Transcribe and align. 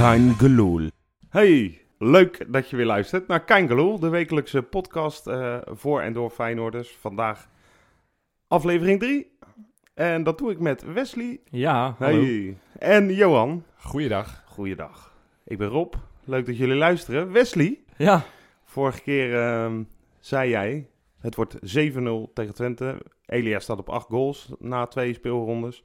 Kein 0.00 0.34
Geloel. 0.34 0.90
Hey, 1.28 1.80
leuk 1.98 2.52
dat 2.52 2.70
je 2.70 2.76
weer 2.76 2.86
luistert 2.86 3.26
naar 3.26 3.44
Kein 3.44 3.68
Geloel, 3.68 3.98
de 3.98 4.08
wekelijkse 4.08 4.62
podcast 4.62 5.26
eh, 5.26 5.56
voor 5.66 6.00
en 6.00 6.12
door 6.12 6.30
Feyenoorders. 6.30 6.96
Vandaag 7.00 7.48
aflevering 8.48 9.00
3. 9.00 9.38
En 9.94 10.22
dat 10.22 10.38
doe 10.38 10.50
ik 10.50 10.58
met 10.58 10.92
Wesley 10.92 11.40
Ja, 11.44 11.94
hallo. 11.98 12.20
hey. 12.22 12.56
en 12.78 13.14
Johan. 13.14 13.64
Goeiedag. 13.76 14.42
Goeiedag. 14.46 15.14
Ik 15.44 15.58
ben 15.58 15.68
Rob. 15.68 15.94
Leuk 16.24 16.46
dat 16.46 16.56
jullie 16.56 16.76
luisteren. 16.76 17.32
Wesley, 17.32 17.78
Ja, 17.96 18.24
vorige 18.64 19.00
keer 19.02 19.34
ehm, 19.42 19.82
zei 20.18 20.50
jij, 20.50 20.88
het 21.20 21.34
wordt 21.34 21.54
7-0 21.54 21.58
tegen 22.34 22.54
Twente. 22.54 22.98
Elia 23.26 23.58
staat 23.58 23.78
op 23.78 23.88
8 23.88 24.06
goals 24.06 24.52
na 24.58 24.86
twee 24.86 25.14
speelrondes. 25.14 25.82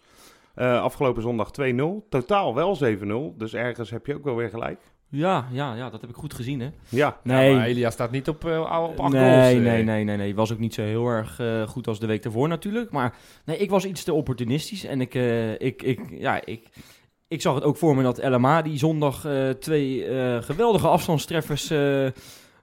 Eh, 0.55 0.81
afgelopen 0.81 1.21
zondag 1.21 1.51
2-0. 1.51 2.05
Totaal 2.09 2.55
wel 2.55 2.75
7-0. 2.75 3.33
Dus 3.37 3.53
ergens 3.53 3.89
heb 3.89 4.05
je 4.05 4.15
ook 4.15 4.23
wel 4.23 4.35
weer 4.35 4.49
gelijk. 4.49 4.79
ja, 5.09 5.47
ja, 5.51 5.73
ja, 5.75 5.89
dat 5.89 6.01
heb 6.01 6.09
ik 6.09 6.15
goed 6.15 6.33
gezien, 6.33 6.59
hè? 6.59 6.69
Ja, 6.89 7.17
Nee, 7.23 7.49
Ja, 7.49 7.55
maar 7.55 7.65
Elia 7.65 7.89
staat 7.89 8.11
niet 8.11 8.27
op, 8.29 8.45
eh, 8.45 8.59
op 8.89 8.99
acht 8.99 9.13
nee, 9.13 9.21
goals. 9.31 9.53
eh. 9.53 9.71
nee, 9.71 9.83
nee, 9.83 10.03
nee, 10.03 10.17
nee. 10.17 10.35
Was 10.35 10.51
ook 10.53 10.59
niet 10.59 10.73
zo 10.73 10.81
heel 10.81 11.07
erg 11.07 11.39
goed 11.67 11.87
als 11.87 11.99
de 11.99 12.07
week 12.07 12.23
daarvoor 12.23 12.47
natuurlijk. 12.47 12.91
Maar 12.91 13.15
nee, 13.45 13.57
ik 13.57 13.69
was 13.69 13.85
iets 13.85 14.03
te 14.03 14.13
opportunistisch. 14.13 14.83
En 14.85 15.01
ik, 15.01 15.15
eh, 15.15 15.51
ik, 15.51 15.81
ik, 15.83 15.99
ja, 16.09 16.45
ik, 16.45 16.67
ik 17.27 17.41
zag 17.41 17.55
het 17.55 17.63
ook 17.63 17.77
voor 17.77 17.95
me 17.95 18.03
dat 18.03 18.23
LMA 18.23 18.61
die 18.61 18.77
zondag 18.77 19.25
eh, 19.25 19.49
twee 19.49 20.05
eh, 20.05 20.41
geweldige 20.41 20.87
afstandstreffers 20.87 21.71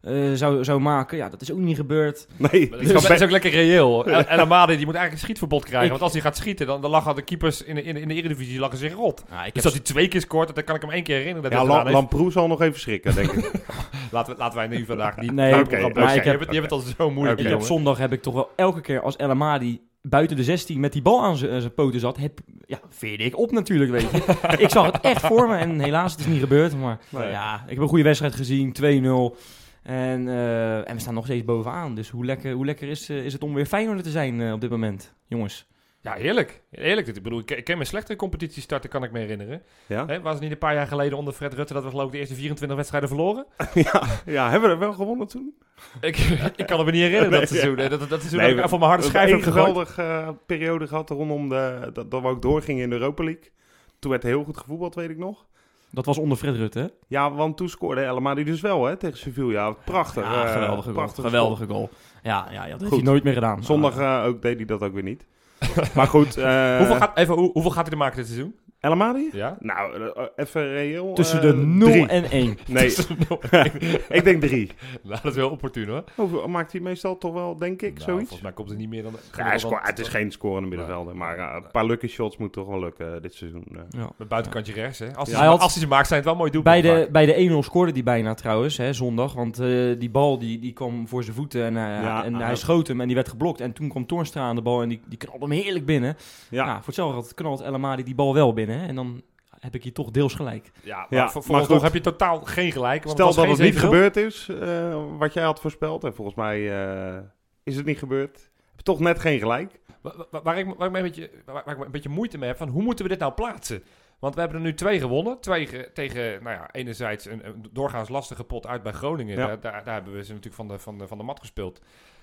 eh, 0.02 0.15
zou, 0.34 0.65
zou 0.65 0.80
maken. 0.80 1.16
Ja, 1.16 1.29
dat 1.29 1.41
is 1.42 1.52
ook 1.52 1.59
niet 1.59 1.77
gebeurd. 1.77 2.27
nee. 2.37 2.69
Dat 2.70 2.80
het 2.80 3.11
is, 3.11 3.22
ook 3.22 3.31
lekker 3.31 3.50
reëel. 3.50 4.06
El 4.06 4.25
El 4.27 4.39
Amadi 4.39 4.77
die 4.77 4.84
moet 4.86 4.95
eigenlijk 4.95 5.12
een 5.12 5.19
schietverbod 5.19 5.64
krijgen. 5.64 5.84
Ik- 5.84 5.91
want 5.91 6.03
als 6.03 6.12
hij 6.12 6.20
gaat 6.20 6.36
schieten, 6.36 6.67
dan, 6.67 6.81
dan 6.81 6.91
lachen 6.91 7.14
de 7.14 7.22
keepers 7.22 7.62
in 7.62 7.75
de, 7.75 7.83
in 7.83 7.95
de, 7.95 8.00
in 8.00 8.08
de 8.08 8.14
Eredivisie 8.14 8.58
lachen 8.58 8.78
zich 8.78 8.95
rot. 8.95 9.25
Dus 9.28 9.36
heb 9.53 9.64
als 9.64 9.73
hij 9.73 9.83
twee 9.83 10.08
keer 10.08 10.20
scoort, 10.20 10.55
dan 10.55 10.64
kan 10.64 10.75
ik 10.77 10.83
hem 10.83 10.91
één 10.91 11.03
keer 11.03 11.17
herinneren. 11.17 11.50
Dat 11.50 11.61
ja, 11.61 11.67
La-. 11.67 11.91
Lamproe 11.91 12.33
zal 12.33 12.47
nog 12.48 12.61
even 12.61 12.80
schrikken, 12.80 13.14
denk 13.14 13.33
ik. 13.33 13.50
laten, 14.12 14.33
we, 14.33 14.39
laten 14.39 14.58
wij 14.58 14.67
nu 14.67 14.84
vandaag 14.84 15.17
niet... 15.17 15.33
Nee, 15.33 15.50
maken. 15.53 15.78
ik 15.78 15.95
heb- 15.95 16.25
je, 16.25 16.30
hebt, 16.30 16.41
het- 16.41 16.48
je 16.55 16.61
hebt 16.61 16.70
het 16.70 16.73
al 16.73 16.80
zo 16.98 17.11
moeilijk, 17.11 17.20
Oké. 17.20 17.30
Ik 17.33 17.39
heb 17.39 17.48
jongen. 17.53 17.67
zondag 17.67 17.98
heb 17.98 18.12
ik 18.12 18.23
toch 18.23 18.34
wel 18.34 18.50
elke 18.56 18.80
keer 18.80 19.00
als 19.03 19.17
El 19.17 19.30
Amadi 19.30 19.80
buiten 20.03 20.36
de 20.36 20.45
16 20.45 20.80
met 20.80 20.92
die 20.92 21.03
bal 21.03 21.23
aan 21.23 21.36
zijn 21.36 21.61
zijn 21.61 21.75
poten 21.75 22.00
zat, 22.00 22.17
heb, 22.17 22.39
ja, 22.67 22.80
veerde 22.89 23.25
ik 23.25 23.39
op 23.39 23.50
natuurlijk, 23.53 23.91
weet 23.91 24.11
je. 24.11 24.34
ik 24.64 24.70
zag 24.70 24.86
het 24.92 25.00
echt 25.00 25.27
voor 25.27 25.48
me 25.48 25.56
en 25.56 25.80
helaas, 25.80 26.12
het 26.12 26.20
is 26.20 26.27
niet 26.27 26.41
gebeurd. 26.41 26.77
Maar 26.77 26.98
Nee. 27.08 27.30
ja, 27.30 27.55
ik 27.67 27.70
heb 27.75 27.78
een 27.78 27.89
goede 27.89 28.05
wedstrijd 28.05 28.34
gezien, 28.34 28.73
2-0. 28.83 29.36
En, 29.83 30.28
eh, 30.28 30.88
en 30.88 30.94
we 30.94 31.00
staan 31.00 31.14
nog 31.14 31.25
steeds 31.25 31.44
bovenaan. 31.44 31.94
Dus 31.94 32.11
hoe 32.11 32.25
lekker, 32.25 32.52
hoe 32.52 32.64
lekker 32.64 32.88
is, 32.88 33.08
eh, 33.08 33.25
is 33.25 33.33
het 33.33 33.42
om 33.42 33.55
weer 33.55 33.66
Feyenoord 33.66 34.02
te 34.02 34.11
zijn 34.11 34.41
eh, 34.41 34.52
op 34.52 34.61
dit 34.61 34.70
moment, 34.70 35.14
jongens? 35.27 35.70
Ja, 36.00 36.12
heerlijk. 36.12 36.62
Heerlijk. 36.70 37.06
Ik 37.06 37.22
bedoel, 37.22 37.39
ik, 37.39 37.64
ken 37.64 37.77
mijn 37.77 37.86
slechtere 37.89 38.19
competitie 38.19 38.62
starten, 38.62 38.91
kan 38.91 39.05
ik 39.05 39.12
me 39.12 39.19
herinneren. 39.19 39.62
Ja? 39.86 40.06
Hè, 40.06 40.20
was 40.20 40.33
het 40.33 40.42
niet 40.42 40.50
een 40.52 40.58
paar 40.58 40.74
jaar 40.74 40.86
geleden 40.86 41.19
onder 41.19 41.33
Fred 41.34 41.55
Rutte 41.55 41.72
dat 41.72 41.83
we 41.84 41.91
geloof 41.91 42.06
ik 42.06 42.12
de 42.12 42.19
eerste 42.19 42.34
24 42.34 42.77
wedstrijden 42.77 43.08
verloren? 43.08 43.47
ja, 43.74 44.02
ja, 44.27 44.50
hebben 44.50 44.69
we 44.69 44.74
er 44.74 44.80
wel 44.80 44.92
gewonnen 44.92 45.27
toen? 45.27 45.55
ik, 46.00 46.17
ik 46.56 46.67
kan 46.67 46.77
het 46.77 46.86
me 46.86 46.92
niet 46.92 47.00
herinneren 47.02 47.30
dat 47.41 47.48
seizoen. 47.48 47.78
hè. 47.78 47.89
Dat, 47.89 48.00
dat, 48.00 48.08
dat 48.08 48.19
seizoen 48.20 48.39
Nee, 48.39 48.48
heb 48.48 48.56
ik 48.56 48.62
we- 48.62 48.69
van 48.69 48.78
mijn 48.78 48.91
harde 48.91 49.06
schijf 49.06 49.30
heb 49.30 49.42
geweldige 49.42 50.36
periode 50.46 50.86
gehad 50.86 51.11
rondom 51.11 51.48
de, 51.48 51.91
dat, 51.92 52.11
dat 52.11 52.22
we 52.22 52.28
ook 52.28 52.42
doorgingen 52.42 52.83
in 52.83 52.91
de 52.91 52.96
Europa 52.96 53.24
League. 53.24 53.50
Toen 53.98 54.11
werd 54.11 54.22
er 54.22 54.28
heel 54.28 54.44
goed 54.44 54.56
gevoetbald, 54.56 54.94
weet 54.94 55.11
ik 55.11 55.19
nog. 55.19 55.46
Dat 55.93 56.07
was 56.07 56.19
onder 56.19 56.37
Fred 56.37 56.57
Rutte, 56.57 56.79
hè? 56.79 56.87
Ja, 57.07 57.33
want 57.33 57.57
toen 57.57 57.69
scoorde 57.69 58.01
Elma 58.01 58.35
die 58.35 58.45
dus 58.45 58.61
wel 58.61 58.85
hè, 58.85 58.97
tegen 58.97 59.19
Sevilla. 59.19 59.71
Prachtig. 59.71 60.25
Ja, 60.25 60.45
eh, 60.45 60.53
geweldige 60.53 60.83
goal. 60.83 60.95
prachtig 60.95 61.25
Geweldige 61.25 61.67
goal. 61.67 61.91
Ja, 62.23 62.47
ja, 62.51 62.65
ja, 62.65 62.71
dat 62.71 62.81
heeft 62.81 62.93
hij 62.93 63.03
nooit 63.03 63.25
meer 63.25 63.33
gedaan. 63.33 63.65
Zondag 63.65 63.98
eh, 63.98 64.25
ook, 64.27 64.43
deed 64.43 64.57
hij 64.57 64.65
dat 64.65 64.81
ook 64.83 64.93
weer 64.93 65.03
niet. 65.03 65.27
maar 65.95 66.07
goed. 66.07 66.37
eh 66.37 66.77
hoeveel, 66.77 66.97
gaat, 66.97 67.17
even, 67.17 67.35
hoe, 67.35 67.52
hoeveel 67.52 67.70
gaat 67.70 67.83
hij 67.83 67.92
er 67.92 67.98
maken 67.98 68.17
dit 68.17 68.27
seizoen? 68.27 68.55
El 68.83 68.91
Amadi? 68.91 69.29
Ja? 69.33 69.57
Nou, 69.61 70.11
eh, 70.15 70.23
even 70.37 70.69
reëel. 70.73 71.13
Tussen 71.15 71.37
eh, 71.43 71.45
de 71.45 71.57
0 71.57 71.89
drie. 71.91 72.07
en 72.07 72.25
1. 72.31 72.59
Nee, 72.69 72.87
ik 74.19 74.25
denk 74.25 74.41
drie. 74.41 74.70
nou, 75.03 75.19
dat 75.23 75.31
is 75.31 75.37
wel 75.37 75.51
opportun 75.51 75.89
hoor. 75.89 76.05
Hoeveel 76.15 76.48
maakt 76.48 76.73
hij 76.73 76.81
meestal 76.81 77.19
toch 77.19 77.33
wel, 77.33 77.57
denk 77.57 77.83
ik, 77.83 77.93
Nou, 77.93 78.03
zoiets? 78.03 78.20
Volgens 78.29 78.41
mij 78.43 78.53
komt 78.53 78.70
er 78.70 78.77
niet 78.77 78.89
meer 78.89 79.03
dan... 79.03 79.13
Ja, 79.37 79.45
hij 79.45 79.59
scoort- 79.59 79.87
het 79.87 79.98
is 79.98 80.09
geen 80.09 80.31
scorende 80.33 80.69
middenvelder, 80.69 81.17
maar 81.17 81.39
eh, 81.39 81.55
een 81.55 81.70
paar 81.73 81.85
lucky 81.87 82.07
shots 82.07 82.37
moet 82.37 82.53
toch 82.53 82.67
wel 82.67 82.79
lukken 82.81 83.23
dit 83.23 83.35
seizoen. 83.35 83.65
Ja. 83.91 84.11
Met 84.17 84.29
buitenkantje 84.29 84.73
rechts, 84.73 84.99
hè. 84.99 85.14
Als, 85.17 85.31
Ja. 85.31 85.39
hij, 85.39 85.47
had- 85.47 85.61
als 85.61 85.73
hij 85.73 85.83
ze 85.83 85.89
maakt, 85.89 86.07
zijn 86.07 86.19
het 86.20 86.29
wel 86.29 86.39
mooi 86.39 86.51
doel. 86.51 86.63
Bij 86.63 86.81
de, 86.81 87.09
bij 87.13 87.27
de 87.27 87.51
1-0 87.63 87.64
scoorde 87.64 87.93
hij 87.93 88.03
bijna 88.03 88.35
trouwens, 88.35 88.77
hè, 88.77 88.93
zondag. 88.93 89.33
Want 89.35 89.59
eh, 89.59 89.69
die 89.99 90.11
bal 90.11 90.39
die, 90.39 90.59
die 90.59 90.73
kwam 90.73 91.09
voor 91.09 91.23
zijn 91.25 91.37
voeten 91.37 91.63
en, 91.64 91.77
eh, 91.77 91.83
Ja, 92.03 92.25
en 92.25 92.35
hij 92.35 92.57
schoot 92.57 92.87
hem 92.89 93.01
en 93.01 93.07
die 93.07 93.17
werd 93.17 93.29
geblokt. 93.29 93.61
En 93.61 93.73
toen 93.73 93.89
kwam 93.89 94.07
Toornstra 94.07 94.43
aan 94.43 94.57
de 94.57 94.63
bal 94.63 94.83
en 94.83 94.89
die, 94.89 95.01
die 95.09 95.19
knalde 95.19 95.47
hem 95.47 95.51
heerlijk 95.55 95.87
binnen. 95.87 96.17
Ja. 96.51 96.64
Ja, 96.67 96.77
voor 96.77 96.87
hetzelfde 96.87 97.14
geld 97.14 97.35
knalt 97.35 97.61
El 97.61 97.75
Amadi 97.75 98.03
die 98.03 98.14
bal 98.14 98.35
wel 98.35 98.53
binnen. 98.53 98.70
Hè, 98.72 98.86
en 98.86 98.94
dan 98.94 99.22
heb 99.60 99.74
ik 99.74 99.83
hier 99.83 99.92
toch 99.92 100.10
deels 100.10 100.34
gelijk. 100.34 100.70
Ja, 100.83 100.96
maar 100.96 101.06
Ja, 101.10 101.28
voor, 101.30 101.42
maar 101.48 101.64
voor 101.64 101.74
goed. 101.74 101.83
heb 101.84 101.94
je 101.94 102.00
totaal 102.00 102.40
geen 102.40 102.72
gelijk. 102.72 103.05
Want 103.05 103.16
stel 103.18 103.34
dat 103.34 103.48
het 103.48 103.58
niet 103.66 103.74
7-0. 103.74 103.78
gebeurd 103.78 104.16
is, 104.16 104.48
eh, 104.48 105.05
wat 105.18 105.33
jij 105.34 105.44
had 105.44 105.60
voorspeld. 105.60 106.05
En 106.05 106.14
volgens 106.14 106.36
mij 106.36 106.70
eh, 107.16 107.18
is 107.62 107.77
het 107.77 107.86
niet 107.86 107.98
gebeurd. 107.98 108.36
Heb 108.56 108.77
je 108.77 108.83
toch 108.83 109.00
net 109.00 109.18
geen 109.20 109.38
gelijk. 109.38 109.80
Wa- 110.00 110.14
wa- 110.30 110.42
Waar, 110.42 110.58
ik, 110.58 110.66
waar, 110.77 110.88
ik 110.88 110.96
een 110.96 111.02
beetje, 111.02 111.30
waar, 111.44 111.62
waar 111.64 111.77
ik 111.78 111.84
een 111.84 111.90
beetje 111.90 112.08
moeite 112.08 112.38
mee 112.38 112.48
heb, 112.48 112.58
van 112.58 112.68
hoe 112.68 112.83
moeten 112.83 113.05
we 113.05 113.10
dit 113.10 113.20
nou 113.20 113.33
plaatsen? 113.33 113.83
Want 114.18 114.34
we 114.34 114.40
hebben 114.40 114.58
er 114.58 114.64
nu 114.64 114.74
twee 114.74 115.00
gewonnen. 115.00 115.40
Twee 115.40 115.66
ge- 115.66 115.90
tegen, 115.94 116.42
nou 116.42 116.56
ja, 116.56 116.68
enerzijds 116.72 117.24
een, 117.27 117.46
een 117.46 117.66
doorgaans 117.72 118.08
lastige 118.08 118.44
pot 118.44 118.66
uit 118.66 118.83
bij 118.83 118.92
Groningen. 118.92 119.36
Ja. 119.39 119.46
Daar, 119.46 119.60
daar, 119.60 119.84
daar 119.84 119.94
hebben 119.94 120.12
we 120.12 120.24
ze 120.24 120.28
natuurlijk 120.28 120.54
van 120.56 120.68
de, 120.68 120.78
van, 120.78 120.98
de, 120.98 121.06
van 121.06 121.18
de 121.18 121.24
mat 121.24 121.40
gespeeld. 121.40 121.80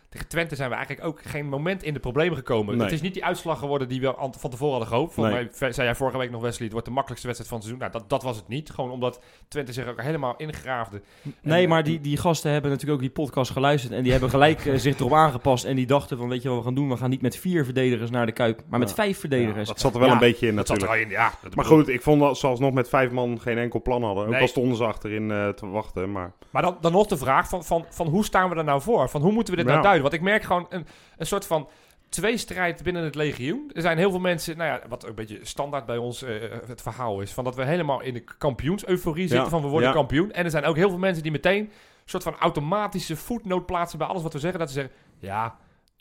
Tegen 0.09 0.27
Twente 0.27 0.55
zijn 0.55 0.69
we 0.69 0.75
eigenlijk 0.75 1.07
ook 1.07 1.21
geen 1.23 1.47
moment 1.49 1.83
in 1.83 1.93
de 1.93 1.99
problemen 1.99 2.37
gekomen. 2.37 2.73
Nee. 2.75 2.83
Het 2.83 2.93
is 2.93 3.01
niet 3.01 3.13
die 3.13 3.25
uitslag 3.25 3.59
geworden 3.59 3.87
die 3.87 4.01
we 4.01 4.13
an- 4.15 4.33
van 4.37 4.49
tevoren 4.49 4.71
hadden 4.71 4.89
gehoopt. 4.89 5.13
Volgens 5.13 5.35
Nee. 5.35 5.47
mij 5.59 5.71
zei 5.71 5.87
jij 5.87 5.95
vorige 5.95 6.17
week 6.17 6.31
nog, 6.31 6.41
Wesley, 6.41 6.63
het 6.63 6.71
wordt 6.71 6.87
de 6.87 6.93
makkelijkste 6.93 7.27
wedstrijd 7.27 7.49
van 7.53 7.59
het 7.61 7.69
seizoen. 7.77 7.89
Nou, 7.91 8.07
dat, 8.09 8.09
dat 8.21 8.23
was 8.29 8.37
het 8.41 8.47
niet. 8.47 8.69
Gewoon 8.69 8.91
omdat 8.91 9.19
Twente 9.47 9.73
zich 9.73 9.87
ook 9.87 10.01
helemaal 10.01 10.33
ingraafde. 10.37 11.01
Nee, 11.41 11.63
En- 11.63 11.69
maar 11.69 11.83
die, 11.83 12.01
die 12.01 12.17
gasten 12.17 12.51
hebben 12.51 12.71
natuurlijk 12.71 12.97
ook 13.01 13.05
die 13.05 13.23
podcast 13.25 13.51
geluisterd. 13.51 13.93
En 13.93 14.03
die 14.03 14.11
hebben 14.11 14.29
gelijk 14.29 14.65
eh, 14.65 14.75
zich 14.75 14.99
erop 14.99 15.13
aangepast. 15.13 15.65
En 15.65 15.75
die 15.75 15.85
dachten 15.87 16.17
van, 16.17 16.29
weet 16.29 16.41
je 16.41 16.49
wat 16.49 16.57
we 16.57 16.63
gaan 16.63 16.75
doen? 16.75 16.89
We 16.89 16.97
gaan 16.97 17.09
niet 17.09 17.21
met 17.21 17.37
vier 17.37 17.65
verdedigers 17.65 18.09
naar 18.09 18.25
de 18.25 18.31
Kuip, 18.31 18.61
maar 18.69 18.79
met 18.79 18.89
Ja. 18.89 18.95
vijf 18.95 19.19
verdedigers. 19.19 19.67
Ja, 19.67 19.73
dat 19.73 19.79
zat 19.79 19.93
er 19.93 19.99
wel 19.99 20.07
Ja, 20.07 20.13
een 20.13 20.19
beetje 20.19 20.47
in 20.47 20.55
Dat 20.55 20.67
zat 20.67 20.77
natuurlijk. 20.79 21.09
er 21.11 21.17
al 21.17 21.23
in, 21.23 21.29
ja. 21.31 21.37
Dat 21.43 21.55
Maar 21.55 21.65
goed, 21.65 21.87
ik 21.87 22.01
vond 22.01 22.21
dat 22.21 22.37
ze 22.37 22.47
alsnog 22.47 22.73
met 22.73 22.89
vijf 22.89 23.11
man 23.11 23.39
geen 23.41 23.57
enkel 23.57 23.81
plan 23.81 24.03
hadden. 24.03 24.23
Ook 24.25 24.29
Nee. 24.31 24.41
al 24.41 24.47
stonden 24.47 24.77
ze 24.77 24.83
achterin 24.83 25.31
eh, 25.31 25.49
te 25.49 25.67
wachten. 25.67 26.11
Maar 26.11 26.31
Maar 26.49 26.61
dan, 26.61 26.77
dan 26.81 26.91
nog 26.91 27.07
de 27.07 27.17
vraag 27.17 27.49
van, 27.49 27.63
van, 27.63 27.85
van 27.89 28.07
hoe 28.07 28.25
staan 28.25 28.49
we 28.49 28.55
er 28.55 28.63
nou 28.63 28.81
voor? 28.81 29.09
Van 29.09 29.21
hoe 29.21 29.31
moeten 29.31 29.53
we 29.53 29.59
dit 29.59 29.67
Ja. 29.69 29.71
nou 29.71 29.83
duiden? 29.85 29.97
Want 30.01 30.13
ik 30.13 30.21
merk 30.21 30.43
gewoon 30.43 30.65
een, 30.69 30.85
een 31.17 31.25
soort 31.25 31.45
van 31.45 31.67
tweestrijd 32.09 32.83
binnen 32.83 33.03
het 33.03 33.15
legioen. 33.15 33.71
Er 33.73 33.81
zijn 33.81 33.97
heel 33.97 34.09
veel 34.09 34.19
mensen, 34.19 34.57
nou 34.57 34.69
ja, 34.69 34.81
wat 34.89 35.03
ook 35.03 35.09
een 35.09 35.15
beetje 35.15 35.39
standaard 35.41 35.85
bij 35.85 35.97
ons 35.97 36.23
eh, 36.23 36.33
het 36.67 36.81
verhaal 36.81 37.21
is, 37.21 37.31
van 37.33 37.43
dat 37.43 37.55
we 37.55 37.65
helemaal 37.65 38.01
in 38.01 38.13
de 38.13 38.23
kampioens-euforie 38.37 39.27
zitten, 39.27 39.43
Ja. 39.43 39.49
van 39.49 39.61
we 39.61 39.67
worden 39.67 39.87
Ja. 39.89 39.95
kampioen. 39.95 40.31
En 40.31 40.43
er 40.45 40.51
zijn 40.51 40.65
ook 40.65 40.75
heel 40.75 40.89
veel 40.89 40.97
mensen 40.97 41.23
die 41.23 41.31
meteen 41.31 41.59
een 41.63 41.69
soort 42.05 42.23
van 42.23 42.35
automatische 42.39 43.15
voetnoot 43.15 43.65
plaatsen 43.65 43.97
bij 43.99 44.07
alles 44.07 44.21
wat 44.23 44.33
we 44.33 44.39
zeggen. 44.39 44.59
Dat 44.59 44.67
ze 44.69 44.73
zeggen, 44.73 44.93
ja, 45.19 45.55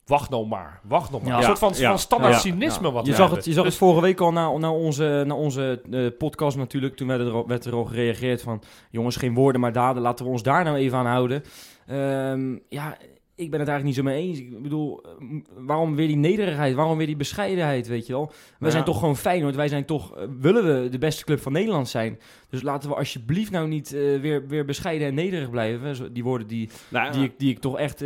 wacht 0.06 0.30
nou 0.30 0.46
maar, 0.46 0.80
wacht 0.82 1.10
nog 1.10 1.22
maar. 1.22 1.30
Ja. 1.30 1.36
Een 1.38 1.42
soort 1.44 1.58
van, 1.58 1.72
Ja. 1.76 1.88
van 1.88 1.98
standaard 1.98 2.32
Ja. 2.34 2.38
cynisme 2.40 2.90
wat 2.92 3.06
Je 3.06 3.14
zag, 3.14 3.30
het, 3.30 3.44
je 3.44 3.52
zag 3.52 3.64
Dus- 3.64 3.72
het 3.72 3.82
vorige 3.82 4.00
week 4.02 4.20
al 4.20 4.32
na, 4.32 4.56
na 4.58 4.70
onze, 4.72 5.22
na 5.26 5.34
onze 5.34 5.80
eh, 5.90 6.06
podcast 6.18 6.56
natuurlijk. 6.56 6.96
Toen 6.96 7.08
werd 7.08 7.20
er, 7.20 7.32
al- 7.32 7.46
werd 7.46 7.64
er 7.64 7.74
al 7.74 7.84
gereageerd 7.84 8.42
van... 8.42 8.62
jongens, 8.90 9.16
geen 9.16 9.34
woorden 9.34 9.60
maar 9.60 9.72
daden. 9.72 10.02
Laten 10.02 10.24
we 10.24 10.30
ons 10.30 10.42
daar 10.42 10.64
nou 10.64 10.76
even 10.76 10.98
aan 10.98 11.06
houden. 11.06 11.44
Ehm, 11.86 12.56
ja, 12.68 12.96
ik 13.38 13.50
ben 13.50 13.60
het 13.60 13.68
eigenlijk 13.68 13.84
niet 13.84 13.94
zo 13.94 14.02
mee 14.12 14.22
eens. 14.28 14.38
Ik 14.38 14.62
bedoel, 14.62 15.02
eh, 15.02 15.10
waarom 15.56 15.94
weer 15.94 16.06
die 16.06 16.16
nederigheid? 16.16 16.74
Waarom 16.74 16.96
weer 16.96 17.06
die 17.06 17.16
bescheidenheid, 17.16 17.86
weet 17.88 18.06
je 18.06 18.12
wel? 18.12 18.26
Wij 18.26 18.34
Ja. 18.58 18.70
zijn 18.70 18.84
toch 18.84 18.98
gewoon 18.98 19.16
Feyenoord. 19.16 19.54
Wij 19.54 19.68
zijn 19.68 19.84
toch... 19.84 20.16
eh, 20.16 20.24
willen 20.40 20.82
we 20.82 20.88
de 20.88 20.98
beste 20.98 21.24
club 21.24 21.40
van 21.40 21.52
Nederland 21.52 21.88
zijn? 21.88 22.18
Dus 22.50 22.62
laten 22.62 22.88
we 22.88 22.94
alsjeblieft 22.96 23.50
nou 23.50 23.68
niet 23.68 23.92
eh, 23.94 24.20
weer, 24.20 24.46
weer 24.46 24.64
bescheiden 24.64 25.06
en 25.08 25.14
nederig 25.14 25.50
blijven. 25.50 25.96
Zo- 25.96 26.12
Die 26.12 26.24
woorden 26.24 26.46
die, 26.48 26.68
nou, 26.88 27.12
die, 27.12 27.24
ik, 27.24 27.32
die 27.38 27.50
ik 27.50 27.58
toch 27.58 27.78
echt, 27.78 28.04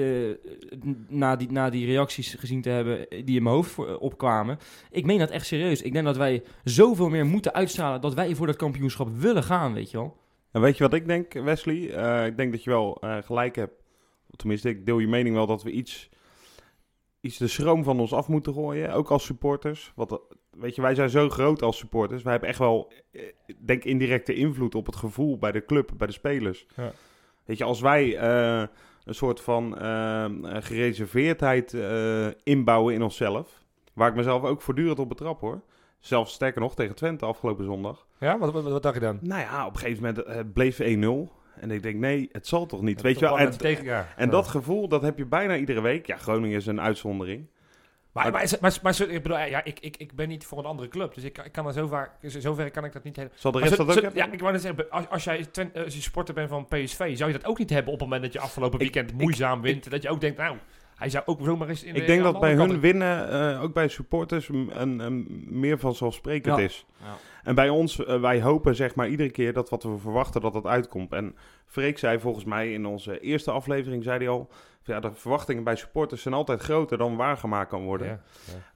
na, 1.08 1.36
die, 1.36 1.52
na 1.52 1.70
die 1.70 1.86
reacties 1.86 2.34
gezien 2.38 2.62
te 2.62 2.68
hebben, 2.68 3.06
die 3.24 3.36
in 3.36 3.42
mijn 3.42 3.54
hoofd 3.54 3.70
voor- 3.70 3.98
opkwamen. 3.98 4.58
Ik 4.90 5.04
meen 5.06 5.18
dat 5.18 5.30
echt 5.30 5.46
serieus. 5.46 5.82
Ik 5.82 5.92
denk 5.92 6.04
dat 6.04 6.16
wij 6.16 6.42
zoveel 6.64 7.08
meer 7.08 7.26
moeten 7.26 7.54
uitstralen 7.54 8.00
dat 8.00 8.14
wij 8.14 8.34
voor 8.34 8.46
dat 8.46 8.56
kampioenschap 8.56 9.08
willen 9.16 9.42
gaan, 9.42 9.72
weet 9.72 9.90
je 9.90 9.96
wel. 9.96 10.16
En 10.52 10.60
weet 10.60 10.76
je 10.76 10.82
wat 10.82 10.94
ik 10.94 11.06
denk, 11.06 11.32
Wesley? 11.32 11.76
Ik 12.26 12.36
denk 12.36 12.52
dat 12.52 12.64
je 12.64 12.70
wel 12.70 13.02
gelijk 13.24 13.56
hebt. 13.56 13.72
Tenminste, 14.36 14.68
ik 14.68 14.86
deel 14.86 14.98
je 14.98 15.08
mening 15.08 15.34
wel 15.34 15.46
dat 15.46 15.62
we 15.62 15.70
iets, 15.70 16.10
iets 17.20 17.38
de 17.38 17.48
schroom 17.48 17.84
van 17.84 18.00
ons 18.00 18.12
af 18.12 18.28
moeten 18.28 18.54
gooien. 18.54 18.92
Ook 18.92 19.10
als 19.10 19.24
supporters. 19.24 19.92
Want, 19.94 20.10
eh, 20.10 20.18
weet 20.50 20.74
je, 20.74 20.82
wij 20.82 20.94
zijn 20.94 21.10
zo 21.10 21.28
groot 21.28 21.62
als 21.62 21.78
supporters. 21.78 22.22
Wij 22.22 22.32
hebben 22.32 22.50
echt 22.50 22.58
wel, 22.58 22.92
eh, 23.12 23.22
denk 23.58 23.84
indirecte 23.84 24.34
invloed 24.34 24.74
op 24.74 24.86
het 24.86 24.96
gevoel 24.96 25.38
bij 25.38 25.52
de 25.52 25.64
club, 25.64 25.90
bij 25.96 26.06
de 26.06 26.12
spelers. 26.12 26.66
Ja. 26.76 26.92
Weet 27.44 27.58
je, 27.58 27.64
als 27.64 27.80
wij 27.80 28.16
eh, 28.16 28.66
een 29.04 29.14
soort 29.14 29.40
van 29.40 29.76
gereserveerdheid 30.62 31.76
inbouwen 32.42 32.94
in 32.94 33.02
onszelf. 33.02 33.64
Waar 33.92 34.08
ik 34.08 34.14
mezelf 34.14 34.42
ook 34.42 34.62
voortdurend 34.62 34.98
op 34.98 35.08
betrap 35.08 35.40
hoor. 35.40 35.62
Zelfs 35.98 36.34
sterker 36.34 36.60
nog 36.60 36.74
tegen 36.74 36.94
Twente 36.94 37.24
afgelopen 37.24 37.64
zondag. 37.64 38.06
Ja, 38.18 38.38
wat, 38.38 38.52
wat, 38.52 38.62
wat 38.62 38.82
dacht 38.82 38.94
je 38.94 39.00
dan? 39.00 39.18
Nou 39.20 39.40
ja, 39.40 39.66
op 39.66 39.72
een 39.72 39.78
gegeven 39.78 40.02
moment 40.02 40.52
bleef 40.52 40.78
1-0. 40.80 41.41
En 41.62 41.70
ik 41.70 41.82
denk, 41.82 41.96
nee, 41.96 42.28
het 42.32 42.46
zal 42.46 42.66
toch 42.66 42.82
niet. 42.82 43.00
Weet 43.00 43.18
je 43.18 43.24
wel? 43.24 43.38
En, 43.38 43.58
tegen, 43.58 43.84
ja. 43.84 44.06
dat 44.26 44.48
gevoel, 44.48 44.88
dat 44.88 45.02
heb 45.02 45.18
je 45.18 45.26
bijna 45.26 45.56
iedere 45.56 45.80
week. 45.80 46.06
Ja, 46.06 46.16
Groningen 46.16 46.56
is 46.56 46.66
een 46.66 46.80
uitzondering. 46.80 47.46
Maar, 48.12 48.30
Maar- 48.32 48.32
maar, 48.32 48.58
maar, 48.60 48.78
maar, 48.82 49.00
ik 49.10 49.22
bedoel, 49.22 49.38
ja, 49.38 49.64
ik, 49.64 49.80
ik, 49.80 49.96
ik 49.96 50.14
ben 50.14 50.28
niet 50.28 50.44
voor 50.46 50.58
een 50.58 50.64
andere 50.64 50.88
club, 50.88 51.14
dus 51.14 51.24
ik, 51.24 51.38
ik 51.38 51.52
kan 51.52 51.66
er 51.66 51.72
zo 51.72 51.86
vaak, 51.86 52.10
zover 52.22 52.70
kan 52.70 52.84
ik 52.84 52.92
dat 52.92 53.04
niet 53.04 53.16
helemaal. 53.16 53.36
Zal 53.38 53.52
de 53.52 53.58
Maar 53.58 53.68
rest 53.68 53.80
zo- 53.80 53.86
dat 53.86 53.94
ook 53.96 54.00
zo- 54.02 54.06
hebben? 54.08 54.26
Ja, 54.26 54.32
ik 54.32 54.40
wou 54.40 54.52
net 54.52 54.62
zeggen, 54.62 54.90
als, 54.90 55.08
als 55.08 55.24
jij 55.24 55.44
Twen- 55.44 55.74
eh, 55.74 55.84
als 55.84 55.94
je 55.94 56.00
supporter 56.00 56.34
bent 56.34 56.48
van 56.48 56.66
PSV, 56.66 57.16
zou 57.16 57.30
je 57.32 57.38
dat 57.38 57.46
ook 57.46 57.58
niet 57.58 57.70
hebben 57.70 57.92
op 57.92 57.98
het 58.00 58.08
moment 58.08 58.22
dat 58.24 58.32
je 58.32 58.40
afgelopen 58.48 58.80
Ik- 58.80 58.94
weekend 58.94 59.20
moeizaam 59.20 59.60
wint. 59.60 59.90
dat 59.90 60.02
je 60.02 60.08
ook 60.08 60.20
denkt, 60.20 60.38
nou, 60.38 60.56
hij 60.96 61.10
zou 61.10 61.24
ook 61.26 61.40
zomaar 61.42 61.68
eens 61.68 61.82
in 61.84 61.94
de 61.94 62.00
Ik 62.00 62.06
denk 62.06 62.22
dat 62.22 62.40
bij 62.40 62.54
hun 62.54 62.80
winnen, 62.80 63.30
eh, 63.30 63.62
ook 63.62 63.72
bij 63.74 63.88
supporters, 63.88 64.48
een, 64.48 64.98
een 65.00 65.44
meer 65.48 65.78
vanzelfsprekend 65.78 66.56
Ja. 66.56 66.62
is. 66.62 66.86
Ja. 67.00 67.16
En 67.42 67.54
bij 67.54 67.68
ons, 67.68 68.04
eh, 68.04 68.20
wij 68.20 68.42
hopen 68.42 68.74
zeg 68.74 68.94
maar 68.94 69.08
iedere 69.08 69.30
keer 69.30 69.52
dat 69.52 69.70
wat 69.70 69.82
we 69.82 69.98
verwachten, 69.98 70.40
dat 70.40 70.52
dat 70.52 70.66
uitkomt. 70.66 71.12
En 71.12 71.36
Freek 71.66 71.98
zei 71.98 72.18
volgens 72.18 72.44
mij 72.44 72.72
in 72.72 72.86
onze 72.86 73.20
eerste 73.20 73.50
aflevering, 73.50 74.02
zei 74.02 74.18
hij 74.18 74.28
al, 74.28 74.48
ja, 74.84 75.00
de 75.00 75.10
verwachtingen 75.14 75.64
bij 75.64 75.76
supporters 75.76 76.22
zijn 76.22 76.34
altijd 76.34 76.60
groter 76.60 76.98
dan 76.98 77.16
waargemaakt 77.16 77.68
kan 77.70 77.82
worden. 77.84 78.06
Ja. 78.06 78.20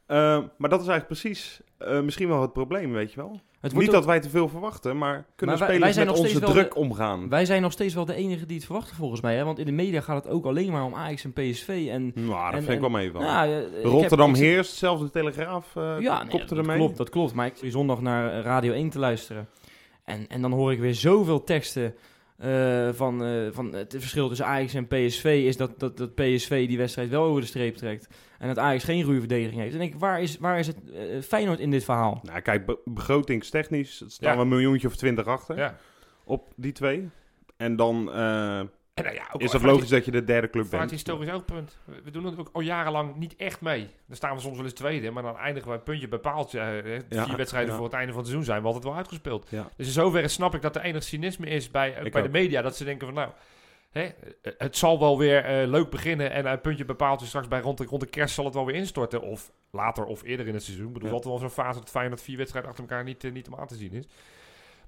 Eh, 0.06 0.44
maar 0.58 0.70
dat 0.70 0.81
is 0.81 0.87
eigenlijk 0.88 1.20
precies 1.20 1.61
eh, 1.79 2.00
misschien 2.00 2.29
wel 2.29 2.41
het 2.43 2.53
probleem, 2.53 2.93
weet 2.93 3.11
je 3.12 3.17
wel. 3.17 3.41
Het 3.61 3.75
Niet 3.75 3.91
dat 3.91 4.05
wij 4.05 4.20
te 4.20 4.29
veel 4.31 4.49
verwachten, 4.49 4.99
maar 4.99 5.26
kunnen 5.37 5.56
Maar 5.58 5.67
wij- 5.67 5.76
spelers 5.76 5.94
zijn 5.94 6.06
met 6.06 6.17
nog 6.17 6.25
onze 6.25 6.41
druk 6.41 6.73
de- 6.75 6.81
omgaan? 6.81 7.29
Wij 7.29 7.44
zijn 7.44 7.62
nog 7.62 7.73
steeds 7.73 7.94
wel 7.94 8.05
de 8.05 8.14
enige 8.14 8.47
die 8.47 8.56
het 8.56 8.64
verwachten 8.64 8.97
volgens 8.97 9.20
mij. 9.20 9.37
Hè? 9.37 9.44
Want 9.44 9.58
in 9.58 9.64
de 9.67 9.73
media 9.73 10.00
gaat 10.00 10.25
het 10.25 10.32
ook 10.32 10.44
alleen 10.44 10.73
maar 10.73 10.85
om 10.85 10.94
Ajax 10.94 11.25
en 11.25 11.32
PSV. 11.32 11.87
En, 11.91 12.12
Nou, 12.14 12.29
dat 12.44 12.53
en- 12.53 12.62
vind 12.62 12.75
ik 12.75 12.81
wel 12.81 12.91
mee 12.91 13.11
van. 13.11 13.20
nou, 13.23 13.49
eh, 13.50 13.58
ik 13.61 13.69
heb- 13.75 13.85
Rotterdam 13.85 14.31
ik 14.31 14.37
heerst, 14.37 14.75
zelfs 14.75 15.03
de 15.03 15.11
Telegraaf 15.11 15.76
eh 15.76 15.97
Ja, 16.00 16.23
nee, 16.23 16.31
kopte 16.31 16.55
dat 16.55 16.58
ermee. 16.64 16.76
klopt, 16.79 16.97
dat 16.97 17.08
klopt. 17.11 17.35
Maar 17.35 17.47
ik 17.47 17.56
zit 17.56 17.73
zondag 17.73 18.00
naar 18.00 18.41
Radio 18.41 18.73
1 18.73 18.91
te 18.91 18.99
luisteren. 18.99 19.49
En, 20.05 20.26
en 20.29 20.43
dan 20.43 20.53
hoor 20.53 20.73
ik 20.73 20.79
weer 20.79 20.94
zoveel 20.94 21.44
teksten 21.44 21.94
eh, 22.38 22.88
van, 22.92 23.24
eh, 23.24 23.46
van 23.50 23.72
het 23.74 23.94
verschil 23.98 24.28
tussen 24.28 24.46
Ajax 24.46 24.74
en 24.74 24.86
PSV 24.86 25.42
is 25.46 25.56
dat, 25.56 25.78
dat, 25.78 25.96
dat 25.96 26.14
PSV 26.14 26.66
die 26.68 26.78
wedstrijd 26.78 27.08
wel 27.08 27.24
over 27.24 27.40
de 27.40 27.46
streep 27.46 27.76
trekt. 27.76 28.08
En 28.38 28.48
dat 28.48 28.58
Ajax 28.58 28.84
geen 28.84 29.02
goede 29.04 29.18
verdediging 29.18 29.60
heeft. 29.60 29.74
En 29.74 29.80
ik, 29.80 29.94
waar 29.94 30.22
is, 30.22 30.38
waar 30.38 30.58
is 30.58 30.66
het 30.66 30.76
eh, 30.90 31.20
Feyenoord 31.22 31.60
in 31.60 31.70
dit 31.70 31.84
verhaal? 31.84 32.20
Nou, 32.22 32.40
kijk, 32.40 32.66
be- 32.66 32.78
begrotingstechnisch 32.84 34.02
staan 34.06 34.30
Ja. 34.30 34.36
we 34.36 34.42
een 34.42 34.48
miljoentje 34.48 34.88
of 34.88 34.96
twintig 34.96 35.26
achter 35.26 35.56
Ja. 35.56 35.76
op 36.24 36.52
die 36.56 36.72
twee. 36.72 37.08
En 37.56 37.76
dan 37.76 38.12
eh, 38.12 38.60
nou 39.04 39.14
ja, 39.14 39.26
ook 39.32 39.40
is 39.40 39.52
het 39.52 39.62
logisch 39.62 39.88
dat 39.88 40.04
je 40.04 40.10
de 40.10 40.25
derde 40.25 40.50
club 40.50 40.70
bent. 40.70 40.90
historisch 40.90 41.31
oogpunt. 41.31 41.76
We- 41.84 42.00
We 42.04 42.10
doen 42.10 42.25
het 42.25 42.38
ook 42.38 42.48
al 42.52 42.60
jarenlang 42.60 43.16
niet 43.16 43.37
echt 43.37 43.60
mee. 43.60 43.88
Dan 44.06 44.16
staan 44.16 44.34
we 44.34 44.40
soms 44.40 44.56
wel 44.56 44.64
eens 44.64 44.75
tweede, 44.75 45.10
maar 45.10 45.22
dan 45.22 45.37
eindigen 45.37 45.69
we 45.70 45.76
een 45.76 45.82
puntje 45.82 46.08
bepaald. 46.08 46.54
eh, 46.54 46.66
vier 46.69 47.04
Ja, 47.08 47.37
wedstrijden 47.37 47.70
ja. 47.70 47.76
voor 47.76 47.84
het 47.87 47.94
einde 47.94 48.12
van 48.12 48.20
het 48.20 48.26
seizoen 48.31 48.44
zijn 48.44 48.60
we 48.60 48.66
altijd 48.66 48.84
wel 48.84 48.94
uitgespeeld. 48.96 49.50
Dus 49.76 49.87
in 49.87 49.93
zoverre 49.93 50.28
snap 50.28 50.54
ik 50.54 50.62
dat 50.62 50.76
er 50.76 50.82
enig 50.82 51.02
cynisme 51.02 51.46
is 51.46 51.70
bij, 51.70 51.88
Ik 51.90 52.12
bij 52.12 52.22
ook. 52.22 52.26
de 52.32 52.38
media. 52.38 52.62
Dat 52.62 52.76
ze 52.76 52.84
denken 52.84 53.06
van 53.06 53.16
nou, 53.16 53.31
hè, 53.90 54.02
eh, 54.02 54.52
het 54.58 54.76
zal 54.76 54.98
wel 54.98 55.19
weer 55.19 55.44
eh, 55.44 55.69
leuk 55.69 55.90
beginnen 55.90 56.31
en 56.31 56.46
een 56.46 56.60
puntje 56.60 56.84
bepaald. 56.84 57.19
Dus 57.19 57.28
straks 57.28 57.48
bij 57.48 57.60
rond 57.60 57.78
de, 57.78 57.84
rond 57.84 58.00
de 58.00 58.08
kerst 58.08 58.34
zal 58.34 58.44
het 58.44 58.54
wel 58.54 58.66
weer 58.66 58.75
instorten. 58.75 59.22
Of 59.22 59.52
later 59.70 60.04
of 60.04 60.22
eerder 60.22 60.46
in 60.46 60.54
het 60.54 60.62
seizoen. 60.62 60.87
Ik 60.87 60.93
bedoel, 60.93 61.10
altijd 61.10 61.28
wel 61.28 61.38
zo'n 61.38 61.64
fase 61.64 61.78
dat 61.78 61.90
Feyenoord 61.90 62.22
vier 62.22 62.37
wedstrijden 62.37 62.70
achter 62.70 62.84
elkaar 62.88 63.04
niet, 63.04 63.25
eh, 63.25 63.32
niet 63.32 63.48
om 63.48 63.54
aan 63.58 63.66
te 63.66 63.75
zien 63.76 63.93
is. 63.93 64.04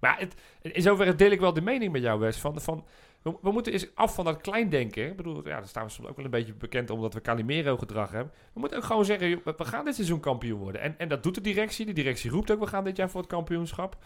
Maar 0.00 0.18
het, 0.18 0.34
in 0.62 0.82
zoverre 0.82 1.14
deel 1.14 1.30
ik 1.30 1.40
wel 1.40 1.52
de 1.52 1.60
mening 1.60 1.92
met 1.92 2.02
jou, 2.02 2.20
Wes. 2.20 2.36
Van, 2.36 2.60
van, 2.60 2.84
we, 3.22 3.34
we 3.42 3.50
moeten 3.52 3.72
eens 3.72 3.86
af 3.94 4.14
van 4.14 4.24
dat 4.24 4.40
kleindenken. 4.40 5.06
Ik 5.06 5.16
bedoel, 5.16 5.36
ja, 5.36 5.42
daar 5.56 5.66
staan 5.66 5.84
we 5.84 5.90
soms 5.90 6.08
ook 6.08 6.16
wel 6.16 6.24
een 6.24 6.30
beetje 6.30 6.54
bekend 6.54 6.90
omdat 6.90 7.14
we 7.14 7.20
Calimero-gedrag 7.20 8.10
hebben. 8.10 8.32
We 8.54 8.60
moeten 8.60 8.78
ook 8.78 8.84
gewoon 8.84 9.04
zeggen, 9.04 9.28
joh, 9.28 9.38
we 9.56 9.64
gaan 9.64 9.84
dit 9.84 9.94
seizoen 9.94 10.20
kampioen 10.20 10.58
worden. 10.58 10.80
En, 10.80 10.94
en 10.98 11.08
dat 11.08 11.22
doet 11.22 11.34
de 11.34 11.40
directie. 11.40 11.86
De 11.86 11.92
directie 11.92 12.30
roept 12.30 12.50
ook, 12.50 12.60
we 12.60 12.66
gaan 12.66 12.84
dit 12.84 12.96
jaar 12.96 13.10
voor 13.10 13.20
het 13.20 13.30
kampioenschap. 13.30 13.96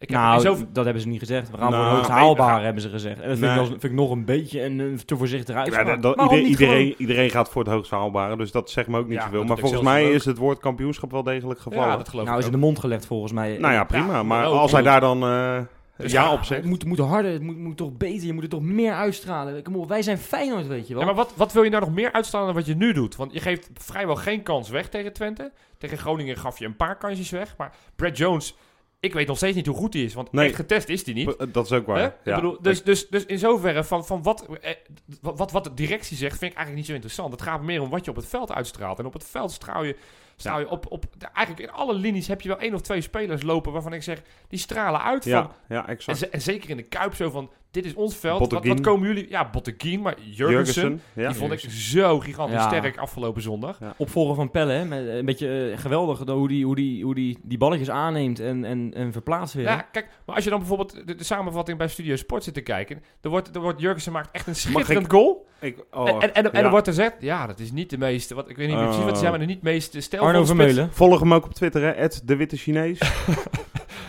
Ik 0.00 0.10
heb 0.10 0.18
nou, 0.18 0.66
dat 0.72 0.84
hebben 0.84 1.02
ze 1.02 1.08
niet 1.08 1.18
gezegd. 1.18 1.50
We 1.50 1.56
gaan 1.56 1.70
Nou, 1.70 1.82
voor 1.82 1.96
het 1.96 2.06
hoogst 2.06 2.10
haalbaar, 2.20 2.54
gaan- 2.54 2.64
hebben 2.64 2.82
ze 2.82 2.88
gezegd. 2.88 3.20
En 3.20 3.28
dat 3.28 3.38
vind, 3.38 3.50
Nee. 3.54 3.60
ik, 3.60 3.66
vind 3.68 3.82
ik 3.84 3.92
nog 3.92 4.10
een 4.10 4.24
beetje 4.24 4.62
een, 4.64 4.78
een 4.78 5.04
te 5.04 5.16
voorzichtige 5.16 5.58
Ja, 5.58 5.64
uitspraak. 5.64 6.02
dat- 6.02 6.30
niet 6.30 6.46
iedereen, 6.48 6.76
gewoon- 6.78 6.94
iedereen 6.98 7.30
gaat 7.30 7.48
voor 7.48 7.62
het 7.64 7.72
hoogst 7.72 7.90
haalbare, 7.90 8.36
dus 8.36 8.50
dat 8.52 8.70
zegt 8.70 8.88
me 8.88 8.98
ook 8.98 9.06
niet 9.08 9.16
Ja, 9.18 9.22
zoveel. 9.24 9.44
Maar 9.44 9.58
volgens 9.58 9.82
mij 9.82 10.06
ook. 10.06 10.12
is 10.12 10.24
het 10.24 10.38
woord 10.38 10.58
kampioenschap 10.58 11.10
wel 11.10 11.22
degelijk 11.22 11.60
gevallen. 11.60 11.88
ja, 11.88 11.96
dat 11.96 12.08
geloof 12.08 12.26
Nou, 12.26 12.38
is 12.38 12.44
in 12.46 12.52
de 12.52 12.58
mond 12.58 12.78
gelegd 12.78 13.06
volgens 13.06 13.32
mij. 13.32 13.58
nou 13.58 13.72
ja, 13.72 13.84
prima. 13.84 14.12
Ja, 14.12 14.22
maar 14.22 14.46
ook, 14.46 14.54
als 14.58 14.72
hij 14.72 14.82
daar 14.82 15.00
dan 15.00 15.22
eh, 15.22 15.58
Dus 15.98 16.12
ja 16.12 16.32
op 16.32 16.38
Het 16.38 16.46
zegt. 16.46 16.64
moet, 16.64 16.84
moet 16.84 16.98
harder, 16.98 17.32
het 17.32 17.42
moet, 17.42 17.56
moet 17.56 17.76
toch 17.76 17.92
beter, 17.92 18.26
je 18.26 18.32
moet 18.32 18.42
het 18.42 18.50
toch 18.50 18.62
meer 18.62 18.92
uitstralen. 18.92 19.62
Kom 19.62 19.76
op, 19.76 19.88
wij 19.88 20.02
zijn 20.02 20.18
Feyenoord, 20.18 20.66
weet 20.66 20.86
je 20.88 20.92
wel. 20.94 21.02
Ja, 21.02 21.06
maar 21.08 21.16
wat, 21.16 21.32
wat 21.36 21.52
wil 21.52 21.62
je 21.62 21.70
nou 21.70 21.84
nog 21.84 21.94
meer 21.94 22.12
uitstralen 22.12 22.46
dan 22.46 22.56
wat 22.56 22.66
je 22.66 22.74
nu 22.74 22.92
doet? 22.92 23.16
Want 23.16 23.32
je 23.32 23.40
geeft 23.40 23.70
vrijwel 23.74 24.16
geen 24.16 24.42
kans 24.42 24.68
weg 24.68 24.88
tegen 24.88 25.12
Twente. 25.12 25.52
Tegen 25.78 25.98
Groningen 25.98 26.36
gaf 26.36 26.58
je 26.58 26.64
een 26.64 26.76
paar 26.76 26.96
kansjes 26.96 27.30
weg. 27.30 27.54
Maar 27.56 27.74
Brad 27.96 28.16
Jones, 28.16 28.56
ik 29.00 29.12
weet 29.12 29.26
nog 29.26 29.36
steeds 29.36 29.56
niet 29.56 29.66
hoe 29.66 29.76
goed 29.76 29.94
hij 29.94 30.02
is. 30.02 30.14
Want 30.14 30.32
Nee. 30.32 30.46
echt 30.46 30.56
getest 30.56 30.88
is 30.88 31.04
hij 31.04 31.14
niet. 31.14 31.36
Dat 31.52 31.64
is 31.64 31.72
ook 31.72 31.86
waar. 31.86 31.98
Ja. 32.00 32.14
Ik 32.24 32.34
bedoel, 32.34 32.58
dus, 32.60 32.82
dus, 32.82 33.08
dus 33.08 33.24
in 33.26 33.38
zoverre 33.38 33.84
van, 33.84 34.06
van 34.06 34.22
wat, 34.22 34.46
eh, 34.60 34.72
wat, 35.20 35.38
wat, 35.38 35.50
wat 35.52 35.64
de 35.64 35.74
directie 35.74 36.16
zegt, 36.16 36.38
vind 36.38 36.50
ik 36.50 36.56
eigenlijk 36.56 36.76
niet 36.76 36.86
zo 36.86 36.92
interessant. 36.92 37.32
Het 37.32 37.42
gaat 37.42 37.62
meer 37.62 37.82
om 37.82 37.90
wat 37.90 38.04
je 38.04 38.10
op 38.10 38.16
het 38.16 38.26
veld 38.26 38.52
uitstraalt. 38.52 38.98
En 38.98 39.06
op 39.06 39.12
het 39.12 39.24
veld 39.24 39.50
straal 39.52 39.84
je, 39.84 39.96
straal 40.40 40.58
je 40.58 40.68
op, 40.68 40.86
op... 40.90 41.04
Eigenlijk 41.34 41.68
in 41.68 41.74
alle 41.74 41.94
linies 41.94 42.26
heb 42.28 42.40
je 42.40 42.48
wel 42.48 42.58
één 42.58 42.74
of 42.74 42.80
twee 42.80 43.00
spelers 43.00 43.42
lopen 43.42 43.72
waarvan 43.72 43.92
ik 43.92 44.02
zeg, 44.02 44.22
die 44.48 44.58
stralen 44.58 45.02
uit 45.02 45.22
van... 45.22 45.32
ja, 45.32 45.50
ja, 45.68 45.82
En, 45.82 45.88
exact. 45.88 46.18
ze- 46.18 46.28
en 46.28 46.42
zeker 46.42 46.70
in 46.70 46.76
de 46.76 46.82
Kuip 46.82 47.14
zo 47.14 47.30
van, 47.30 47.50
dit 47.70 47.84
is 47.84 47.94
ons 47.94 48.16
veld. 48.16 48.50
Wat, 48.52 48.64
wat 48.64 48.80
komen 48.80 49.06
jullie... 49.06 49.26
Ja, 49.28 49.50
Botteguin, 49.50 50.00
maar 50.00 50.14
Jurgensen. 50.20 50.82
Jurgensen. 50.82 51.00
Ja. 51.12 51.28
Die 51.28 51.36
vond 51.38 51.52
ik 51.52 51.58
zo 51.70 52.18
gigantisch 52.20 52.56
Ja. 52.56 52.68
sterk 52.68 52.96
afgelopen 52.96 53.42
zondag. 53.42 53.78
Opvolger 53.96 54.34
van 54.34 54.50
Pelle, 54.50 54.72
hè, 54.72 54.84
met, 54.84 55.08
een 55.08 55.24
beetje 55.24 55.70
eh, 55.70 55.78
geweldig 55.78 56.18
hoe 56.18 56.48
die, 56.48 56.64
hoe 56.64 56.74
die, 56.76 57.04
hoe 57.04 57.14
die, 57.14 57.38
die 57.42 57.58
balletjes 57.58 57.90
aanneemt 57.90 58.40
en, 58.40 58.64
en, 58.64 58.94
en 58.94 59.12
verplaatst 59.12 59.54
weer. 59.54 59.64
Ja, 59.64 59.80
kijk, 59.92 60.08
maar 60.26 60.34
als 60.34 60.44
je 60.44 60.50
dan 60.50 60.58
bijvoorbeeld 60.58 61.06
de, 61.06 61.14
de 61.14 61.24
samenvatting 61.24 61.78
bij 61.78 61.88
Studio 61.88 62.16
Sport 62.16 62.44
zit 62.44 62.54
te 62.54 62.60
kijken, 62.60 63.02
dan 63.20 63.30
wordt, 63.30 63.52
dan 63.52 63.62
wordt 63.62 63.80
Jurgensen 63.80 64.12
maakt 64.12 64.30
echt 64.32 64.46
een 64.46 64.56
schitterend 64.56 65.04
ik- 65.06 65.12
goal. 65.12 65.46
Ik, 65.60 65.84
oh, 65.90 66.08
en, 66.08 66.14
en, 66.14 66.32
en, 66.34 66.44
en 66.44 66.50
ja. 66.52 66.60
dan 66.62 66.70
wordt 66.70 66.86
er 66.86 66.92
gezegd, 66.92 67.14
ja, 67.20 67.46
dat 67.46 67.58
is 67.58 67.72
niet 67.72 67.90
de 67.90 67.98
meeste, 67.98 68.34
wat, 68.34 68.48
ik 68.48 68.56
weet 68.56 68.68
niet 68.68 68.76
meer 68.76 68.84
precies 68.86 69.04
wat 69.04 69.12
ze 69.14 69.18
zijn, 69.18 69.30
maar 69.30 69.40
de 69.40 69.46
niet 69.46 69.62
meest 69.62 70.02
stijlvolle 70.02 70.32
Arno. 70.32 70.46
Vermeulen. 70.46 70.92
Volg 70.92 71.20
hem 71.20 71.34
ook 71.34 71.44
op 71.44 71.54
Twitter, 71.54 71.96
hè? 71.96 72.06
De 72.24 72.36
Witte 72.36 72.56
Chinees. 72.56 72.98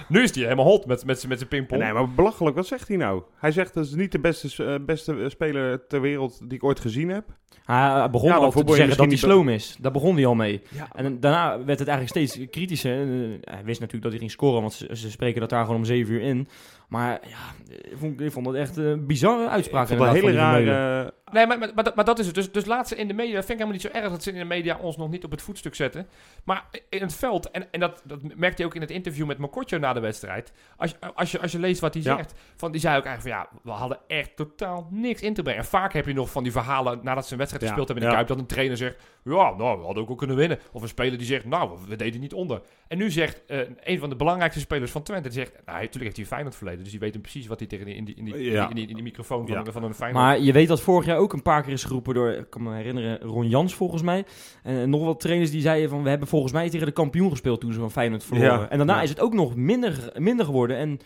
Nu 0.10 0.24
is 0.24 0.36
hij 0.36 0.44
helemaal 0.44 0.66
hot 0.66 0.86
met, 0.86 1.06
met, 1.06 1.28
met 1.28 1.38
zijn 1.38 1.50
pingpong. 1.50 1.82
nee, 1.82 1.94
maar 1.94 2.14
belachelijk, 2.14 2.56
wat 2.56 2.68
zegt 2.68 2.88
hij 2.88 2.98
nou? 2.98 3.22
Hij 3.36 3.52
zegt 3.52 3.74
dat 3.74 3.86
is 3.86 3.94
niet 3.94 4.12
de 4.12 4.20
beste, 4.20 4.66
eh, 4.66 4.86
beste 4.86 5.26
speler 5.28 5.88
ter 5.88 6.02
wereld 6.02 6.40
die 6.40 6.58
ik 6.58 6.64
ooit 6.64 6.80
gezien 6.80 7.10
heb. 7.10 7.26
Hij 7.66 8.10
begon 8.10 8.28
Ja, 8.28 8.36
dan 8.36 8.44
al 8.44 8.52
te 8.52 8.76
zeggen 8.76 8.98
dat 8.98 9.08
hij 9.08 9.16
sloom 9.16 9.50
is. 9.50 9.78
Daar 9.80 9.92
begon 9.92 10.16
hij 10.16 10.26
al 10.26 10.36
mee. 10.36 10.62
Ja. 10.70 10.88
En 10.96 11.20
daarna 11.20 11.64
werd 11.66 11.80
het 11.80 11.88
eigenlijk 11.88 12.10
steeds 12.10 12.50
kritischer. 12.50 13.02
Eh, 13.02 13.08
hij 13.42 13.64
wist 13.64 13.80
natuurlijk 13.80 14.02
dat 14.02 14.12
hij 14.12 14.20
ging 14.20 14.32
scoren, 14.32 14.62
want 14.62 14.74
ze, 14.74 14.96
ze 14.96 15.12
spreken 15.12 15.40
dat 15.40 15.50
daar 15.50 15.62
gewoon 15.62 15.78
om 15.78 15.86
zeven 15.86 16.14
uur 16.14 16.22
in. 16.22 16.48
Maar 16.90 17.20
ja, 17.28 17.38
ik 17.68 17.98
vond, 17.98 18.22
ik 18.22 18.32
vond 18.32 18.46
dat 18.46 18.56
echt 18.56 18.78
een 18.78 19.06
bizarre 19.06 19.48
uitspraak. 19.50 19.90
Het 19.90 20.00
een 20.00 20.08
hele 20.10 20.32
rare... 20.32 21.14
Nee, 21.32 21.48
maar, 21.48 21.60
maar, 21.60 21.72
maar, 21.76 21.84
dat- 21.84 21.96
maar 21.96 22.06
dat 22.06 22.20
is 22.20 22.26
het. 22.26 22.36
Dus, 22.36 22.52
dus 22.52 22.66
laat 22.66 22.88
ze 22.88 22.96
in 22.96 23.08
de 23.08 23.14
media, 23.14 23.32
vind 23.34 23.44
ik 23.44 23.50
helemaal 23.58 23.74
niet 23.74 23.82
zo 23.82 23.88
erg 23.92 24.10
dat 24.10 24.24
ze 24.24 24.32
in 24.32 24.38
de 24.38 24.44
media 24.46 24.78
ons 24.78 24.98
nog 24.98 25.10
niet 25.10 25.24
op 25.24 25.32
het 25.32 25.42
voetstuk 25.42 25.76
zetten. 25.76 26.08
Maar 26.44 26.66
in 26.90 27.02
het 27.02 27.16
veld, 27.16 27.52
en, 27.52 27.72
en 27.72 27.80
dat, 27.80 28.02
dat 28.06 28.20
merkte 28.36 28.62
je 28.62 28.68
ook 28.68 28.76
in 28.76 28.82
het 28.82 28.92
interview 28.92 29.26
met 29.28 29.38
Mokotjo 29.38 29.78
na 29.78 29.94
de 29.94 30.00
wedstrijd. 30.00 30.52
Als, 30.78 30.92
je- 30.92 31.14
als, 31.14 31.32
je, 31.32 31.40
als 31.42 31.52
je 31.52 31.60
leest 31.60 31.80
wat 31.82 31.94
hij 31.94 32.04
Ja. 32.04 32.16
zegt, 32.16 32.34
van, 32.56 32.72
die 32.72 32.82
zei 32.82 32.98
ook 32.98 33.06
eigenlijk 33.06 33.36
van 33.36 33.46
ja, 33.46 33.60
we 33.64 33.80
hadden 33.80 33.98
echt 34.08 34.36
totaal 34.36 34.88
niks 34.92 35.22
in 35.22 35.34
te 35.34 35.42
brengen. 35.42 35.62
En 35.62 35.68
vaak 35.68 35.94
heb 35.94 36.06
je 36.06 36.14
nog 36.14 36.32
van 36.32 36.44
die 36.44 36.52
verhalen 36.52 37.00
nadat 37.04 37.26
ze 37.26 37.32
een 37.32 37.38
wedstrijd 37.38 37.64
Ja, 37.64 37.70
gespeeld 37.70 37.88
hebben 37.88 38.06
in 38.06 38.12
de 38.12 38.16
ja. 38.18 38.24
Kuip, 38.24 38.38
dat 38.38 38.40
een 38.50 38.54
trainer 38.56 38.78
zegt, 38.78 38.96
ja, 39.24 39.54
nou, 39.56 39.78
we 39.80 39.86
hadden 39.86 40.02
ook 40.02 40.08
wel 40.08 40.18
kunnen 40.18 40.36
winnen. 40.36 40.60
Of 40.72 40.82
een 40.82 40.88
speler 40.88 41.18
die 41.18 41.28
zegt, 41.28 41.46
nou, 41.46 41.78
we 41.88 41.96
deden 41.96 42.20
niet 42.20 42.34
onder. 42.34 42.62
En 42.88 42.98
nu 42.98 43.12
zegt 43.12 43.46
eh, 43.46 43.60
een 43.84 44.00
van 44.00 44.10
de 44.10 44.16
belangrijkste 44.16 44.60
spelers 44.60 44.92
van 44.92 45.04
Twente, 45.04 45.30
die 45.30 45.38
zegt, 45.38 45.52
nou, 45.66 45.78
natuurlijk 45.78 45.94
heeft 46.04 46.16
hij 46.16 46.24
een 46.24 46.32
Feyenoord 46.32 46.56
verleden, 46.56 46.79
dus 46.84 46.92
die 46.92 47.00
weet 47.00 47.14
hem 47.14 47.22
precies 47.22 47.48
wat 47.48 47.60
hij 47.60 47.68
tegen 47.68 47.86
die, 47.86 47.96
in, 47.96 48.06
die, 48.06 48.16
in, 48.16 48.26
die, 48.26 48.36
Ja. 48.52 48.70
in, 48.70 48.76
die, 48.76 48.88
in 48.88 48.94
die 48.94 49.04
microfoon 49.04 49.48
van, 49.48 49.64
Ja. 49.66 49.72
van 49.72 49.84
een 49.84 49.94
Feyenoord... 49.94 50.24
Maar 50.24 50.40
je 50.40 50.52
weet 50.52 50.68
dat 50.68 50.82
vorig 50.82 51.06
jaar 51.06 51.18
ook 51.18 51.34
een 51.34 51.42
paar 51.42 51.64
keer 51.64 51.74
is 51.74 51.84
geroepen 51.84 52.14
door, 52.14 52.30
ik 52.32 52.50
kan 52.50 52.64
me 52.64 52.76
herinneren, 52.76 53.20
Ron 53.22 53.48
Jans 53.50 53.74
volgens 53.76 54.02
mij. 54.02 54.26
En 54.64 54.90
nog 54.90 55.04
wat 55.06 55.20
trainers 55.20 55.52
die 55.52 55.62
zeiden 55.62 55.90
van, 55.90 56.04
we 56.04 56.10
hebben 56.10 56.28
volgens 56.28 56.54
mij 56.54 56.70
tegen 56.70 56.86
de 56.86 56.92
kampioen 56.92 57.30
gespeeld 57.30 57.60
toen 57.62 57.74
ze 57.74 57.80
van 57.80 57.92
Feyenoord 57.92 58.24
verloren. 58.24 58.60
Ja. 58.60 58.70
En 58.70 58.78
daarna 58.78 58.96
Ja. 58.96 59.02
is 59.02 59.10
het 59.10 59.20
ook 59.20 59.34
nog 59.34 59.56
minder, 59.56 60.12
minder 60.18 60.46
geworden 60.46 60.78
en 60.78 61.00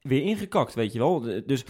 weer 0.00 0.22
ingekakt, 0.22 0.74
weet 0.74 0.92
je 0.92 0.98
wel. 0.98 1.20
Dus 1.46 1.64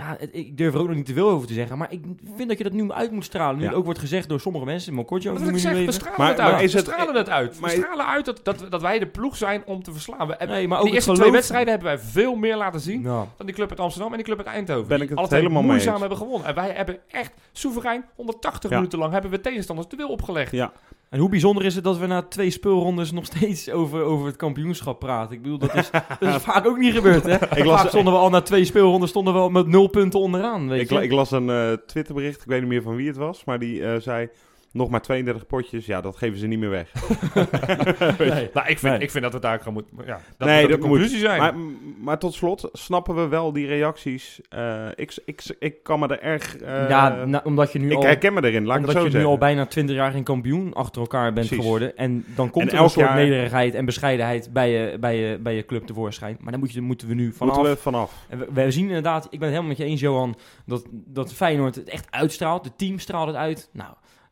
ja, 0.00 0.16
ik 0.32 0.56
durf 0.56 0.74
er 0.74 0.80
ook 0.80 0.86
nog 0.86 0.96
niet 0.96 1.06
te 1.06 1.12
veel 1.12 1.30
over 1.30 1.46
te 1.48 1.54
zeggen. 1.54 1.78
Maar 1.78 1.92
ik 1.92 2.04
vind 2.36 2.48
dat 2.48 2.58
je 2.58 2.64
dat 2.64 2.72
nu 2.72 2.90
uit 2.92 3.10
moet 3.10 3.24
stralen. 3.24 3.56
Nu 3.56 3.62
Ja. 3.62 3.68
het 3.68 3.78
ook 3.78 3.84
wordt 3.84 3.98
gezegd 4.00 4.28
door 4.28 4.40
sommige 4.40 4.64
mensen. 4.64 4.94
Mokotjo, 4.94 5.32
noem 5.32 5.48
ik 5.48 5.58
zeg, 5.58 5.84
we 5.84 5.92
stralen 5.92 6.18
Maar- 6.18 6.28
het 6.28 6.36
maar 6.36 6.52
uit. 6.52 6.62
is 6.62 6.72
we 6.72 6.78
het- 6.78 6.88
stralen 6.88 7.14
het 7.14 7.28
uit. 7.28 7.60
maar- 7.60 7.70
we 7.70 7.76
stralen 7.76 8.06
uit 8.06 8.24
dat, 8.24 8.40
dat, 8.44 8.66
dat 8.70 8.82
wij 8.82 8.98
de 8.98 9.06
ploeg 9.06 9.36
zijn 9.36 9.62
om 9.66 9.82
te 9.82 9.92
verslaan. 9.92 10.26
We 10.26 10.34
hebben, 10.38 10.56
Nee, 10.56 10.68
maar 10.68 10.78
ook 10.78 10.84
die 10.84 10.94
eerste 10.94 11.12
twee 11.12 11.30
wedstrijden 11.30 11.68
hebben 11.68 11.88
wij 11.88 11.98
veel 11.98 12.34
meer 12.34 12.56
laten 12.56 12.80
zien 12.80 13.02
dan 13.02 13.28
die 13.44 13.54
club 13.54 13.70
uit 13.70 13.80
Amsterdam 13.80 14.10
en 14.10 14.16
die 14.16 14.26
club 14.26 14.38
uit 14.38 14.46
Eindhoven. 14.46 14.88
Ben 14.88 15.00
ik 15.00 15.08
het 15.08 15.18
twee 15.24 15.40
helemaal 15.40 15.62
mee 15.62 15.70
moeizaam 15.70 15.90
eens. 15.92 16.00
hebben 16.00 16.18
gewonnen. 16.18 16.46
En 16.48 16.54
wij 16.54 16.70
hebben 16.70 16.98
echt 17.08 17.32
soeverein 17.52 18.04
180 18.14 18.70
Ja. 18.70 18.76
minuten 18.76 18.98
lang 18.98 19.12
hebben 19.12 19.30
we 19.30 19.40
tegenstanders 19.40 19.88
de 19.88 19.96
wil 19.96 20.08
opgelegd. 20.08 20.52
Ja, 20.52 20.72
En 21.10 21.18
hoe 21.18 21.28
bijzonder 21.28 21.64
is 21.64 21.74
het 21.74 21.84
dat 21.84 21.98
we 21.98 22.06
na 22.06 22.22
twee 22.22 22.50
speelrondes 22.50 23.12
nog 23.12 23.24
steeds 23.24 23.70
over, 23.70 24.02
over 24.02 24.26
het 24.26 24.36
kampioenschap 24.36 24.98
praten? 24.98 25.36
Ik 25.36 25.42
bedoel, 25.42 25.58
dat 25.58 25.74
is, 25.74 25.90
dat 26.20 26.34
is 26.34 26.42
vaak 26.42 26.66
ook 26.66 26.78
niet 26.78 26.94
gebeurd, 26.94 27.22
hè? 27.24 27.56
Ik 27.56 27.64
las- 27.64 27.80
vaak 27.80 27.88
stonden 27.88 28.12
we 28.12 28.18
al 28.18 28.30
na 28.30 28.40
twee 28.40 28.64
speelrondes 28.64 29.10
stonden 29.10 29.34
we 29.34 29.40
al 29.40 29.50
met 29.50 29.66
nul 29.66 29.86
punten 29.88 30.20
onderaan, 30.20 30.68
weet 30.68 30.80
ik, 30.80 30.90
je? 30.90 31.02
ik 31.02 31.12
las 31.12 31.30
een 31.30 31.50
eh, 31.50 31.72
Twitterbericht, 31.86 32.40
ik 32.40 32.46
weet 32.46 32.60
niet 32.60 32.68
meer 32.68 32.82
van 32.82 32.96
wie 32.96 33.06
het 33.06 33.16
was, 33.16 33.44
maar 33.44 33.58
die 33.58 33.84
eh, 33.84 34.00
zei... 34.00 34.28
Nog 34.72 34.88
maar 34.90 35.00
32 35.02 35.46
potjes, 35.46 35.86
ja, 35.86 36.00
dat 36.00 36.16
geven 36.16 36.38
ze 36.38 36.46
niet 36.46 36.58
meer 36.58 36.70
weg. 36.70 36.92
Nee. 38.18 38.50
Nou, 38.54 38.68
ik 38.68 38.78
vind, 38.78 38.92
Nee. 38.92 38.98
ik 39.02 39.10
vind 39.10 39.24
dat 39.24 39.32
we 39.32 39.38
daar 39.40 39.60
gaan 39.60 39.72
moeten... 39.72 39.92
Ja, 40.06 40.20
dat 40.36 40.48
Nee, 40.48 40.60
moet 40.60 40.70
dat 40.70 40.80
de 40.80 40.86
conclusie 40.88 41.18
zijn. 41.18 41.38
Maar, 41.40 41.54
maar 42.00 42.18
tot 42.18 42.34
slot, 42.34 42.68
snappen 42.72 43.14
we 43.14 43.28
wel 43.28 43.52
die 43.52 43.66
reacties? 43.66 44.40
Eh, 44.48 44.86
ik, 44.94 45.18
ik, 45.24 45.56
ik 45.58 45.82
kan 45.82 45.98
me 45.98 46.06
er 46.06 46.20
erg... 46.20 46.56
eh, 46.56 46.88
ja, 46.88 47.24
na- 47.24 47.40
omdat 47.44 47.72
je 47.72 47.78
nu 47.78 47.90
ik 47.90 47.96
al... 47.96 48.02
herken 48.02 48.32
me 48.34 48.44
erin, 48.44 48.66
laat 48.66 48.78
ik 48.78 48.86
omdat 48.86 49.02
het 49.02 49.12
zo 49.12 49.18
je 49.18 49.24
nu 49.24 49.30
al 49.30 49.38
bijna 49.38 49.66
20 49.66 49.96
jaar 49.96 50.12
geen 50.12 50.22
kampioen 50.24 50.72
achter 50.74 51.00
elkaar 51.00 51.32
bent 51.32 51.46
Precies. 51.46 51.64
geworden. 51.64 51.96
En 51.96 52.24
dan 52.34 52.50
komt 52.50 52.70
En 52.70 52.76
er 52.76 52.82
een 52.82 52.90
soort 52.90 53.06
jaar- 53.06 53.16
nederigheid 53.16 53.74
en 53.74 53.84
bescheidenheid 53.84 54.52
bij 54.52 54.70
je, 54.70 54.98
bij 54.98 55.16
je, 55.16 55.38
bij 55.38 55.54
je 55.54 55.64
club 55.64 55.86
tevoorschijn. 55.86 56.36
Maar 56.40 56.50
dan 56.50 56.60
moet 56.60 56.72
je, 56.72 56.80
moeten 56.80 57.08
we 57.08 57.14
nu 57.14 57.32
vanaf. 57.32 57.54
Moeten 57.54 57.72
we 57.74 57.80
vanaf. 57.80 58.14
En 58.28 58.38
we, 58.38 58.46
we 58.52 58.70
zien 58.70 58.86
inderdaad, 58.86 59.24
ik 59.24 59.30
ben 59.30 59.40
het 59.40 59.48
helemaal 59.48 59.68
met 59.68 59.76
je 59.78 59.84
eens, 59.84 60.00
Johan, 60.00 60.36
dat, 60.66 60.86
dat 60.90 61.32
Feyenoord 61.32 61.74
het 61.74 61.88
echt 61.88 62.06
uitstraalt. 62.10 62.64
Het 62.64 62.78
team 62.78 62.98
straalt 62.98 63.26
het 63.26 63.36
uit. 63.36 63.68
Nou, 63.72 63.90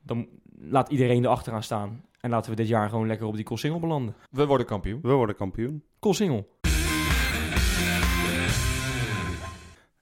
dan 0.09 0.29
laat 0.61 0.89
iedereen 0.89 1.25
erachteraan 1.25 1.63
staan. 1.63 2.05
En 2.21 2.31
laten 2.31 2.51
we 2.51 2.57
dit 2.57 2.69
jaar 2.69 2.89
gewoon 2.89 3.07
lekker 3.07 3.27
op 3.27 3.35
die 3.35 3.45
Koolsingel 3.45 3.81
belanden. 3.81 4.15
We 4.31 4.47
worden 4.47 4.67
kampioen. 4.67 5.01
We 5.03 5.13
worden 5.13 5.37
kampioen. 5.37 5.85
Koolsingel. 5.99 6.57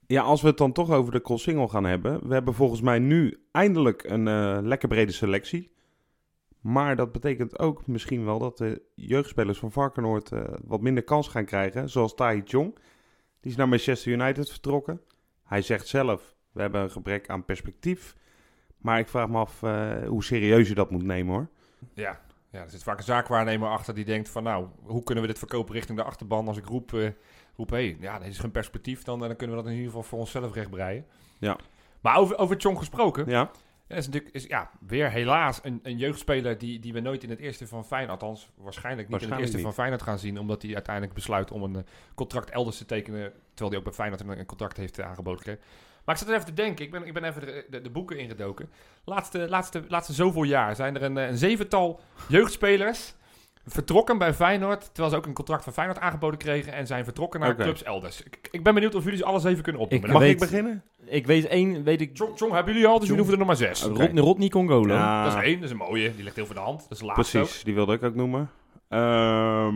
Ja, 0.07 0.23
als 0.23 0.43
we 0.43 0.49
het 0.49 0.59
dan 0.59 0.73
toch 0.73 0.91
over 0.91 1.13
de 1.13 1.21
Colsingel 1.21 1.69
gaan 1.69 1.85
hebben. 1.85 2.29
We 2.29 2.35
hebben 2.35 2.55
volgens 2.55 2.81
mij 2.81 2.99
nu 2.99 3.47
eindelijk 3.51 4.05
een 4.05 4.29
eh, 4.29 4.59
lekker 4.63 4.89
brede 4.89 5.13
selectie. 5.13 5.75
Maar 6.61 6.97
dat 6.97 7.13
betekent 7.13 7.59
ook 7.59 7.87
misschien 7.87 8.25
wel 8.25 8.39
dat 8.39 8.59
de 8.59 8.83
jeugdspelers 8.95 9.59
van 9.59 9.73
Varkenoord 9.73 10.33
eh, 10.33 10.45
wat 10.65 10.81
minder 10.81 11.03
kans 11.03 11.29
gaan 11.29 11.45
krijgen. 11.45 11.91
Zoals 11.91 12.15
Tai 12.15 12.43
Chong. 12.45 12.75
Die 13.41 13.51
is 13.51 13.57
naar 13.57 13.69
Manchester 13.69 14.13
United 14.13 14.51
vertrokken. 14.51 15.01
Hij 15.45 15.63
zegt 15.63 15.87
zelf, 15.87 16.37
we 16.53 16.61
hebben 16.61 16.81
een 16.81 16.91
gebrek 16.91 17.29
aan 17.29 17.45
perspectief. 17.45 18.17
Maar 18.79 18.99
ik 18.99 19.09
vraag 19.09 19.29
me 19.29 19.39
af 19.39 19.63
eh, 19.63 20.07
hoe 20.07 20.25
serieus 20.25 20.69
je 20.69 20.75
dat 20.75 20.91
moet 20.91 21.03
nemen 21.03 21.35
hoor. 21.35 21.49
Ja. 21.95 22.21
ja, 22.51 22.61
er 22.63 22.71
zit 22.71 22.83
vaak 22.83 22.99
een 22.99 23.05
zaakwaarnemer 23.05 23.69
achter 23.69 23.95
die 23.95 24.05
denkt 24.05 24.29
van... 24.29 24.43
Nou, 24.43 24.67
hoe 24.83 25.03
kunnen 25.03 25.25
we 25.25 25.31
dit 25.31 25.39
verkopen 25.39 25.75
richting 25.75 25.99
de 25.99 26.05
achterban 26.05 26.49
als 26.49 26.57
ik 26.57 26.67
roep... 26.67 26.93
eh 26.93 27.09
roep, 27.57 27.71
hé, 27.71 27.97
ja, 28.01 28.19
dit 28.19 28.29
is 28.29 28.39
geen 28.39 28.51
perspectief, 28.51 29.03
dan, 29.03 29.19
dan 29.19 29.37
kunnen 29.37 29.57
we 29.57 29.63
dat 29.63 29.71
in 29.71 29.77
ieder 29.77 29.93
geval 29.93 30.09
voor 30.09 30.19
onszelf 30.19 30.55
rechtbreien. 30.55 31.07
Ja. 31.39 31.57
Maar 32.01 32.17
over, 32.17 32.39
over 32.39 32.57
Chong 32.59 32.79
gesproken, 32.79 33.31
Ja, 33.31 33.51
is 33.89 34.07
natuurlijk 34.07 34.35
is, 34.35 34.45
ja, 34.45 34.71
weer 34.87 35.11
helaas 35.11 35.61
een, 35.63 35.81
een 35.83 35.97
jeugdspeler 35.97 36.59
die, 36.59 36.79
die 36.79 36.93
we 36.93 37.01
nooit 37.01 37.23
in 37.23 37.31
het 37.31 37.39
eerste 37.39 37.67
van 37.67 37.85
Feyenoord, 37.85 38.23
althans 38.23 38.51
waarschijnlijk 38.55 39.09
niet 39.09 39.23
in 39.23 39.31
het 39.31 39.39
eerste 39.41 39.57
niet. 39.57 39.65
van 39.65 39.75
Feyenoord 39.75 40.03
gaan 40.03 40.19
zien, 40.19 40.39
omdat 40.39 40.63
hij 40.63 40.75
uiteindelijk 40.75 41.15
besluit 41.15 41.51
om 41.51 41.63
een 41.63 41.77
eh, 41.77 41.83
contract 42.15 42.51
elders 42.51 42.79
te 42.79 42.85
tekenen, 42.85 43.33
terwijl 43.49 43.69
hij 43.69 43.79
ook 43.79 43.85
bij 43.85 43.93
Feyenoord 43.93 44.21
een, 44.21 44.39
een 44.39 44.47
contract 44.47 44.77
heeft 44.77 44.99
eh, 44.99 45.07
aangeboden 45.07 45.39
gekregen. 45.39 45.63
Maar 46.07 46.15
ik 46.15 46.21
zat 46.21 46.29
er 46.31 46.35
even 46.35 46.47
te 46.47 46.63
denken, 46.63 46.85
ik 46.85 46.91
ben, 46.91 47.07
ik 47.07 47.13
ben 47.15 47.25
even 47.25 47.41
de, 47.41 47.67
de, 47.71 47.81
de 47.81 47.91
boeken 47.91 48.19
ingedoken. 48.19 48.69
Laatste, 49.05 49.49
laatste, 49.49 49.83
laatste 49.89 50.13
zoveel 50.13 50.43
jaar 50.43 50.77
zijn 50.77 50.95
er 50.95 51.03
een, 51.03 51.19
eh, 51.19 51.29
een 51.29 51.37
zevental 51.37 52.01
jeugdspelers 52.29 53.15
vertrokken 53.67 54.19
bij 54.19 54.35
Feyenoord, 54.35 54.85
terwijl 54.85 55.11
ze 55.11 55.17
ook 55.17 55.27
een 55.27 55.33
contract 55.33 55.65
van 55.65 55.73
Feyenoord 55.73 55.99
aangeboden 55.99 56.39
kregen 56.39 56.73
en 56.73 56.87
zijn 56.87 57.05
vertrokken 57.05 57.41
naar 57.41 57.57
clubs 57.57 57.83
elders. 57.83 58.23
Ik, 58.23 58.49
ik 58.51 58.63
ben 58.63 58.75
benieuwd 58.75 58.95
of 58.95 59.05
jullie 59.05 59.19
ze 59.19 59.25
alles 59.25 59.45
even 59.45 59.63
kunnen 59.63 59.83
opnoemen. 59.83 60.09
Ik 60.09 60.15
mag 60.15 60.23
weet- 60.23 60.33
ik 60.33 60.39
beginnen? 60.39 60.83
Ik 61.05 61.27
weet 61.27 61.47
één, 61.47 61.83
weet 61.83 62.01
ik... 62.01 62.11
Chong, 62.15 62.37
Chong 62.37 62.53
hebben 62.53 62.73
jullie 62.73 62.89
al, 62.89 62.99
dus 62.99 63.09
jullie 63.09 63.23
hoeven 63.23 63.41
er 63.41 63.47
nog 63.47 63.59
maar 63.59 63.69
zes. 63.69 63.83
Rodney 64.15 64.49
Congolo. 64.49 64.95
Ja, 64.95 65.25
Dat 65.25 65.33
is 65.37 65.43
één, 65.43 65.55
dat 65.55 65.65
is 65.65 65.71
een 65.71 65.77
mooie. 65.77 66.15
Die 66.15 66.25
ligt 66.25 66.37
heel 66.37 66.47
voor 66.47 66.55
de 66.55 66.61
hand. 66.61 66.81
Dat 66.81 66.91
is 66.91 66.99
de 66.99 67.05
laatste 67.05 67.39
precies. 67.39 67.65
Die 67.65 67.75
wilde 67.75 67.93
ik 67.93 68.03
ook 68.03 68.15
noemen. 68.15 68.51
Ehm, 68.89 69.75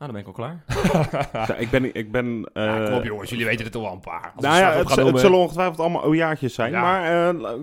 Nou, 0.00 0.12
dan 0.12 0.22
ben 0.22 0.30
ik 0.32 0.38
al 0.38 0.44
klaar. 0.44 0.64
ja, 1.48 1.54
ik 1.56 1.70
ben... 1.70 1.94
Ik 1.94 2.12
ben 2.12 2.50
eh, 2.52 2.64
Ja, 2.64 2.84
kom 2.84 2.94
op 2.94 3.04
jongens, 3.04 3.30
jullie 3.30 3.44
weten 3.46 3.64
het 3.64 3.74
al 3.74 3.82
wel 3.82 3.92
een 3.92 4.00
paar. 4.00 4.32
Als 4.36 4.44
Nou 4.44 4.58
ja, 4.58 4.72
het, 4.72 5.20
zullen 5.20 5.38
ongetwijfeld 5.38 5.80
allemaal 5.80 6.02
ojaartjes 6.04 6.54
zijn. 6.54 6.70
Ja. 6.72 6.80
Maar 6.80 7.28
eh, 7.28 7.40
la- 7.40 7.56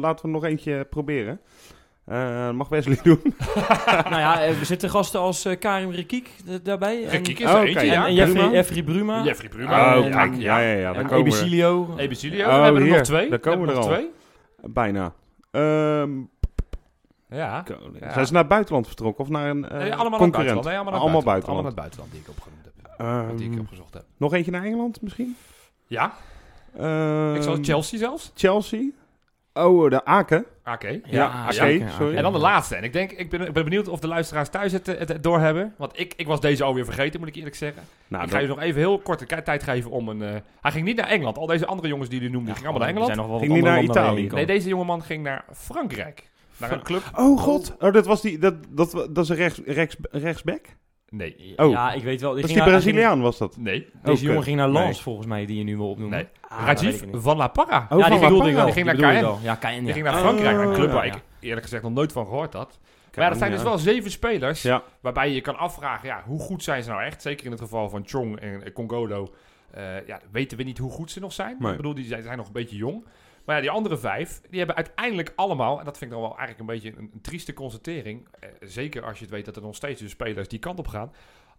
laten 0.00 0.24
we 0.26 0.30
nog 0.30 0.44
eentje 0.44 0.86
proberen. 0.90 1.40
Eh, 2.04 2.50
mag 2.50 2.68
Wesley 2.68 2.98
doen? 3.02 3.20
nou 3.86 4.18
ja, 4.18 4.42
er 4.42 4.54
zitten 4.64 4.90
gasten 4.90 5.20
als 5.20 5.48
Karim 5.58 5.90
Rekiek 5.90 6.30
eh, 6.48 6.54
daarbij. 6.62 7.04
En, 7.04 7.10
Rekiek 7.10 7.38
is 7.38 7.46
Oh, 7.46 7.50
er 7.52 7.56
oké, 7.58 7.66
eentje, 7.66 7.80
en, 7.80 7.86
ja. 7.86 8.06
en 8.06 8.14
Jeffrey, 8.14 8.34
Bruma. 8.42 8.52
Jeffrey 8.56 8.82
Bruma. 8.82 9.22
Jeffrey 9.22 9.48
Bruma. 9.48 9.98
Oh, 9.98 10.04
ja, 10.04 10.10
kijk, 10.10 10.34
ja. 10.40 10.58
ja, 10.58 10.74
ja, 10.76 10.94
en. 10.94 11.10
Ebicilio, 11.10 11.80
Oh, 11.80 11.96
we 11.96 12.02
hebben 12.62 12.80
er 12.82 12.86
hier. 12.86 12.96
nog 12.96 13.02
twee. 13.06 13.28
Daar 13.30 13.40
We 13.40 13.48
hebben 13.48 13.52
komen 13.52 13.66
we 13.66 13.72
er 13.72 13.78
al. 13.78 13.84
twee. 13.86 14.10
Bijna. 14.62 15.12
Ehm, 15.50 16.10
Ja. 17.32 17.62
koning. 17.62 18.04
Zijn 18.12 18.26
ze 18.26 18.32
naar 18.32 18.40
het 18.42 18.50
buitenland 18.50 18.86
vertrokken 18.86 19.24
of 19.24 19.30
naar 19.30 19.50
een 19.50 19.64
eh, 19.64 19.70
Nee, 19.70 19.78
allemaal 19.78 19.96
naar 19.96 20.04
het 20.10 20.18
concurrent? 20.18 20.32
buitenland. 20.34 20.64
Nee, 20.64 20.74
allemaal 20.76 20.92
naar 20.92 21.00
het 21.00 21.02
Allemaal 21.02 21.22
buitenland. 21.22 21.44
Allemaal 21.48 21.62
naar 21.62 21.74
buitenland. 21.74 22.12
het 22.12 22.12
buitenland 22.12 22.12
die 22.12 22.20
ik 22.20 22.28
opgenoemd 22.28 22.64
heb. 22.64 23.30
Ehm, 23.30 23.36
die 23.36 23.50
ik 23.50 23.60
opgezocht 23.60 23.94
heb. 23.94 24.04
nog 24.16 24.32
eentje 24.34 24.50
naar 24.50 24.64
Engeland 24.64 25.02
misschien? 25.02 25.36
Ja, 25.86 26.12
Ehm, 26.78 27.34
ik 27.34 27.42
zal 27.42 27.58
Chelsea 27.62 27.98
zelfs. 27.98 28.32
Chelsea. 28.34 28.82
Oh, 29.54 29.90
de 29.90 30.04
Aken. 30.04 30.44
Oké. 30.64 31.00
Ja, 31.04 31.50
sorry. 31.50 31.80
En 32.16 32.22
dan 32.22 32.32
de 32.32 32.38
laatste. 32.38 32.76
En 32.76 32.82
ik 32.84 32.92
denk, 32.92 33.10
ik 33.12 33.30
ben, 33.30 33.40
ik 33.46 33.52
ben 33.52 33.64
benieuwd 33.64 33.88
of 33.88 34.00
de 34.00 34.06
luisteraars 34.08 34.48
thuis 34.48 34.72
het, 34.72 34.86
het, 34.86 35.08
het 35.08 35.22
doorhebben. 35.22 35.74
Want 35.78 35.98
ik, 36.00 36.14
ik 36.16 36.26
was 36.26 36.40
deze 36.40 36.64
alweer 36.64 36.84
vergeten, 36.84 37.20
moet 37.20 37.28
ik 37.28 37.34
eerlijk 37.36 37.56
zeggen. 37.56 37.82
Nou, 38.08 38.24
ik 38.24 38.30
ga 38.30 38.38
je 38.38 38.46
nog 38.46 38.60
even 38.60 38.80
heel 38.80 38.98
kort 38.98 39.18
de 39.18 39.26
ki- 39.26 39.42
tijd 39.42 39.62
geven 39.62 39.90
om 39.90 40.08
een... 40.08 40.22
eh, 40.22 40.34
hij 40.60 40.70
ging 40.70 40.84
niet 40.84 40.96
naar 40.96 41.06
Engeland. 41.08 41.38
Al 41.38 41.46
deze 41.46 41.66
andere 41.66 41.88
jongens 41.88 42.08
die 42.08 42.18
jullie 42.18 42.32
noemden, 42.34 42.54
die 42.54 42.62
gingen 42.62 42.78
allemaal 42.80 42.94
naar 42.94 42.96
Engeland. 43.02 43.20
Engeland. 43.20 43.42
Ging 43.42 43.54
niet 43.54 43.64
naar 43.64 43.82
Italië. 43.82 44.26
Nee, 44.26 44.46
deze 44.46 44.68
jongeman 44.68 45.02
ging 45.02 45.22
naar 45.22 45.44
Frankrijk. 45.54 46.30
Naar 46.56 46.72
een 46.72 46.82
club. 46.82 47.02
Oh 47.14 47.40
god, 47.40 47.76
oh, 47.78 47.92
dat 47.92 48.06
was 48.06 48.20
die, 48.20 48.38
dat, 48.38 48.54
dat, 48.68 48.90
dat 49.10 49.18
is 49.24 49.28
een 49.28 49.36
rechts, 49.36 49.60
rechts, 49.64 49.96
rechtsback? 50.10 50.60
Nee. 51.08 51.52
Oh. 51.56 51.70
Ja, 51.70 51.92
ik 51.92 52.02
weet 52.02 52.20
wel. 52.20 52.30
Dat 52.30 52.38
is 52.38 52.44
ging 52.44 52.58
die 52.58 52.68
Braziliaan 52.68 53.20
was 53.20 53.38
dat? 53.38 53.56
Nee. 53.56 53.88
Deze 54.02 54.24
jongen 54.24 54.42
ging 54.42 54.56
naar 54.56 54.70
Lens, 54.70 54.84
nee. 54.94 55.02
volgens 55.02 55.26
mij, 55.26 55.46
die 55.46 55.58
je 55.58 55.64
nu 55.64 55.76
wil 55.76 55.90
opnoemen. 55.90 56.18
Nee. 56.18 56.28
Ah, 56.48 56.66
Rajiv 56.66 57.02
van 57.12 57.36
La 57.36 57.48
Parra. 57.48 57.86
Oh, 57.90 57.98
ja, 57.98 58.08
van 58.08 58.10
die 58.10 58.20
La 58.20 58.26
bedoelde 58.28 58.48
ik 58.48 58.54
Parra. 58.54 58.54
wel. 58.54 58.64
Die 58.64 58.74
ging 58.74 58.86
naar. 58.86 58.96
Ja, 59.42 59.80
Die 59.80 59.92
ging 59.92 60.04
naar 60.04 60.14
Frankrijk, 60.18 60.56
naar 60.56 60.66
een 60.66 60.74
club 60.74 60.88
Oh, 60.88 60.94
waar 60.94 61.06
ja. 61.06 61.14
ik 61.14 61.22
eerlijk 61.40 61.62
gezegd 61.62 61.82
nog 61.82 61.92
nooit 61.92 62.12
van 62.12 62.26
gehoord 62.26 62.52
had. 62.52 62.78
Maar 63.14 63.24
ja, 63.24 63.30
dat 63.30 63.38
zijn 63.38 63.50
dus 63.50 63.62
wel 63.62 63.78
zeven 63.78 64.10
spelers 64.10 64.62
Ja. 64.62 64.82
waarbij 65.00 65.28
je 65.28 65.34
je 65.34 65.40
kan 65.40 65.56
afvragen, 65.56 66.08
ja, 66.08 66.22
hoe 66.26 66.40
goed 66.40 66.62
zijn 66.62 66.82
ze 66.82 66.90
nou 66.90 67.02
echt? 67.02 67.22
Zeker 67.22 67.44
in 67.44 67.50
het 67.50 67.60
geval 67.60 67.88
van 67.88 68.02
Chong 68.06 68.38
en 68.40 68.72
Congolo. 68.72 69.34
eh, 69.70 70.06
ja, 70.06 70.20
weten 70.30 70.56
we 70.58 70.62
niet 70.64 70.78
hoe 70.78 70.90
goed 70.90 71.10
ze 71.10 71.20
nog 71.20 71.32
zijn. 71.32 71.56
Nee. 71.58 71.70
Ik 71.70 71.76
bedoel, 71.76 71.94
die 71.94 72.04
zijn, 72.04 72.22
zijn 72.22 72.36
nog 72.36 72.46
een 72.46 72.52
beetje 72.52 72.76
jong. 72.76 73.04
Maar 73.44 73.54
ja, 73.56 73.60
die 73.60 73.70
andere 73.70 73.98
vijf, 73.98 74.40
die 74.50 74.58
hebben 74.58 74.76
uiteindelijk 74.76 75.32
allemaal... 75.36 75.78
en 75.78 75.84
dat 75.84 75.98
vind 75.98 76.10
ik 76.10 76.16
dan 76.18 76.26
wel 76.28 76.38
eigenlijk 76.38 76.60
een 76.60 76.74
beetje 76.74 76.98
een, 76.98 77.10
een 77.12 77.20
trieste 77.20 77.52
constatering... 77.52 78.28
eh, 78.40 78.48
zeker 78.60 79.04
als 79.04 79.18
je 79.18 79.24
het 79.24 79.34
weet 79.34 79.44
dat 79.44 79.56
er 79.56 79.62
nog 79.62 79.74
steeds 79.76 80.00
dus 80.00 80.10
spelers 80.10 80.48
die 80.48 80.58
kant 80.58 80.78
op 80.78 80.88
gaan... 80.88 81.12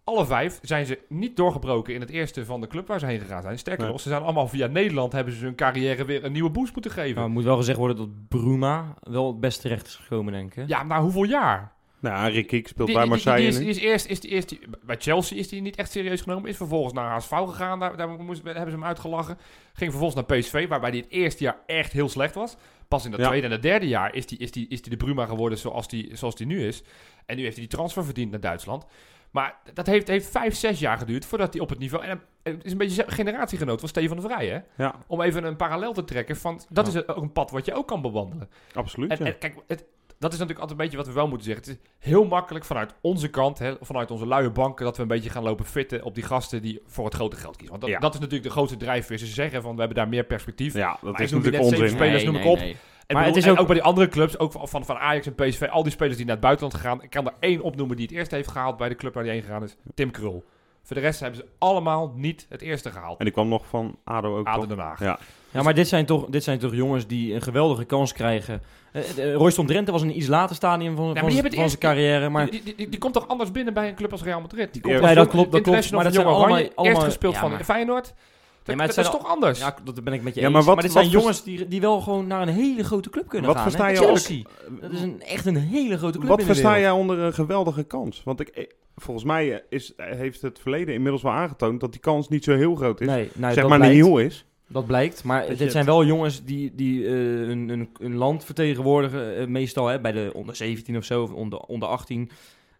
Alle 0.04 0.26
vijf 0.26 0.58
zijn 0.62 0.86
ze 0.86 0.98
niet 1.08 1.36
doorgebroken 1.36 1.94
in 1.94 2.00
het 2.00 2.10
eerste 2.10 2.44
van 2.44 2.60
de 2.60 2.66
club 2.66 2.86
waar 2.86 2.98
ze 2.98 3.06
heen 3.06 3.20
gegaan 3.20 3.42
zijn. 3.42 3.58
Sterker 3.58 3.82
Nee. 3.82 3.92
nog, 3.92 4.00
ze 4.00 4.08
zijn 4.08 4.22
allemaal 4.22 4.48
via 4.48 4.66
Nederland... 4.66 5.12
hebben 5.12 5.34
ze 5.34 5.44
hun 5.44 5.54
carrière 5.54 6.04
weer 6.04 6.24
een 6.24 6.32
nieuwe 6.32 6.50
boost 6.50 6.72
moeten 6.72 6.90
geven. 6.90 7.14
Nou, 7.14 7.24
het 7.24 7.34
moet 7.34 7.44
wel 7.44 7.56
gezegd 7.56 7.78
worden 7.78 7.96
dat 7.96 8.28
Bruma 8.28 8.94
wel 9.00 9.26
het 9.26 9.40
beste 9.40 9.62
terecht 9.62 9.86
is 9.86 9.94
gekomen, 9.94 10.32
denk 10.32 10.48
ik. 10.48 10.54
hè? 10.54 10.64
ja, 10.66 10.82
maar 10.82 11.00
hoeveel 11.00 11.24
jaar? 11.24 11.72
Nou, 12.12 12.32
Rick 12.32 12.46
Kiek 12.46 12.68
speelt 12.68 12.86
Die- 12.88 12.96
bij 12.96 13.06
die- 13.06 13.14
die- 13.14 13.24
Marseille 13.24 13.58
die 13.58 13.68
is, 13.68 13.76
is 13.76 13.82
eerst, 13.82 14.06
is 14.06 14.20
die, 14.20 14.44
die- 14.46 14.60
bij 14.82 14.96
Chelsea 14.98 15.38
is 15.38 15.50
hij 15.50 15.60
niet 15.60 15.76
echt 15.76 15.90
serieus 15.90 16.20
genomen. 16.20 16.48
Is 16.50 16.56
vervolgens 16.56 16.92
naar 16.94 17.10
HSV 17.10 17.28
gegaan. 17.28 17.78
Daar, 17.80 17.96
daar 17.96 18.08
moest, 18.08 18.42
hebben 18.44 18.64
ze 18.64 18.70
hem 18.70 18.84
uitgelachen. 18.84 19.38
Ging 19.72 19.90
vervolgens 19.90 20.26
naar 20.28 20.38
PSV, 20.38 20.68
waarbij 20.68 20.90
hij 20.90 20.98
het 20.98 21.10
eerste 21.10 21.42
jaar 21.44 21.56
echt 21.66 21.92
heel 21.92 22.08
slecht 22.08 22.34
was. 22.34 22.56
Pas 22.88 23.04
in 23.04 23.10
Ja. 23.16 23.26
tweede 23.26 23.46
en 23.46 23.52
het 23.52 23.62
derde 23.62 23.88
jaar 23.88 24.14
is 24.14 24.24
hij 24.28 24.38
is 24.38 24.50
die, 24.50 24.68
is 24.68 24.82
die 24.82 24.90
de 24.90 25.04
Bruma 25.04 25.26
geworden 25.26 25.58
zoals 25.58 25.88
die, 25.88 26.16
zoals 26.16 26.36
die 26.36 26.46
nu 26.46 26.66
is. 26.66 26.82
En 27.26 27.36
nu 27.36 27.42
heeft 27.42 27.56
hij 27.56 27.66
die 27.66 27.76
transfer 27.76 28.04
verdiend 28.04 28.30
naar 28.30 28.40
Duitsland. 28.40 28.86
Maar 29.30 29.56
dat 29.72 29.86
heeft, 29.86 30.08
heeft 30.08 30.30
vijf, 30.30 30.54
zes 30.54 30.78
jaar 30.78 30.98
geduurd 30.98 31.24
voordat 31.26 31.52
hij 31.52 31.62
op 31.62 31.68
het 31.68 31.78
niveau... 31.78 32.04
En 32.04 32.20
het 32.42 32.64
is 32.64 32.72
een 32.72 32.78
beetje 32.78 33.04
generatiegenoot 33.06 33.80
van 33.80 33.88
Stefan 33.88 34.16
de 34.16 34.22
Vrij, 34.22 34.46
hè? 34.48 34.58
Ja, 34.84 34.94
Om 35.06 35.20
even 35.20 35.44
een 35.44 35.56
parallel 35.56 35.92
te 35.92 36.04
trekken 36.04 36.36
van... 36.36 36.60
Dat 36.68 36.92
Ja. 36.92 36.98
is 37.00 37.08
ook 37.08 37.16
een 37.22 37.32
pad 37.32 37.50
wat 37.50 37.64
je 37.64 37.74
ook 37.74 37.86
kan 37.88 38.02
bewandelen. 38.02 38.48
absoluut. 38.74 39.10
En, 39.10 39.18
ja. 39.24 39.24
en 39.32 39.38
kijk, 39.38 39.54
het, 39.66 39.84
dat 40.18 40.32
is 40.32 40.38
natuurlijk 40.38 40.60
altijd 40.60 40.70
een 40.70 40.76
beetje 40.84 40.96
wat 40.96 41.06
we 41.06 41.12
wel 41.12 41.28
moeten 41.28 41.46
zeggen. 41.46 41.64
Het 41.64 41.80
is 41.82 41.90
heel 42.10 42.24
makkelijk 42.24 42.64
vanuit 42.64 42.94
onze 43.00 43.28
kant, 43.28 43.58
hè, 43.58 43.74
vanuit 43.80 44.10
onze 44.10 44.26
luie 44.26 44.50
banken, 44.50 44.84
dat 44.84 44.96
we 44.96 45.02
een 45.02 45.08
beetje 45.08 45.30
gaan 45.30 45.42
lopen 45.42 45.64
fitten 45.64 46.02
op 46.02 46.14
die 46.14 46.24
gasten 46.24 46.62
die 46.62 46.82
voor 46.86 47.04
het 47.04 47.14
grote 47.14 47.36
geld 47.36 47.52
kiezen. 47.56 47.70
Want 47.70 47.80
dat, 47.80 47.90
Ja. 47.90 47.98
dat 47.98 48.14
is 48.14 48.20
natuurlijk 48.20 48.46
de 48.46 48.52
grootste 48.54 48.76
drijfveer. 48.76 49.18
Ze 49.18 49.26
zeggen 49.26 49.62
van 49.62 49.72
we 49.72 49.78
hebben 49.78 49.96
daar 49.96 50.08
meer 50.08 50.24
perspectief. 50.24 50.74
ja, 50.74 50.90
dat 51.00 51.12
maar 51.12 51.20
is 51.20 51.30
natuurlijk 51.30 51.62
net 51.62 51.72
onzin. 51.72 51.88
spelers 51.88 52.24
noem 52.24 52.36
ik 52.36 52.44
op. 52.44 52.58
En, 52.58 53.14
Maar 53.14 53.22
bedoel, 53.24 53.24
het 53.26 53.36
is 53.36 53.44
en 53.44 53.50
ook- 53.56 53.60
ook 53.60 53.66
bij 53.66 53.76
die 53.76 53.84
andere 53.84 54.08
clubs, 54.08 54.38
ook 54.38 54.52
van, 54.68 54.84
van, 54.84 54.96
Ajax 54.98 55.26
en 55.26 55.34
PSV, 55.34 55.62
al 55.70 55.82
die 55.82 55.92
spelers 55.92 56.16
die 56.16 56.24
naar 56.26 56.34
het 56.34 56.44
buitenland 56.44 56.74
gegaan. 56.76 57.02
Ik 57.02 57.10
kan 57.10 57.26
er 57.26 57.34
één 57.40 57.60
opnoemen 57.60 57.96
die 57.96 58.06
het 58.06 58.14
eerst 58.14 58.30
heeft 58.30 58.48
gehaald 58.50 58.76
bij 58.76 58.88
de 58.88 58.94
club 58.94 59.14
waar 59.14 59.24
hij 59.24 59.32
heen 59.32 59.42
gegaan 59.42 59.62
is. 59.62 59.76
Tim 59.94 60.10
Krul. 60.10 60.44
Voor 60.82 60.96
de 60.96 61.02
rest 61.02 61.20
hebben 61.20 61.38
ze 61.40 61.46
allemaal 61.58 62.12
niet 62.16 62.46
het 62.48 62.60
eerste 62.62 62.90
gehaald. 62.90 63.18
En 63.18 63.24
die 63.24 63.34
kwam 63.34 63.48
nog 63.48 63.66
van 63.66 63.98
ADO 64.04 64.38
ook 64.38 64.46
ADO 64.46 64.58
toch? 64.58 64.68
Den 64.68 64.78
Haag. 64.78 65.00
Ja. 65.00 65.18
Ja, 65.54 65.62
maar 65.62 65.74
dit 65.74 65.88
zijn, 65.88 66.06
toch, 66.06 66.26
dit 66.26 66.44
zijn 66.44 66.58
toch 66.58 66.74
jongens 66.74 67.06
die 67.06 67.34
een 67.34 67.42
geweldige 67.42 67.84
kans 67.84 68.12
krijgen. 68.12 68.62
Uh, 68.92 69.02
uh, 69.18 69.34
Royston 69.34 69.66
Drenthe 69.66 69.92
was 69.92 70.02
in 70.02 70.08
een 70.08 70.16
iets 70.16 70.26
later 70.26 70.56
stadium 70.56 70.96
van, 70.96 71.12
maar 71.12 71.30
van, 71.30 71.52
zijn 71.52 71.78
carrière. 71.78 72.28
Maar 72.28 72.50
Die, 72.50 72.62
die, 72.64 72.74
die, 72.74 72.88
die 72.88 72.98
komt 72.98 73.14
toch 73.14 73.28
anders 73.28 73.50
binnen 73.52 73.74
bij 73.74 73.88
een 73.88 73.94
club 73.94 74.12
als 74.12 74.22
Real 74.22 74.40
Madrid? 74.40 74.72
Die 74.72 74.82
komt 74.82 74.94
Ja, 74.94 75.14
dat 75.14 75.28
klopt, 75.28 75.52
dat 75.52 75.60
klopt. 75.62 75.90
Maar 75.90 76.04
dat 76.04 76.14
zijn 76.14 76.26
allemaal- 76.26 76.44
Oranje, 76.46 76.70
allemaal- 76.74 76.94
Eerst 76.94 77.06
gespeeld 77.06 77.34
ja, 77.34 77.40
van 77.40 77.64
Feyenoord. 77.64 78.14
Dat, 78.62 78.76
maar 78.76 78.86
het 78.86 78.94
dat 78.96 79.04
is 79.04 79.10
toch 79.10 79.26
anders? 79.26 79.58
ja, 79.58 79.76
dat 79.84 80.04
ben 80.04 80.12
ik 80.12 80.22
met 80.22 80.34
je 80.34 80.40
Ja, 80.40 80.46
eens. 80.46 80.54
maar 80.56 80.64
Maar, 80.64 80.74
wat- 80.74 80.84
dit 80.84 80.92
zijn 80.92 81.04
wat 81.04 81.12
jongens 81.12 81.42
die, 81.42 81.68
die 81.68 81.80
wel 81.80 82.00
gewoon 82.00 82.26
naar 82.26 82.42
een 82.42 82.54
hele 82.54 82.84
grote 82.84 83.10
club 83.10 83.28
kunnen 83.28 83.46
Wat 83.46 83.56
gaan. 83.56 83.70
versta 83.70 83.88
je 83.88 83.96
Chelsea. 83.96 84.42
Dat 84.80 84.92
is 84.92 85.00
een, 85.00 85.22
echt 85.22 85.46
een 85.46 85.56
hele 85.56 85.98
grote 85.98 86.18
club 86.18 86.30
Wat 86.30 86.42
versta 86.42 86.78
jij 86.78 86.90
onder 86.90 87.18
een 87.18 87.34
geweldige 87.34 87.82
kans? 87.82 88.22
Want 88.24 88.40
ik, 88.40 88.74
volgens 88.96 89.24
mij 89.26 89.52
eh, 89.52 89.58
is, 89.68 89.92
heeft 89.96 90.42
het 90.42 90.58
verleden 90.58 90.94
inmiddels 90.94 91.22
wel 91.22 91.32
aangetoond 91.32 91.80
dat 91.80 91.92
die 91.92 92.00
kans 92.00 92.28
niet 92.28 92.44
zo 92.44 92.56
heel 92.56 92.74
groot 92.74 93.00
is. 93.00 93.06
Nee, 93.06 93.30
nou, 93.34 93.52
zeg 93.52 93.62
dat 93.62 93.70
maar 93.70 93.78
blijkt. 93.78 93.96
nihil 93.96 94.18
is. 94.18 94.44
Dat 94.66 94.86
blijkt, 94.86 95.24
maar 95.24 95.56
dit 95.56 95.72
zijn 95.72 95.84
wel 95.84 96.04
jongens 96.04 96.44
die, 96.44 96.74
die 96.74 97.06
eh, 97.06 97.12
een, 97.48 97.68
een, 97.68 97.88
een 97.98 98.14
land 98.14 98.44
vertegenwoordigen, 98.44 99.36
eh, 99.36 99.46
meestal 99.46 99.86
hè, 99.86 100.00
bij 100.00 100.12
de 100.12 100.30
onder 100.34 100.56
17 100.56 100.96
of 100.96 101.04
zo, 101.04 101.22
of 101.22 101.32
onder, 101.32 101.58
onder 101.58 101.88
18. 101.88 102.30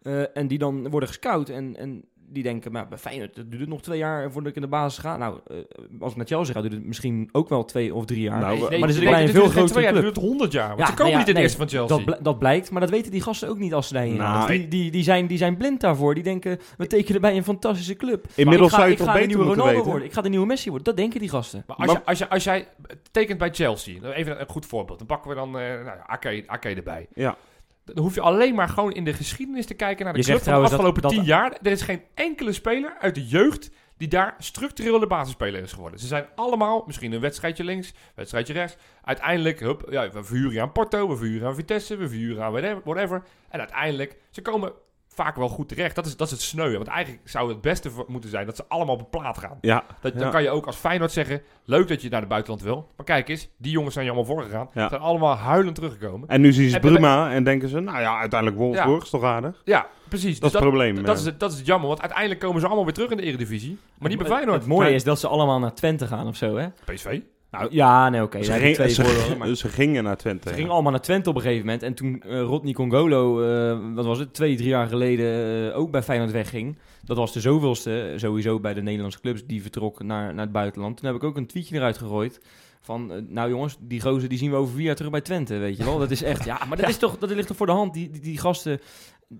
eh, 0.02 0.36
en 0.36 0.46
die 0.46 0.58
dan 0.58 0.88
worden 0.88 1.08
gescout 1.08 1.48
en, 1.48 1.76
en 1.76 2.04
die 2.28 2.42
denken, 2.42 2.72
maar 2.72 2.88
bij 2.88 2.98
Feyenoord, 2.98 3.34
dat 3.36 3.48
duurt 3.48 3.60
het 3.60 3.70
nog 3.70 3.82
twee 3.82 3.98
jaar 3.98 4.22
voordat 4.32 4.50
ik 4.50 4.56
in 4.56 4.62
de 4.62 4.68
basis 4.68 4.98
ga. 4.98 5.16
Nou, 5.16 5.38
eh, 5.46 5.56
als 6.00 6.10
ik 6.10 6.16
naar 6.16 6.26
Chelsea 6.26 6.54
ga, 6.54 6.60
duurt 6.60 6.72
het 6.72 6.84
misschien 6.84 7.28
ook 7.32 7.48
wel 7.48 7.64
twee 7.64 7.94
of 7.94 8.04
drie 8.04 8.20
jaar. 8.20 8.40
Nou, 8.40 8.58
Nee, 8.70 8.78
maar 8.78 8.88
er 8.88 8.94
zit 8.94 9.02
nee, 9.04 9.12
bij 9.12 9.22
een 9.22 9.28
veel 9.28 9.40
grotere 9.42 9.66
twee 9.66 9.82
jaar, 9.82 9.92
club. 9.92 10.04
dit 10.04 10.14
duurt 10.14 10.26
100 10.26 10.52
jaar. 10.52 10.68
Want 10.68 10.78
Ja, 10.80 10.86
ze 10.86 10.92
komen 10.94 11.12
nou 11.12 11.12
ja, 11.12 11.18
niet 11.18 11.28
in 11.28 11.34
de 11.34 11.40
nee, 11.40 11.42
eerste 11.42 11.58
van 11.58 11.68
Chelsea. 11.68 11.96
Dat, 11.96 12.04
bl- 12.04 12.22
dat 12.24 12.38
blijkt, 12.38 12.70
maar 12.70 12.80
dat 12.80 12.90
weten 12.90 13.10
die 13.10 13.20
gasten 13.22 13.48
ook 13.48 13.58
niet 13.58 13.74
als 13.74 13.86
ze 13.88 13.94
daarheen 13.94 14.16
Nou, 14.16 14.38
gaan. 14.38 14.46
Die, 14.46 14.68
die, 14.68 14.90
die, 14.90 15.02
zijn, 15.02 15.26
die 15.26 15.38
zijn 15.38 15.56
blind 15.56 15.80
daarvoor. 15.80 16.14
Die 16.14 16.22
denken, 16.22 16.58
we 16.76 16.86
tekenen 16.86 17.20
bij 17.20 17.36
een 17.36 17.44
fantastische 17.44 17.94
club. 17.96 18.26
Inmiddels 18.34 18.70
Maar 18.70 18.80
zou 18.80 18.90
je 18.92 18.96
ik 18.96 18.98
ga, 18.98 19.04
toch 19.04 19.14
ga 19.14 19.20
de 19.20 19.26
beter 19.26 19.36
nieuwe 19.36 19.44
moeten 19.44 19.54
Ronaldo 19.62 19.76
weten. 19.78 19.90
worden. 19.90 20.08
Ik 20.08 20.14
ga 20.14 20.22
de 20.22 20.28
nieuwe 20.28 20.46
Messi 20.46 20.68
worden. 20.68 20.86
Dat 20.86 20.96
denken 20.96 21.20
die 21.20 21.28
gasten. 21.28 21.64
Maar 21.66 21.76
als, 21.76 21.86
Maar- 21.86 21.96
je, 21.96 22.04
als, 22.06 22.18
je, 22.18 22.28
als 22.28 22.44
jij 22.44 22.68
tekent 23.10 23.38
bij 23.38 23.50
Chelsea, 23.52 24.00
nou, 24.00 24.14
even 24.14 24.40
een 24.40 24.48
goed 24.48 24.66
voorbeeld. 24.66 24.98
Dan 24.98 25.06
pakken 25.06 25.30
we 25.30 25.36
dan 25.36 25.46
eh 25.58 25.66
nou, 25.68 25.84
ja, 25.84 26.04
Ake, 26.06 26.42
Ake 26.46 26.68
erbij. 26.68 27.06
Ja. 27.14 27.36
Dan 27.84 27.98
hoef 27.98 28.14
je 28.14 28.20
alleen 28.20 28.54
maar 28.54 28.68
gewoon 28.68 28.92
in 28.92 29.04
de 29.04 29.12
geschiedenis 29.12 29.66
te 29.66 29.74
kijken 29.74 30.04
naar 30.04 30.14
de 30.14 30.18
Je 30.20 30.24
club 30.24 30.42
van 30.42 30.52
de 30.54 30.60
afgelopen 30.60 31.02
dat- 31.02 31.10
tien 31.10 31.24
jaar. 31.24 31.58
Er 31.62 31.70
is 31.70 31.82
geen 31.82 32.02
enkele 32.14 32.52
speler 32.52 32.96
uit 33.00 33.14
de 33.14 33.26
jeugd 33.26 33.70
die 33.96 34.08
daar 34.08 34.34
structureel 34.38 34.98
de 34.98 35.06
basisspeler 35.06 35.62
is 35.62 35.72
geworden. 35.72 36.00
Ze 36.00 36.06
zijn 36.06 36.26
allemaal, 36.34 36.82
misschien 36.86 37.12
een 37.12 37.20
wedstrijdje 37.20 37.64
links, 37.64 37.88
een 37.88 37.94
wedstrijdje 38.14 38.52
rechts. 38.52 38.76
Uiteindelijk, 39.02 39.60
hup, 39.60 39.86
ja, 39.90 40.10
we 40.10 40.24
verhuren 40.24 40.62
aan 40.62 40.72
Porto, 40.72 41.08
we 41.08 41.16
verhuren 41.16 41.48
aan 41.48 41.54
Vitesse, 41.54 41.96
we 41.96 42.08
verhuren 42.08 42.44
aan 42.44 42.52
whatever. 42.84 43.22
En 43.48 43.58
uiteindelijk, 43.58 44.16
ze 44.30 44.42
komen 44.42 44.72
vaak 45.14 45.36
wel 45.36 45.48
goed 45.48 45.68
terecht. 45.68 45.94
Dat 45.94 46.06
is, 46.06 46.16
dat 46.16 46.26
is 46.26 46.32
het 46.32 46.42
sneuwen. 46.42 46.76
Want 46.76 46.88
eigenlijk 46.88 47.28
zou 47.28 47.48
het 47.48 47.60
beste 47.60 47.90
moeten 48.06 48.30
zijn 48.30 48.46
dat 48.46 48.56
ze 48.56 48.64
allemaal 48.68 48.94
op 48.94 49.00
een 49.00 49.08
plaat 49.20 49.38
gaan. 49.38 49.58
Ja, 49.60 49.84
Dat, 50.00 50.12
Dan 50.12 50.22
Ja. 50.22 50.30
kan 50.30 50.42
je 50.42 50.50
ook 50.50 50.66
als 50.66 50.76
Feyenoord 50.76 51.12
zeggen, 51.12 51.42
leuk 51.64 51.88
dat 51.88 52.02
je 52.02 52.08
naar 52.08 52.20
het 52.20 52.28
buitenland 52.28 52.62
wil. 52.62 52.88
Maar 52.96 53.06
kijk 53.06 53.28
eens, 53.28 53.48
die 53.56 53.72
jongens 53.72 53.92
zijn 53.94 54.06
je 54.06 54.12
allemaal 54.12 54.34
voorgegaan. 54.34 54.68
Ja. 54.74 54.88
Zijn 54.88 55.00
allemaal 55.00 55.34
huilend 55.36 55.74
teruggekomen. 55.74 56.28
en 56.28 56.40
nu 56.40 56.52
zien 56.52 56.68
ze 56.68 56.74
En- 56.74 56.80
Bruma 56.80 57.30
en 57.32 57.44
denken 57.44 57.68
ze, 57.68 57.80
nou 57.80 58.00
ja, 58.00 58.18
uiteindelijk 58.18 58.60
Wolfsburg 58.60 58.96
Ja. 58.98 59.02
is 59.04 59.10
toch 59.10 59.22
aardig? 59.22 59.62
Ja, 59.64 59.86
precies. 60.08 60.24
Dat 60.24 60.32
is 60.34 60.40
Dus 60.40 60.52
het 60.52 60.60
probleem. 60.60 60.94
dat, 60.94 61.06
eh. 61.06 61.12
is 61.14 61.24
het, 61.24 61.40
dat 61.40 61.52
is 61.52 61.56
het 61.58 61.66
jammer, 61.66 61.88
want 61.88 62.00
uiteindelijk 62.00 62.40
komen 62.40 62.60
ze 62.60 62.66
allemaal 62.66 62.84
weer 62.84 62.94
terug 62.94 63.10
in 63.10 63.16
de 63.16 63.22
Eredivisie. 63.22 63.78
Maar 63.98 64.08
niet 64.08 64.18
bij 64.18 64.26
Het- 64.26 64.36
Feyenoord. 64.36 64.58
Het 64.60 64.68
mooie 64.68 64.94
is 64.94 65.04
dat 65.04 65.18
ze 65.20 65.28
allemaal 65.28 65.58
naar 65.58 65.74
Twente 65.74 66.06
gaan 66.06 66.26
of 66.26 66.36
zo, 66.36 66.56
hè? 66.56 66.66
PSV. 66.84 67.20
Nou, 67.58 67.68
ja, 67.70 68.08
nee, 68.08 68.22
oké. 68.22 68.42
ze, 68.42 68.52
ging- 68.52 68.74
twee 68.74 68.88
ze, 68.88 69.34
maar- 69.38 69.56
ze 69.64 69.68
gingen 69.68 70.04
naar 70.04 70.16
Twente. 70.16 70.42
Ze 70.42 70.48
ja. 70.48 70.54
gingen 70.54 70.72
allemaal 70.72 70.92
naar 70.92 71.00
Twente 71.00 71.28
op 71.30 71.36
een 71.36 71.42
gegeven 71.42 71.64
moment. 71.64 71.82
En 71.82 71.94
toen 71.94 72.22
eh 72.22 72.40
Rodney 72.40 72.72
Congolo, 72.72 73.42
eh, 73.42 73.78
wat 73.94 74.04
was 74.04 74.18
het, 74.18 74.34
twee, 74.34 74.56
drie 74.56 74.68
jaar 74.68 74.88
geleden 74.88 75.70
eh, 75.70 75.78
ook 75.78 75.90
bij 75.90 76.02
Feyenoord 76.02 76.32
wegging. 76.32 76.78
Dat 77.04 77.16
was 77.16 77.32
de 77.32 77.40
zoveelste, 77.40 78.12
sowieso 78.16 78.60
bij 78.60 78.74
de 78.74 78.82
Nederlandse 78.82 79.20
clubs, 79.20 79.46
die 79.46 79.62
vertrok 79.62 80.02
naar, 80.02 80.34
naar 80.34 80.44
het 80.44 80.52
buitenland. 80.52 80.96
Toen 80.96 81.06
heb 81.06 81.16
ik 81.16 81.24
ook 81.24 81.36
een 81.36 81.46
tweetje 81.46 81.76
eruit 81.76 81.98
gegooid. 81.98 82.40
Van, 82.80 83.26
nou 83.28 83.48
jongens, 83.48 83.76
die 83.80 84.00
gozer 84.00 84.28
die 84.28 84.38
zien 84.38 84.50
we 84.50 84.56
over 84.56 84.74
vier 84.74 84.84
jaar 84.84 84.94
terug 84.94 85.10
bij 85.10 85.20
Twente, 85.20 85.56
weet 85.56 85.76
je 85.76 85.84
wel. 85.84 85.98
Dat 85.98 86.10
is 86.10 86.22
echt, 86.22 86.44
ja, 86.44 86.60
maar 86.68 86.76
dat, 86.76 86.88
is 86.88 86.96
toch, 86.96 87.18
dat 87.18 87.30
ligt 87.30 87.46
toch 87.46 87.56
voor 87.56 87.66
de 87.66 87.72
hand. 87.72 87.94
Die, 87.94 88.10
die, 88.10 88.20
die 88.20 88.38
gasten, 88.38 88.80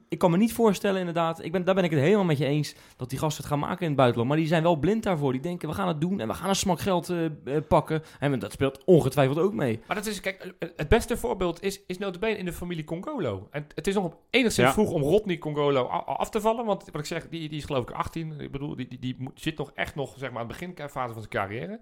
ik 0.09 0.19
kan 0.19 0.31
me 0.31 0.37
niet 0.37 0.53
voorstellen 0.53 0.99
inderdaad, 0.99 1.45
ik 1.45 1.53
ben, 1.53 1.65
daar 1.65 1.75
ben 1.75 1.85
ik 1.85 1.91
het 1.91 2.01
helemaal 2.01 2.25
met 2.25 2.39
je 2.39 2.45
eens, 2.47 2.75
dat 2.97 3.11
die 3.11 3.19
gasten 3.19 3.43
het 3.43 3.53
gaan 3.53 3.61
maken 3.61 3.81
in 3.81 3.87
het 3.87 3.97
buitenland. 3.97 4.29
Maar 4.29 4.39
die 4.39 4.47
zijn 4.49 4.63
wel 4.63 4.77
blind 4.77 5.03
daarvoor. 5.03 5.33
Die 5.33 5.41
denken, 5.41 5.69
we 5.69 5.75
gaan 5.75 5.89
het 5.89 6.01
doen 6.01 6.21
en 6.21 6.29
we 6.29 6.35
gaan 6.35 6.49
een 6.49 6.55
smak 6.57 6.81
geld 6.81 7.09
eh, 7.11 7.25
eh, 7.25 7.33
pakken. 7.69 8.03
En 8.21 8.39
dat 8.39 8.53
speelt 8.53 8.85
ongetwijfeld 8.85 9.39
ook 9.39 9.53
mee. 9.53 9.81
Maar 9.87 9.97
dat 9.97 10.07
is, 10.07 10.21
kijk, 10.21 10.55
eh, 10.59 10.69
het 10.77 10.89
beste 10.89 11.17
voorbeeld 11.17 11.63
is, 11.63 11.81
is 11.87 11.99
notabene 11.99 12.37
in 12.39 12.45
de 12.45 12.53
familie 12.53 12.85
Congolo. 12.85 13.49
En 13.51 13.67
het 13.75 13.87
is 13.87 13.95
nog 13.95 14.05
op 14.05 14.17
enigszins 14.31 14.67
Ja. 14.67 14.73
vroeg 14.73 14.91
om 14.91 15.03
Rodney 15.03 15.39
Congolo 15.39 15.83
af 15.87 16.31
te 16.31 16.41
vallen. 16.41 16.65
Want 16.65 16.85
wat 16.85 17.01
ik 17.01 17.07
zeg, 17.07 17.29
die, 17.29 17.49
die 17.49 17.59
is 17.59 17.65
geloof 17.65 17.83
ik 17.83 17.91
18. 17.91 18.41
Ik 18.41 18.51
bedoel, 18.51 18.77
die, 18.77 18.89
die, 18.89 18.99
die 18.99 19.17
zit 19.35 19.59
nog 19.59 19.71
echt 19.75 19.95
nog 19.95 20.15
zeg 20.17 20.31
maar, 20.31 20.41
aan 20.41 20.49
de 20.49 20.53
beginfase 20.59 21.13
van 21.13 21.23
zijn 21.23 21.29
carrière. 21.29 21.81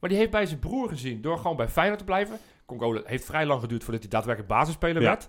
Maar 0.00 0.10
die 0.10 0.18
heeft 0.18 0.30
bij 0.30 0.46
zijn 0.46 0.58
broer 0.60 0.88
gezien 0.88 1.20
door 1.20 1.38
gewoon 1.38 1.56
bij 1.56 1.68
Feyenoord 1.68 1.98
te 1.98 2.04
blijven. 2.04 2.38
Congolo 2.66 3.00
heeft 3.04 3.24
vrij 3.24 3.46
lang 3.46 3.60
geduurd 3.60 3.84
voordat 3.84 4.02
hij 4.02 4.10
daadwerkelijk 4.10 4.52
basisspeler 4.52 5.02
Ja. 5.02 5.08
werd. 5.08 5.28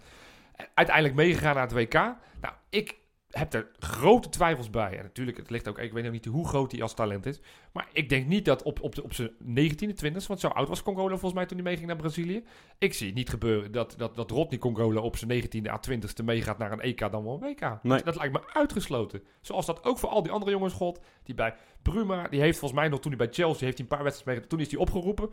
Uiteindelijk 0.74 1.16
meegegaan 1.16 1.54
naar 1.56 1.64
het 1.64 1.74
WK. 1.74 1.94
Nou, 1.94 2.54
ik 2.70 3.00
heb 3.32 3.54
er 3.54 3.72
grote 3.80 4.30
twijfels 4.30 4.70
bij. 4.70 4.98
En 4.98 5.04
natuurlijk, 5.04 5.38
het 5.38 5.50
ligt 5.50 5.68
ook, 5.68 5.80
ik 5.80 5.94
weet 5.94 6.04
nog 6.04 6.12
niet 6.12 6.26
hoe 6.26 6.48
groot 6.48 6.72
hij 6.72 6.82
als 6.82 6.94
talent 6.94 7.26
is. 7.26 7.40
Maar 7.74 7.88
ik 7.94 8.10
denk 8.10 8.28
niet 8.28 8.46
dat 8.46 8.64
op, 8.64 8.82
op, 8.82 8.96
de- 8.96 9.04
op 9.04 9.14
zijn 9.14 9.32
19e, 9.40 9.94
20e, 10.06 10.28
want 10.28 10.40
zo 10.40 10.48
oud 10.48 10.68
was 10.68 10.84
Congolo 10.84 11.08
volgens 11.08 11.34
mij 11.34 11.46
toen 11.46 11.58
hij 11.58 11.66
meeging 11.66 11.88
naar 11.88 11.96
Brazilië. 11.96 12.44
Ik 12.78 12.94
zie 12.94 13.06
het 13.08 13.16
niet 13.16 13.30
gebeuren 13.30 13.72
dat, 13.72 13.94
dat, 13.98 14.16
dat 14.16 14.32
Rodney 14.32 14.60
Congolo 14.60 15.02
op 15.02 15.18
zijn 15.18 15.44
19e 15.44 15.70
à 15.70 15.80
20e 15.90 16.24
meegaat 16.24 16.58
naar 16.58 16.72
een 16.72 16.82
EK 16.82 17.00
dan 17.12 17.24
wel 17.24 17.34
een 17.34 17.40
WK. 17.40 17.84
Nee. 17.84 18.04
Dat, 18.04 18.16
lijkt 18.16 18.34
me 18.34 18.54
uitgesloten. 18.54 19.24
Zoals 19.42 19.66
dat 19.66 19.84
ook 19.84 19.98
voor 20.00 20.10
al 20.10 20.24
die 20.24 20.32
andere 20.32 20.52
jongens 20.52 20.74
gold. 20.74 21.00
Die 21.24 21.36
bij 21.36 21.54
Bruma, 21.82 22.28
die 22.28 22.42
heeft 22.42 22.60
volgens 22.60 22.80
mij 22.80 22.90
nog 22.90 23.00
toen 23.00 23.12
hij 23.16 23.26
bij 23.26 23.34
Chelsea 23.34 23.66
heeft 23.66 23.78
hij 23.78 23.88
een 23.90 23.96
paar 23.96 24.04
wedstrijden 24.04 24.42
mee, 24.44 24.52
toen 24.52 24.60
is 24.60 24.72
hij 24.72 24.80
opgeroepen. 24.80 25.30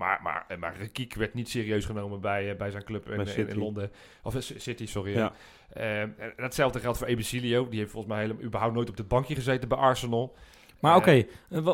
Maar, 0.00 0.20
maar, 0.22 0.44
eh, 0.48 0.56
maar 0.58 0.74
Rekiek 0.78 1.14
werd 1.14 1.34
niet 1.34 1.48
serieus 1.48 1.84
genomen 1.84 2.20
bij, 2.20 2.50
eh, 2.50 2.56
bij 2.56 2.70
zijn 2.70 2.84
club 2.84 3.08
in, 3.10 3.16
in, 3.50 3.58
Londen. 3.58 3.90
Of 4.22 4.34
eh, 4.34 4.40
City, 4.40 4.86
sorry. 4.86 5.12
Ja. 5.12 5.18
Ja. 5.18 5.32
Eh, 5.72 6.00
en 6.00 6.14
hetzelfde 6.36 6.80
geldt 6.80 6.98
voor 6.98 7.06
Ebesilio. 7.06 7.68
Die 7.68 7.78
heeft 7.78 7.90
volgens 7.90 8.12
mij 8.12 8.22
helemaal, 8.22 8.42
überhaupt 8.42 8.74
nooit 8.74 8.88
op 8.88 8.96
het 8.96 9.08
bankje 9.08 9.34
gezeten 9.34 9.68
bij 9.68 9.78
Arsenal. 9.78 10.34
Maar 10.80 10.96
oké, 10.96 11.24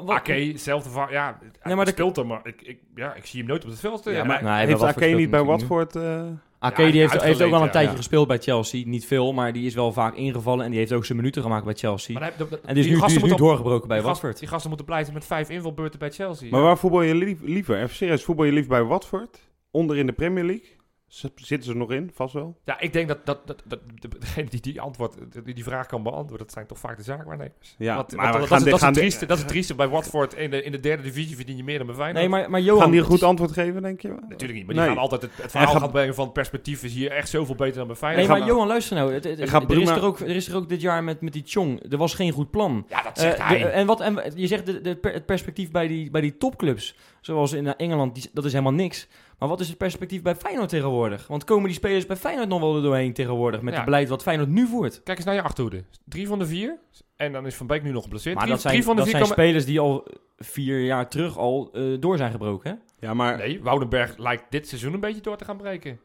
Ake, 0.06 0.32
hetzelfde 0.32 0.90
van, 0.90 1.06
ja, 1.10 1.38
hij 1.60 1.74
maar 1.74 1.84
de- 1.84 1.90
speelt 1.90 2.16
er, 2.16 2.26
maar 2.26 2.40
ik, 2.42 2.62
ik, 2.62 2.78
ja, 2.94 3.14
ik 3.14 3.26
zie 3.26 3.38
hem 3.40 3.48
nooit 3.48 3.64
op 3.64 3.70
het 3.70 3.80
veld. 3.80 4.04
Ja, 4.04 4.24
maar 4.24 4.40
hij- 4.40 4.56
Nee, 4.56 4.66
heeft 4.66 4.82
Ake 4.82 5.04
niet 5.06 5.30
bij 5.30 5.42
Watford... 5.42 5.96
eh, 5.96 6.26
Ake 6.66 6.82
Ja, 6.82 6.90
die 6.90 7.00
heeft, 7.00 7.22
heeft 7.22 7.42
ook 7.42 7.52
al 7.52 7.58
een 7.60 7.64
ja. 7.64 7.70
tijdje 7.70 7.90
Ja. 7.90 7.96
gespeeld 7.96 8.28
bij 8.28 8.38
Chelsea. 8.38 8.82
Niet 8.86 9.06
veel, 9.06 9.32
maar 9.32 9.52
die 9.52 9.66
is 9.66 9.74
wel 9.74 9.92
vaak 9.92 10.14
ingevallen. 10.14 10.64
En 10.64 10.70
die 10.70 10.78
heeft 10.78 10.92
ook 10.92 11.04
zijn 11.04 11.18
minuten 11.18 11.42
gemaakt 11.42 11.64
bij 11.64 11.74
Chelsea. 11.74 12.18
maar 12.18 12.22
hij- 12.22 12.46
en 12.48 12.48
die 12.48 12.58
is 12.68 12.74
nu, 12.74 12.82
die 12.82 12.92
gasten 12.92 13.06
is 13.06 13.12
nu 13.12 13.18
moeten 13.18 13.32
op- 13.32 13.38
doorgebroken 13.38 13.88
bij 13.88 13.96
die 13.96 14.06
gasten- 14.06 14.22
Watford. 14.22 14.38
Die 14.38 14.48
gasten 14.48 14.68
moeten 14.68 14.86
blij 14.86 15.02
zijn 15.02 15.14
met 15.14 15.24
vijf 15.26 15.48
invalbeurten 15.50 15.98
bij 15.98 16.10
Chelsea. 16.10 16.48
Maar 16.50 16.60
Ja. 16.60 16.66
waar 16.66 16.78
voetbal 16.78 17.02
je 17.02 17.14
lief- 17.14 17.42
liever? 17.42 17.76
Even 17.82 17.96
serieus, 17.96 18.22
voetbal 18.24 18.44
je 18.44 18.52
liever 18.52 18.70
bij 18.70 18.82
Watford? 18.84 19.40
Onder 19.70 19.96
in 19.96 20.06
de 20.06 20.12
Premier 20.12 20.44
League? 20.44 20.75
Zitten 21.08 21.62
ze 21.62 21.70
er 21.70 21.76
nog 21.76 21.90
in? 21.92 22.10
Vast 22.14 22.34
wel. 22.34 22.56
Ja, 22.64 22.80
ik 22.80 22.92
denk 22.92 23.08
dat, 23.08 23.26
dat, 23.26 23.46
dat, 23.46 23.62
dat 23.64 23.80
de- 24.00 24.08
degene 24.18 24.48
die 24.48 24.60
die, 24.60 24.80
antwoord, 24.80 25.14
die 25.44 25.54
die 25.54 25.64
vraag 25.64 25.86
kan 25.86 26.02
beantwoorden, 26.02 26.38
dat 26.46 26.52
zijn 26.52 26.66
toch 26.66 26.78
vaak 26.78 26.96
de 26.96 27.02
zaakwaarnemers. 27.02 27.74
Ja, 27.78 27.94
maar 27.94 27.96
want 27.96 28.10
we 28.10 28.16
dat, 28.16 28.46
gaan 28.48 28.64
dat, 28.64 28.66
is 28.74 28.78
gaan 28.78 28.86
het 28.86 28.94
de- 28.94 29.00
trieste, 29.00 29.26
dat 29.26 29.36
is 29.36 29.42
het 29.42 29.52
trieste. 29.52 29.74
Bij 29.74 29.88
Watford 29.88 30.34
in 30.34 30.50
de, 30.50 30.62
in 30.62 30.72
de 30.72 30.80
derde 30.80 31.02
divisie 31.02 31.36
verdien 31.36 31.56
je 31.56 31.64
meer 31.64 31.78
dan 31.78 31.86
bij 31.86 31.96
Feyenoord. 31.96 32.20
Nee, 32.20 32.28
maar, 32.28 32.50
maar 32.50 32.60
Johan... 32.60 32.80
Gaan 32.82 32.90
die 32.90 33.00
een 33.00 33.06
goed 33.06 33.22
antwoord 33.22 33.52
geven, 33.52 33.82
denk 33.82 34.00
je? 34.00 34.08
Natuurlijk 34.08 34.38
niet, 34.38 34.66
maar 34.66 34.74
die 34.74 34.84
Nee. 34.84 34.92
gaan 34.92 34.98
altijd 35.02 35.22
het, 35.22 35.30
het 35.36 35.50
verhaal 35.50 35.72
gaat- 35.72 35.80
gaan 35.82 35.90
brengen 35.90 36.14
van 36.14 36.24
het 36.24 36.32
perspectief 36.32 36.82
is 36.82 36.92
hier 36.94 37.10
echt 37.10 37.28
zoveel 37.28 37.54
beter 37.54 37.76
dan 37.76 37.86
bij 37.86 37.96
Nee, 38.00 38.14
Feyenoord. 38.14 38.38
maar 38.38 38.48
Johan, 38.48 38.66
luister 38.66 38.96
nou. 38.96 39.12
Het, 39.12 39.24
het- 39.24 39.38
er, 39.38 39.78
is 39.80 39.88
er, 39.88 40.02
ook, 40.04 40.20
er 40.20 40.36
is 40.36 40.48
er 40.48 40.56
ook 40.56 40.68
dit 40.68 40.80
jaar 40.80 41.04
met, 41.04 41.20
met 41.20 41.32
die 41.32 41.42
Chong. 41.46 41.92
Er 41.92 41.98
was 41.98 42.14
geen 42.14 42.32
goed 42.32 42.50
plan. 42.50 42.86
Ja, 42.88 43.02
dat 43.02 43.18
zegt 43.18 43.38
Eh, 43.38 43.48
hij. 43.48 43.58
de- 43.58 43.64
en, 43.64 43.86
wat, 43.86 44.00
en 44.00 44.22
je 44.34 44.46
zegt 44.46 44.66
de, 44.66 44.80
de, 44.80 44.96
per- 44.96 45.12
het 45.12 45.26
perspectief 45.26 45.70
bij 45.70 45.88
die, 45.88 46.10
bij 46.10 46.20
die 46.20 46.36
topclubs, 46.36 46.96
zoals 47.20 47.52
in 47.52 47.76
Engeland, 47.76 48.14
die, 48.14 48.30
dat 48.32 48.44
is 48.44 48.52
helemaal 48.52 48.72
niks. 48.74 49.08
Maar 49.38 49.48
wat 49.48 49.60
is 49.60 49.68
het 49.68 49.78
perspectief 49.78 50.22
bij 50.22 50.34
Feyenoord 50.34 50.68
tegenwoordig? 50.68 51.26
Want 51.26 51.44
komen 51.44 51.64
die 51.64 51.74
spelers 51.74 52.06
bij 52.06 52.16
Feyenoord 52.16 52.48
nog 52.48 52.60
wel 52.60 52.76
er 52.76 52.82
doorheen 52.82 53.12
tegenwoordig 53.12 53.60
met 53.60 53.70
Ja. 53.72 53.76
het 53.76 53.84
beleid 53.84 54.08
wat 54.08 54.22
Feyenoord 54.22 54.48
nu 54.48 54.66
voert? 54.66 55.02
Kijk 55.02 55.16
eens 55.16 55.26
naar 55.26 55.34
je 55.34 55.42
achterhoede. 55.42 55.84
Drie 56.04 56.26
van 56.26 56.38
de 56.38 56.46
vier. 56.46 56.78
En 57.16 57.32
dan 57.32 57.46
is 57.46 57.54
Van 57.54 57.66
Beek 57.66 57.82
nu 57.82 57.90
nog 57.90 58.02
geblesseerd. 58.02 58.34
Maar 58.34 58.44
drie, 58.44 58.54
dat 58.54 58.62
zijn, 58.62 58.74
drie 58.74 58.86
van 58.86 58.96
de 58.96 59.02
dat 59.02 59.10
vier 59.10 59.18
zijn 59.20 59.30
komen... 59.36 59.44
spelers 59.44 59.66
die 59.66 59.80
al 59.80 60.06
vier 60.36 60.80
jaar 60.84 61.08
terug 61.08 61.38
al 61.38 61.70
eh, 61.72 61.82
door 62.00 62.16
zijn 62.16 62.30
gebroken. 62.30 62.70
Hè? 62.70 63.06
Ja, 63.06 63.14
maar 63.14 63.36
Nee, 63.36 63.62
Woudenberg 63.62 64.16
lijkt 64.16 64.44
dit 64.50 64.68
seizoen 64.68 64.92
een 64.94 65.00
beetje 65.00 65.20
door 65.20 65.36
te 65.36 65.44
gaan 65.44 65.56
breken. 65.56 66.00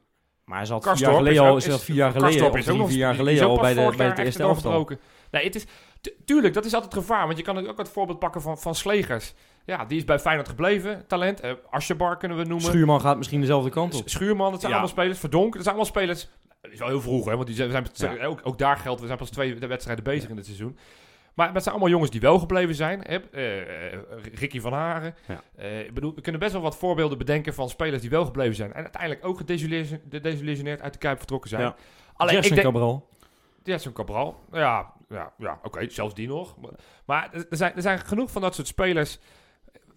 Maar 0.52 0.60
hij 0.60 0.68
zat 0.70 0.84
vier 0.84 0.98
jaar 0.98 1.14
geleden 1.14 1.34
is 1.34 1.40
al, 1.40 1.48
ook- 1.52 1.58
is 1.58 1.66
dat 1.66 1.80
is- 1.80 1.84
vier 1.84 1.96
jaar 1.96 2.12
geleden, 2.12 2.46
of 2.52 2.62
drie, 2.62 2.86
vier 2.86 2.98
jaar 2.98 3.16
geleden 3.16 3.48
al 3.48 3.60
bij, 3.60 3.74
de, 3.74 3.94
bij 3.98 4.08
het 4.08 4.18
eerste 4.18 4.44
elftal. 4.44 4.90
Nee, 5.32 5.44
het 5.44 5.56
is... 5.56 5.66
tu- 6.02 6.14
tuurlijk, 6.26 6.54
dat 6.54 6.66
is 6.66 6.74
altijd 6.74 6.94
het 6.94 7.02
gevaar. 7.02 7.26
Want 7.26 7.38
je 7.38 7.44
kan 7.44 7.68
ook 7.68 7.78
het 7.78 7.90
voorbeeld 7.90 8.20
pakken 8.20 8.42
van, 8.42 8.58
van 8.58 8.76
Slegers. 8.76 9.34
Ja, 9.66 9.86
die 9.86 9.98
is 9.98 10.04
bij 10.04 10.20
Feyenoord 10.20 10.48
gebleven. 10.50 11.08
Talent. 11.08 11.40
Eh 11.40 11.52
Asjebar 11.70 12.18
kunnen 12.18 12.38
we 12.38 12.44
noemen. 12.44 12.66
Schuurman 12.66 13.02
gaat 13.02 13.18
misschien 13.18 13.40
dezelfde 13.40 13.70
kant 13.70 13.96
op. 13.96 14.10
Schuurman, 14.10 14.52
dat 14.52 14.60
zijn 14.60 14.72
Ja. 14.74 14.78
allemaal 14.78 14.96
spelers. 14.98 15.20
Verdonk, 15.20 15.54
dat 15.54 15.64
zijn 15.64 15.76
allemaal 15.76 15.92
spelers. 15.94 16.30
Dat 16.62 16.72
is 16.72 16.80
wel 16.80 16.88
heel 16.88 17.02
vroeg, 17.02 17.26
hè, 17.26 17.36
want 17.36 17.48
die 17.48 17.56
zijn, 17.56 17.70
we 17.70 17.90
zijn 17.94 18.16
Ja. 18.18 18.26
ook, 18.26 18.40
ook 18.44 18.58
daar 18.58 18.78
geldt, 18.78 19.00
we 19.02 19.06
zijn 19.06 19.18
pas 19.18 19.30
twee 19.30 19.56
wedstrijden 19.56 20.04
bezig 20.04 20.30
in 20.30 20.36
dit 20.36 20.46
seizoen. 20.46 20.78
Maar 21.34 21.54
het 21.54 21.64
zijn 21.64 21.76
allemaal 21.76 21.94
jongens 21.94 22.12
die 22.12 22.22
wel 22.22 22.40
gebleven 22.40 22.76
zijn. 22.76 23.02
Hè? 23.02 23.18
Eh, 23.18 23.94
eh, 23.94 24.00
Ricky 24.34 24.60
van 24.60 24.74
Haren. 24.74 25.16
Ja. 25.28 25.42
Eh, 25.56 25.80
ik 25.80 25.94
bedoel, 25.94 26.16
we 26.16 26.22
kunnen 26.22 26.42
best 26.42 26.54
wel 26.54 26.62
wat 26.62 26.78
voorbeelden 26.78 27.18
bedenken 27.18 27.54
van 27.54 27.70
spelers 27.70 28.02
die 28.02 28.10
wel 28.10 28.26
gebleven 28.26 28.56
zijn. 28.56 28.74
En 28.74 28.82
uiteindelijk 28.82 29.26
ook 29.26 29.38
gedesillusioneerd 29.38 30.82
uit 30.82 30.94
de 30.94 31.00
Kuip 31.00 31.18
vertrokken 31.18 31.50
zijn. 31.50 31.62
Ja. 31.62 31.76
Alleen, 32.14 32.44
ik 32.44 32.50
denk, 32.50 32.62
Cabral. 32.62 33.10
Jackson 33.64 33.94
Cabral. 33.94 34.40
Ja, 34.52 34.94
ja, 35.10 35.34
ja 35.38 35.60
oké, 35.64 35.90
zelfs 35.90 36.14
die 36.14 36.28
nog. 36.28 36.56
Maar, 36.58 36.72
maar 37.06 37.34
er, 37.34 37.58
zijn, 37.58 37.76
er 37.76 37.82
zijn 37.82 38.00
genoeg 38.00 38.32
van 38.32 38.42
dat 38.42 38.56
soort 38.56 38.68
spelers 38.68 39.20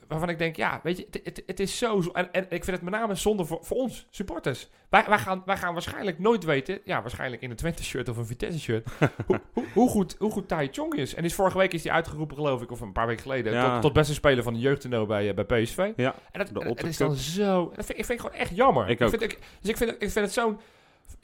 waarvan 0.09 0.29
ik 0.29 0.39
denk, 0.39 0.57
ja, 0.57 0.81
weet 0.83 0.97
je, 0.99 1.07
het, 1.11 1.21
het, 1.25 1.43
het 1.47 1.61
is 1.61 1.79
zo... 1.79 2.01
En, 2.13 2.33
en 2.33 2.43
ik 2.43 2.65
vind 2.65 2.77
het 2.77 2.83
met 2.83 2.93
name 2.95 3.15
zonde 3.15 3.45
voor, 3.45 3.59
voor 3.63 3.77
ons, 3.77 4.07
supporters. 4.11 4.69
Wij, 4.89 5.05
wij, 5.09 5.19
gaan, 5.19 5.43
wij 5.47 5.57
gaan 5.57 5.73
waarschijnlijk 5.73 6.19
nooit 6.19 6.45
weten, 6.45 6.79
ja, 6.85 7.01
waarschijnlijk 7.03 7.43
in 7.43 7.51
een 7.51 7.57
Twente-shirt 7.57 8.09
of 8.09 8.17
een 8.17 8.27
Vitesse-shirt, 8.27 8.89
hoe, 9.27 9.41
hoe, 9.55 9.65
hoe 9.75 9.89
goed, 9.91 10.17
hoe 10.19 10.31
goed 10.31 10.49
Tai 10.49 10.69
Chong 10.73 10.95
is. 10.95 11.15
En 11.15 11.25
is 11.25 11.35
vorige 11.35 11.59
week 11.59 11.73
is 11.73 11.85
hij 11.85 11.93
uitgeroepen, 11.93 12.37
geloof 12.37 12.63
ik, 12.63 12.71
of 12.71 12.81
een 12.81 12.93
paar 12.93 13.07
weken 13.07 13.23
geleden, 13.23 13.53
Ja. 13.53 13.73
tot, 13.73 13.83
tot 13.83 13.93
beste 13.93 14.15
speler 14.15 14.43
van 14.43 14.53
de 14.53 14.59
jeugdtoernooi 14.59 15.07
bij, 15.07 15.29
eh, 15.29 15.35
bij 15.45 15.63
PSV. 15.63 15.93
ja, 15.97 16.15
En 16.33 16.39
dat, 16.53 16.63
en- 16.63 16.69
het 16.69 16.85
is 16.85 16.97
dan 16.97 17.15
zo... 17.15 17.73
Dat 17.77 17.85
vind, 17.87 17.99
ik 17.99 18.05
vind 18.05 18.21
ik 18.21 18.27
gewoon 18.27 18.41
echt 18.41 18.57
jammer. 18.57 18.89
Ik 18.89 19.01
ook. 19.01 19.11
Vind, 19.11 19.23
ik, 19.23 19.39
dus 19.61 19.71
ik 19.71 19.77
vind, 19.77 19.91
ik 19.91 20.11
vind 20.11 20.15
het 20.15 20.33
zo'n 20.33 20.59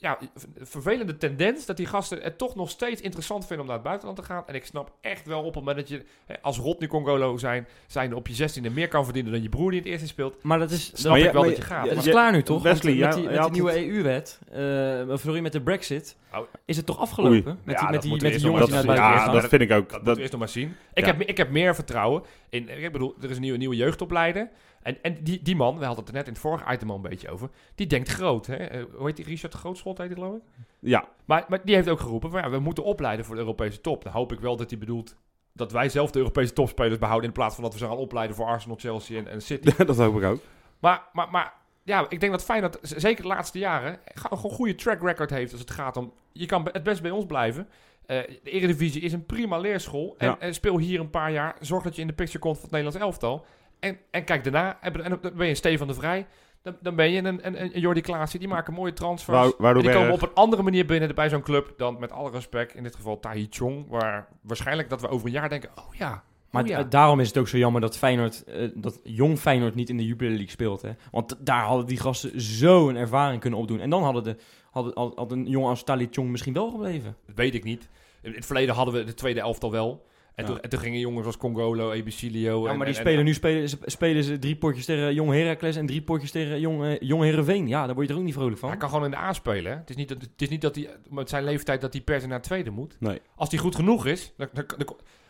ja, 0.00 0.18
vervelende 0.60 1.16
tendens 1.16 1.66
dat 1.66 1.76
die 1.76 1.86
gasten 1.86 2.20
het 2.22 2.38
toch 2.38 2.54
nog 2.54 2.70
steeds 2.70 3.00
interessant 3.00 3.40
vinden 3.46 3.60
om 3.60 3.66
naar 3.66 3.74
het 3.74 3.84
buitenland 3.86 4.18
te 4.18 4.24
gaan. 4.24 4.42
En 4.46 4.54
ik 4.54 4.64
snap 4.64 4.92
echt 5.00 5.26
wel 5.26 5.38
op 5.38 5.44
het 5.44 5.54
moment 5.54 5.76
dat 5.76 5.88
je 5.88 6.04
hè, 6.26 6.34
als 6.42 6.58
Rodney 6.58 6.88
Congolo 6.88 7.36
zijn, 7.36 7.66
zijn 7.86 8.14
op 8.14 8.26
je 8.28 8.48
16e 8.50 8.72
meer 8.72 8.88
kan 8.88 9.04
verdienen 9.04 9.32
dan 9.32 9.42
je 9.42 9.48
broer 9.48 9.70
die 9.70 9.78
in 9.78 9.84
het 9.84 9.92
eerste 9.92 10.06
speelt. 10.08 10.42
Maar 10.42 10.58
dat 10.58 10.70
is, 10.70 10.90
Snap 10.94 11.04
Maar 11.10 11.16
ik 11.18 11.24
jij- 11.24 11.32
wel 11.32 11.42
dat 11.42 11.56
je 11.56 11.62
gaat. 11.62 11.84
dat 11.84 11.92
Ja, 11.94 12.00
is 12.00 12.08
klaar 12.08 12.32
nu 12.32 12.42
toch? 12.42 12.62
Wesley, 12.62 12.94
met 12.94 13.12
die, 13.12 13.24
met 13.28 13.42
die 13.42 13.50
nieuwe 13.50 13.86
EU-wet, 13.86 14.38
eh 14.52 15.16
sorry, 15.16 15.40
met 15.40 15.52
de 15.52 15.60
Brexit, 15.60 16.16
Oh. 16.34 16.38
is 16.64 16.76
het 16.76 16.86
toch 16.86 16.98
afgelopen? 16.98 17.32
Oei. 17.46 17.56
Met 17.64 17.74
Ja, 17.74 17.80
die, 17.80 17.80
dat 17.80 17.90
met 17.90 18.02
die, 18.02 18.10
met 18.10 18.20
die 18.20 18.40
jongens 18.40 18.42
die 18.64 18.74
naar 18.74 18.78
het 18.78 18.86
buitenland 18.86 19.18
ja, 19.18 19.24
gaan. 19.24 19.34
dat 19.34 19.48
vind 19.48 19.62
ik 19.62 19.70
ook. 19.72 20.04
Dat, 20.04 20.18
eerst 20.18 20.30
nog 20.30 20.40
maar 20.40 20.48
zien. 20.48 20.76
Ik, 20.94 21.04
Ja. 21.06 21.12
heb, 21.12 21.20
ik 21.22 21.36
heb 21.36 21.50
meer 21.50 21.74
vertrouwen 21.74 22.22
in. 22.48 22.68
Ik 22.82 22.92
bedoel, 22.92 23.14
er 23.22 23.30
is 23.30 23.36
een 23.36 23.42
nieuwe, 23.42 23.58
nieuwe 23.58 23.76
jeugdopleider. 23.76 24.48
En, 24.82 25.02
en 25.02 25.16
die, 25.24 25.42
die 25.42 25.56
man, 25.56 25.78
we 25.78 25.84
hadden 25.84 26.04
het 26.04 26.08
er 26.08 26.18
net 26.18 26.26
in 26.26 26.32
het 26.32 26.42
vorige 26.42 26.72
item 26.72 26.90
al 26.90 26.96
een 26.96 27.02
beetje 27.02 27.30
over. 27.30 27.48
Die 27.74 27.86
denkt 27.86 28.08
groot. 28.08 28.46
Hè? 28.46 28.54
Eh, 28.56 28.84
hoe 28.96 29.06
heet 29.06 29.16
die? 29.16 29.24
Richard 29.24 29.54
Grootschot 29.54 29.98
heet 29.98 30.06
hij 30.06 30.16
geloof 30.16 30.34
ik. 30.36 30.42
ja, 30.80 31.08
Maar, 31.24 31.44
maar 31.48 31.60
die 31.64 31.74
heeft 31.74 31.88
ook 31.88 32.00
geroepen: 32.00 32.30
van, 32.30 32.40
ja, 32.40 32.50
we 32.50 32.58
moeten 32.58 32.84
opleiden 32.84 33.24
voor 33.24 33.34
de 33.34 33.40
Europese 33.40 33.80
top. 33.80 34.02
Dan 34.04 34.12
hoop 34.12 34.32
ik 34.32 34.40
wel 34.40 34.56
dat 34.56 34.70
hij 34.70 34.78
bedoelt 34.78 35.16
dat 35.52 35.72
wij 35.72 35.88
zelf 35.88 36.10
de 36.10 36.18
Europese 36.18 36.52
topspelers 36.52 36.98
behouden. 36.98 37.28
In 37.28 37.34
plaats 37.34 37.54
van 37.54 37.64
dat 37.64 37.72
we 37.72 37.78
ze 37.78 37.86
gaan 37.86 37.96
opleiden 37.96 38.36
voor 38.36 38.46
Arsenal, 38.46 38.76
Chelsea 38.76 39.18
en, 39.18 39.28
en 39.28 39.42
City. 39.42 39.70
dat 39.84 39.96
hoop 39.96 40.16
ik 40.16 40.24
ook. 40.24 40.40
Maar, 40.78 41.02
maar, 41.12 41.30
maar 41.30 41.52
ja, 41.82 42.06
ik 42.08 42.20
denk 42.20 42.32
dat 42.32 42.44
Feyenoord, 42.44 42.78
z- 42.82 42.92
zeker 42.96 43.22
de 43.22 43.28
laatste 43.28 43.58
jaren, 43.58 43.98
een 44.30 44.36
goede 44.38 44.74
track 44.74 45.02
record 45.02 45.30
heeft 45.30 45.52
als 45.52 45.60
het 45.60 45.70
gaat 45.70 45.96
om... 45.96 46.12
Je 46.32 46.46
kan 46.46 46.68
het 46.72 46.82
best 46.82 47.02
bij 47.02 47.10
ons 47.10 47.26
blijven. 47.26 47.68
Eh, 48.06 48.18
de 48.42 48.50
Eredivisie 48.50 49.00
is 49.02 49.12
een 49.12 49.26
prima 49.26 49.58
leerschool. 49.58 50.14
En, 50.18 50.26
Ja. 50.28 50.38
en 50.38 50.54
speel 50.54 50.78
hier 50.78 51.00
een 51.00 51.10
paar 51.10 51.32
jaar. 51.32 51.56
Zorg 51.60 51.82
dat 51.82 51.94
je 51.94 52.00
in 52.00 52.06
de 52.06 52.12
picture 52.12 52.38
komt 52.38 52.54
van 52.54 52.62
het 52.64 52.72
Nederlands 52.72 53.04
elftal. 53.06 53.44
En, 53.80 53.98
en 54.10 54.24
kijk 54.24 54.42
daarna, 54.44 54.78
en, 54.80 55.04
en 55.04 55.10
dan 55.10 55.20
ben 55.20 55.44
je 55.44 55.48
een 55.50 55.56
Stefan 55.56 55.86
de 55.86 55.94
Vrij. 55.94 56.26
Dan, 56.62 56.76
dan 56.80 56.94
ben 56.94 57.10
je 57.10 57.18
een, 57.22 57.46
een, 57.46 57.62
een 57.62 57.80
Jordi 57.80 58.00
Klaasie. 58.00 58.38
Die 58.38 58.48
maken 58.48 58.72
mooie 58.74 58.92
transfers. 58.92 59.36
En 59.58 59.82
die 59.82 59.92
komen 59.92 60.12
op 60.12 60.22
een 60.22 60.34
andere 60.34 60.62
manier 60.62 60.86
binnen 60.86 61.14
bij 61.14 61.28
zo'n 61.28 61.42
club 61.42 61.74
dan 61.76 61.96
met 61.98 62.12
alle 62.12 62.30
respect. 62.30 62.74
In 62.74 62.82
dit 62.82 62.94
geval 62.94 63.20
Tahi 63.20 63.46
Chong. 63.50 63.88
Waar 63.88 64.28
waarschijnlijk 64.42 64.88
dat 64.88 65.00
we 65.00 65.08
over 65.08 65.26
een 65.26 65.32
jaar 65.32 65.48
denken, 65.48 65.70
oh 65.74 65.94
ja. 65.94 66.22
Maar 66.50 66.62
oh 66.62 66.68
ja. 66.68 66.84
d- 66.84 66.90
daarom 66.90 67.20
is 67.20 67.28
het 67.28 67.38
ook 67.38 67.48
zo 67.48 67.58
jammer 67.58 67.80
dat 67.80 67.96
Feyenoord, 67.98 68.44
eh, 68.44 68.68
dat 68.74 69.00
jong 69.04 69.38
Feyenoord 69.38 69.74
niet 69.74 69.88
in 69.88 69.96
de 69.96 70.06
Jupiler 70.06 70.32
League 70.32 70.50
speelt. 70.50 70.82
Hè? 70.82 70.90
Want 71.10 71.36
daar 71.38 71.64
hadden 71.64 71.86
die 71.86 72.00
gasten 72.00 72.40
zo 72.40 72.88
een 72.88 72.96
ervaring 72.96 73.40
kunnen 73.40 73.58
opdoen. 73.58 73.80
En 73.80 73.90
dan 73.90 74.02
hadden 74.02 74.24
de, 74.24 74.36
hadden, 74.70 74.92
had, 74.94 75.12
had 75.16 75.32
een 75.32 75.46
jongen 75.46 75.68
als 75.68 75.84
Tali 75.84 76.08
Chong 76.10 76.30
misschien 76.30 76.52
wel 76.52 76.70
gebleven. 76.70 77.16
Dat 77.26 77.36
weet 77.36 77.54
ik 77.54 77.64
niet. 77.64 77.88
In 78.22 78.32
het 78.34 78.46
verleden 78.46 78.74
hadden 78.74 78.94
we 78.94 79.04
de 79.04 79.14
tweede 79.14 79.40
elftal 79.40 79.70
wel. 79.70 80.06
En, 80.34 80.44
Ja. 80.46 80.50
toen, 80.50 80.60
en 80.60 80.68
toen 80.70 80.78
gingen 80.78 80.98
jongens 81.00 81.26
als 81.26 81.36
Congolo, 81.36 81.90
Ebicilio... 81.90 82.62
Ja, 82.64 82.70
en- 82.70 82.76
maar 82.76 82.86
die 82.86 82.94
en- 82.94 83.00
spelen 83.00 83.24
nu 83.24 83.34
spelen, 83.34 83.68
ze- 83.68 83.78
spelen 83.84 84.24
ze 84.24 84.38
drie 84.38 84.56
potjes 84.56 84.84
tegen 84.84 85.14
Jong 85.14 85.30
Heracles 85.32 85.76
en 85.76 85.86
drie 85.86 86.02
potjes 86.02 86.30
tegen 86.30 86.60
Jong, 86.60 86.84
eh, 86.84 87.00
Jong 87.00 87.22
Heerenveen. 87.22 87.68
Ja, 87.68 87.86
daar 87.86 87.94
word 87.94 88.06
je 88.06 88.12
er 88.12 88.18
ook 88.18 88.24
niet 88.24 88.34
vrolijk 88.34 88.58
van. 88.58 88.68
Hij 88.68 88.78
kan 88.78 88.88
gewoon 88.88 89.04
in 89.04 89.10
de 89.10 89.16
A 89.16 89.32
spelen. 89.32 89.72
Hè? 89.72 89.78
Het, 89.78 89.90
is 89.90 89.96
niet 89.96 90.08
dat, 90.08 90.22
het 90.22 90.42
is 90.42 90.48
niet 90.48 90.60
dat 90.60 90.74
hij 90.74 90.88
met 91.08 91.28
zijn 91.28 91.44
leeftijd 91.44 91.80
dat 91.80 91.92
hij 91.92 92.02
per 92.02 92.20
se 92.20 92.26
naar 92.26 92.36
het 92.36 92.46
tweede 92.46 92.70
moet. 92.70 92.96
Nee. 93.00 93.20
Als 93.36 93.50
hij 93.50 93.58
goed 93.58 93.74
genoeg 93.74 94.06
is, 94.06 94.32
dan, 94.36 94.48
dan, 94.52 94.64
dan- 94.76 94.86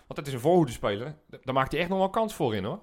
want 0.06 0.16
het 0.18 0.26
is 0.26 0.32
een 0.32 0.40
voorhoede 0.40 0.72
speler, 0.72 1.14
dan 1.44 1.54
maakt 1.54 1.72
hij 1.72 1.80
echt 1.80 1.90
nog 1.90 1.98
wel 1.98 2.10
kans 2.10 2.34
voor 2.34 2.54
in 2.54 2.64
hoor. 2.64 2.80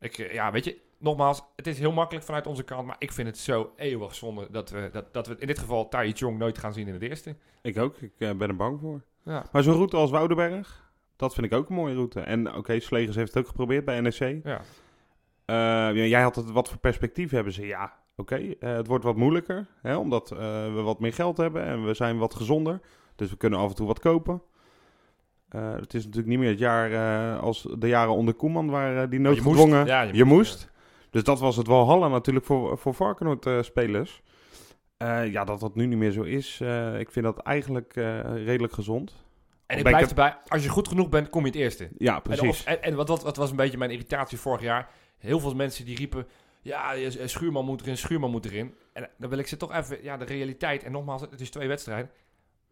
Ik, 0.00 0.18
eh, 0.18 0.32
ja, 0.32 0.50
weet 0.52 0.64
je, 0.64 0.76
nogmaals, 0.98 1.42
het 1.56 1.66
is 1.66 1.78
heel 1.78 1.92
makkelijk 1.92 2.24
vanuit 2.26 2.46
onze 2.46 2.62
kant, 2.62 2.86
maar 2.86 2.96
ik 2.98 3.12
vind 3.12 3.28
het 3.28 3.38
zo 3.38 3.72
eeuwig 3.76 4.14
zonde 4.14 4.48
dat 4.50 4.70
we, 4.70 4.88
dat, 4.92 5.12
dat 5.14 5.26
we 5.26 5.36
in 5.38 5.46
dit 5.46 5.58
geval 5.58 5.88
Tai 5.88 6.12
Chong 6.12 6.38
nooit 6.38 6.58
gaan 6.58 6.72
zien 6.72 6.86
in 6.86 6.92
het 6.92 7.02
eerste. 7.02 7.36
Ik 7.62 7.78
ook. 7.78 7.96
Ik 7.96 8.12
eh, 8.18 8.30
ben 8.32 8.48
er 8.48 8.56
bang 8.56 8.80
voor. 8.80 9.02
Ja. 9.24 9.44
Maar 9.52 9.62
zo'n 9.62 9.74
route 9.74 9.96
als 9.96 10.10
Woudenberg, 10.10 10.87
dat 11.18 11.34
vind 11.34 11.46
ik 11.46 11.52
ook 11.52 11.68
een 11.68 11.74
mooie 11.74 11.94
route. 11.94 12.20
En 12.20 12.54
oké, 12.54 12.80
Slegers 12.80 13.16
heeft 13.16 13.34
het 13.34 13.42
ook 13.42 13.48
geprobeerd 13.48 13.84
bij 13.84 14.00
NEC. 14.00 14.40
Ja. 14.44 14.60
Eh, 15.44 15.54
ja, 15.96 16.04
jij 16.04 16.22
had 16.22 16.36
het, 16.36 16.50
wat 16.50 16.68
voor 16.68 16.78
perspectief 16.78 17.30
hebben 17.30 17.52
ze? 17.52 17.66
Ja, 17.66 17.92
oké, 18.16 18.36
eh, 18.36 18.76
het 18.76 18.86
wordt 18.86 19.04
wat 19.04 19.16
moeilijker, 19.16 19.66
hè, 19.82 19.96
omdat 19.96 20.30
eh, 20.30 20.38
we 20.74 20.80
wat 20.84 21.00
meer 21.00 21.12
geld 21.12 21.36
hebben 21.36 21.64
en 21.64 21.84
we 21.84 21.94
zijn 21.94 22.18
wat 22.18 22.34
gezonder. 22.34 22.80
Dus 23.16 23.30
we 23.30 23.36
kunnen 23.36 23.58
af 23.58 23.68
en 23.68 23.74
toe 23.74 23.86
wat 23.86 23.98
kopen. 23.98 24.42
Het 25.48 25.94
is 25.94 26.04
natuurlijk 26.04 26.28
niet 26.28 26.38
meer 26.38 26.50
het 26.50 26.58
jaar 26.58 27.38
als 27.38 27.68
de 27.78 27.88
jaren 27.88 28.14
onder 28.14 28.34
Koeman, 28.34 28.70
waar 28.70 29.02
eh, 29.02 29.10
die 29.10 29.20
Maar 29.20 29.34
je 29.34 29.42
moest. 29.42 29.44
noodgedwongen... 29.44 29.86
Ja, 29.86 30.02
je, 30.02 30.14
je 30.14 30.24
moest, 30.24 30.52
moest. 30.52 30.70
Dus 31.10 31.22
dat 31.22 31.40
was 31.40 31.56
het 31.56 31.66
Walhalla 31.66 32.08
natuurlijk 32.08 32.46
voor, 32.46 32.78
voor 32.78 32.94
Varkenoord-spelers. 32.94 34.22
Ja, 35.30 35.44
dat 35.44 35.60
dat 35.60 35.74
nu 35.74 35.86
niet 35.86 35.98
meer 35.98 36.10
zo 36.10 36.22
is, 36.22 36.60
ik 36.98 37.10
vind 37.10 37.24
dat 37.24 37.38
eigenlijk 37.38 37.92
redelijk 38.44 38.72
gezond. 38.72 39.27
En 39.68 39.76
ik 39.78 39.84
blijf 39.84 40.08
erbij, 40.08 40.36
als 40.46 40.62
je 40.62 40.68
goed 40.68 40.88
genoeg 40.88 41.08
bent, 41.08 41.28
kom 41.28 41.40
je 41.40 41.46
het 41.50 41.56
eerste. 41.60 41.88
Ja, 41.98 42.14
En, 42.14 42.22
precies. 42.22 42.48
of- 42.48 42.64
en, 42.64 42.82
en 42.82 42.94
wat, 42.94 43.08
wat, 43.08 43.22
wat 43.22 43.36
was 43.36 43.50
een 43.50 43.56
beetje 43.56 43.78
mijn 43.78 43.90
irritatie 43.90 44.38
vorig 44.38 44.60
jaar? 44.62 44.88
Heel 45.18 45.40
veel 45.40 45.54
mensen 45.54 45.84
die 45.84 45.96
riepen, 45.96 46.26
ja, 46.62 46.94
Schuurman 47.24 47.64
moet 47.64 47.80
erin, 47.82 47.96
Schuurman 47.96 48.30
moet 48.30 48.44
erin. 48.44 48.74
En 48.92 49.08
dan 49.18 49.30
wil 49.30 49.38
ik 49.38 49.46
ze 49.46 49.56
toch 49.56 49.74
even, 49.74 49.98
ja, 50.02 50.16
de 50.16 50.24
realiteit. 50.24 50.82
En 50.84 50.92
nogmaals, 50.92 51.20
het 51.20 51.40
is 51.40 51.50
twee 51.50 51.68
wedstrijden. 51.68 52.10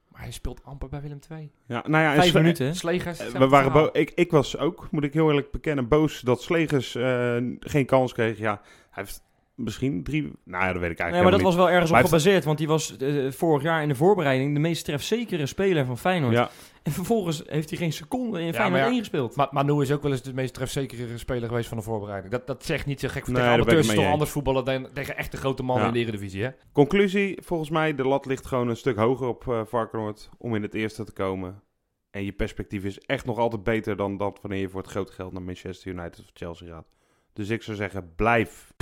Maar 0.09 0.21
hij 0.23 0.31
speelt 0.31 0.65
amper 0.65 0.89
bij 0.89 1.01
Willem 1.01 1.19
II. 1.31 1.51
Ja, 1.67 1.85
nou 1.87 2.03
ja, 2.05 2.15
Vijf 2.15 2.35
minuten. 2.35 2.75
Slegers. 2.75 3.19
Eh, 3.19 3.27
We 3.27 3.49
waren 3.49 3.73
bo- 3.73 3.89
ik, 3.93 4.13
ik 4.15 4.31
was 4.31 4.59
ook, 4.59 4.89
moet 4.91 5.05
ik 5.05 5.13
heel 5.13 5.29
eerlijk 5.29 5.51
bekennen, 5.51 5.89
boos 5.89 6.21
dat 6.21 6.43
Slegers 6.43 6.95
eh, 6.95 7.37
geen 7.61 7.87
kans 7.87 8.13
kreeg. 8.13 8.39
Ja, 8.39 8.61
hij 8.91 9.03
heeft 9.05 9.23
misschien 9.55 10.03
drie... 10.03 10.33
Nou 10.45 10.65
ja, 10.65 10.73
dat 10.73 10.81
weet 10.81 10.91
ik 10.91 10.99
Nee, 10.99 11.07
eigenlijk 11.07 11.23
maar 11.23 11.31
dat 11.33 11.43
was 11.43 11.55
wel 11.55 11.71
ergens 11.71 11.91
op 11.91 11.97
Maar 11.97 12.05
gebaseerd. 12.05 12.45
Want 12.45 12.59
die 12.59 12.67
was 12.69 12.97
eh, 12.97 13.31
vorig 13.31 13.63
jaar 13.63 13.83
in 13.83 13.89
de 13.89 13.95
voorbereiding 13.95 14.55
de 14.55 14.61
meest 14.61 14.85
trefzekere 14.85 15.47
speler 15.47 15.85
van 15.85 15.99
Feyenoord. 15.99 16.33
Ja, 16.35 16.51
En 16.87 16.93
vervolgens 16.93 17.43
heeft 17.47 17.71
hij 17.71 17.79
geen 17.79 17.93
seconde 17.93 18.41
in 18.41 18.55
Feyenoord 18.55 18.71
maar 18.71 18.81
ja, 18.81 18.87
1 18.87 18.99
gespeeld. 18.99 19.37
Maar 19.37 19.49
Manu 19.51 19.83
is 19.83 19.93
ook 19.93 20.03
wel 20.03 20.13
eens 20.13 20.23
de 20.23 20.35
meest 20.35 20.55
trefzekere 20.55 21.19
speler 21.19 21.49
geweest 21.49 21.69
van 21.69 21.77
de 21.77 21.83
voorbereiding. 21.83 22.33
Dat, 22.33 22.47
dat 22.47 22.65
zegt 22.65 22.87
niet 22.87 23.01
zo 23.01 23.09
gek. 23.09 23.27
Nee, 23.27 23.35
tegen 23.37 23.51
amateurs 23.53 23.89
is 23.89 23.95
toch 23.95 24.07
anders 24.07 24.31
voetballen 24.31 24.65
dan 24.65 24.89
tegen 24.93 25.17
echte 25.17 25.37
grote 25.37 25.63
mannen 25.63 25.85
Ja. 25.85 25.89
in 25.91 25.95
de 25.95 26.01
Eredivisie, 26.01 26.43
hè? 26.43 26.51
conclusie, 26.73 27.39
volgens 27.45 27.71
mij, 27.71 27.95
de 27.95 28.03
lat 28.09 28.27
ligt 28.27 28.47
gewoon 28.47 28.69
een 28.69 28.77
stuk 28.77 28.97
hoger 28.97 29.27
op 29.27 29.49
eh 29.49 29.61
Varkenoord 29.65 30.29
om 30.39 30.55
in 30.55 30.63
het 30.63 30.75
eerste 30.75 31.05
te 31.05 31.13
komen. 31.13 31.63
En 32.11 32.25
je 32.25 32.33
perspectief 32.33 32.85
is 32.85 32.99
echt 32.99 33.25
nog 33.27 33.39
altijd 33.39 33.63
beter 33.63 33.97
dan 33.97 34.17
dat 34.17 34.39
wanneer 34.43 34.61
je 34.61 34.69
voor 34.69 34.81
het 34.83 34.91
grote 34.91 35.13
geld 35.13 35.33
naar 35.33 35.43
Manchester 35.43 35.93
United 35.93 36.19
of 36.19 36.31
Chelsea 36.33 36.69
gaat. 36.69 36.87
Dus 37.33 37.49
ik 37.49 37.63
zou 37.63 37.77
zeggen, 37.77 38.13
blijf. 38.17 38.73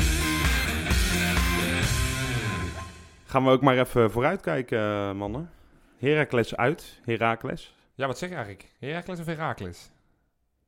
Gaan 3.24 3.44
we 3.44 3.50
ook 3.50 3.62
maar 3.62 3.78
even 3.78 4.10
vooruitkijken, 4.10 4.78
eh, 4.78 5.12
mannen. 5.12 5.50
Heracles 5.98 6.56
uit, 6.56 7.00
Heracles. 7.04 7.74
Ja, 7.94 8.07
wat 8.07 8.18
zeg 8.18 8.28
je 8.28 8.35
eigenlijk? 8.35 8.72
Heracles 8.78 9.20
of 9.20 9.26
Heracles? 9.26 9.90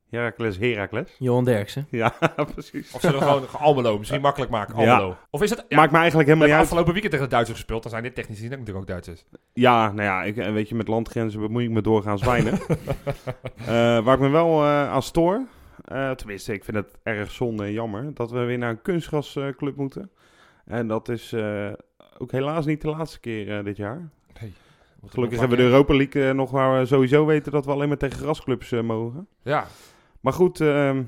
Heracles, 0.09 0.57
Heracles. 0.57 1.15
Johan 1.19 1.43
Derksen. 1.45 1.87
Ja, 1.89 2.13
precies. 2.53 2.93
Of 2.93 3.01
zullen 3.01 3.19
we 3.19 3.25
gewoon 3.25 3.47
Almelo 3.67 3.97
misschien 3.97 4.21
makkelijk 4.21 4.51
maken? 4.51 4.81
Ja. 4.81 4.91
Almelo. 4.95 5.17
Of 5.29 5.41
is 5.41 5.49
het... 5.49 5.65
Ja, 5.69 5.77
Maakt 5.77 5.91
me 5.91 5.97
eigenlijk 5.97 6.27
we 6.29 6.33
helemaal 6.33 6.37
hebben 6.37 6.47
niet 6.47 6.53
uit. 6.55 6.63
afgelopen 6.63 6.91
weekend 6.91 7.11
tegen 7.11 7.27
de 7.27 7.31
Duitsers 7.33 7.57
gespeeld. 7.59 7.81
Dan 7.81 7.91
zijn 7.91 8.03
dit 8.03 8.15
technisch 8.15 8.35
gezien 8.35 8.51
natuurlijk 8.51 8.77
ook 8.79 8.87
Duitsers. 8.87 9.25
Ja, 9.53 9.91
nou 9.91 10.01
ja, 10.03 10.23
ik, 10.23 10.37
eh, 10.37 10.51
weet 10.51 10.69
je, 10.69 10.75
met 10.75 10.87
landgrenzen 10.87 11.39
bemoei 11.39 11.65
ik 11.65 11.71
me 11.71 11.81
doorgaans 11.81 12.23
weinig. 12.23 12.65
Eh, 13.57 13.65
waar 14.03 14.13
ik 14.13 14.19
me 14.19 14.29
wel 14.29 14.63
eh, 14.63 14.89
aan 14.89 15.01
stoor, 15.03 15.47
eh, 15.85 16.11
tenminste, 16.11 16.53
ik 16.53 16.63
vind 16.63 16.77
het 16.77 16.97
erg 17.03 17.31
zonde 17.31 17.63
en 17.63 17.71
jammer, 17.71 18.13
dat 18.13 18.31
we 18.31 18.39
weer 18.39 18.57
naar 18.57 18.69
een 18.69 18.81
kunstgrasclub 18.81 19.75
moeten. 19.75 20.11
En 20.65 20.87
dat 20.87 21.09
is 21.09 21.33
eh, 21.33 21.69
ook 22.17 22.31
helaas 22.31 22.65
niet 22.65 22.81
de 22.81 22.87
laatste 22.89 23.19
keer 23.19 23.57
eh, 23.57 23.63
dit 23.63 23.77
jaar. 23.77 24.09
Gelukkig 25.05 25.39
hebben 25.39 25.57
we 25.57 25.63
de 25.63 25.69
Europa 25.69 25.95
League 25.95 26.27
eh, 26.27 26.33
nog 26.35 26.51
waar 26.51 26.79
we 26.79 26.85
sowieso 26.85 27.25
weten 27.25 27.51
dat 27.51 27.65
we 27.65 27.71
alleen 27.71 27.87
maar 27.87 27.97
tegen 27.97 28.17
grasclubs 28.19 28.71
eh, 28.71 28.81
mogen. 28.81 29.27
Ja, 29.43 29.67
Maar 30.19 30.33
goed, 30.33 30.61
ehm, 30.61 31.03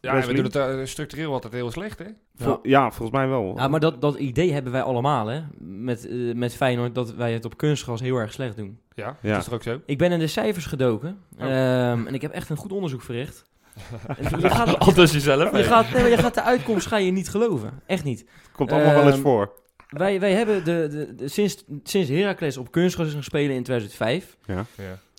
ja 0.00 0.20
we 0.26 0.34
doen 0.34 0.44
het 0.44 0.56
eh, 0.56 0.84
structureel 0.84 1.32
altijd 1.32 1.52
heel 1.52 1.70
slecht, 1.70 1.98
hè? 1.98 2.04
vol- 2.36 2.58
ja. 2.62 2.90
volgens 2.90 3.18
mij 3.18 3.28
wel. 3.28 3.54
Ja, 3.56 3.68
maar 3.68 3.80
dat, 3.80 4.00
dat 4.00 4.14
idee 4.18 4.52
hebben 4.52 4.72
wij 4.72 4.82
allemaal, 4.82 5.26
hè. 5.26 5.40
Met, 5.58 6.08
eh, 6.08 6.34
met 6.34 6.54
Feyenoord, 6.54 6.94
dat 6.94 7.14
wij 7.14 7.32
het 7.32 7.44
op 7.44 7.56
kunstgras 7.56 8.00
heel 8.00 8.16
erg 8.16 8.32
slecht 8.32 8.56
doen. 8.56 8.78
Ja, 8.94 9.16
Ja. 9.22 9.28
dat 9.30 9.38
is 9.38 9.44
toch 9.44 9.54
ook 9.54 9.62
zo? 9.62 9.80
Ik 9.86 9.98
ben 9.98 10.12
in 10.12 10.18
de 10.18 10.26
cijfers 10.26 10.66
gedoken. 10.66 11.18
Oh. 11.38 11.44
Ehm, 11.44 12.06
en 12.06 12.14
ik 12.14 12.22
heb 12.22 12.32
echt 12.32 12.48
een 12.50 12.56
goed 12.56 12.72
onderzoek 12.72 13.02
verricht. 13.02 13.44
En 14.16 14.40
je, 14.40 14.50
gaat, 14.50 14.78
Anders 14.78 15.12
jezelf. 15.12 15.56
je, 15.56 15.62
gaat, 15.62 15.90
nee, 15.92 16.00
maar 16.02 16.10
je 16.10 16.18
gaat 16.18 16.34
de 16.34 16.42
uitkomst 16.42 16.86
ga 16.86 16.96
je 16.96 17.10
niet 17.12 17.28
geloven. 17.28 17.80
Echt 17.86 18.04
niet. 18.04 18.26
Komt 18.52 18.72
allemaal 18.72 18.94
wel 18.94 19.04
eens 19.04 19.12
ehm, 19.14 19.22
voor. 19.22 19.52
Wij, 19.98 20.20
wij 20.20 20.32
hebben 20.32 20.64
de, 20.64 20.86
de, 20.90 21.14
de- 21.14 21.28
sinds, 21.28 21.64
sinds 21.82 22.08
Heracles 22.08 22.56
op 22.56 22.70
kunstgras 22.70 23.06
is 23.06 23.12
gaan 23.12 23.22
spelen 23.22 23.56
in 23.56 23.62
2005... 23.62 24.36
Ja. 24.46 24.64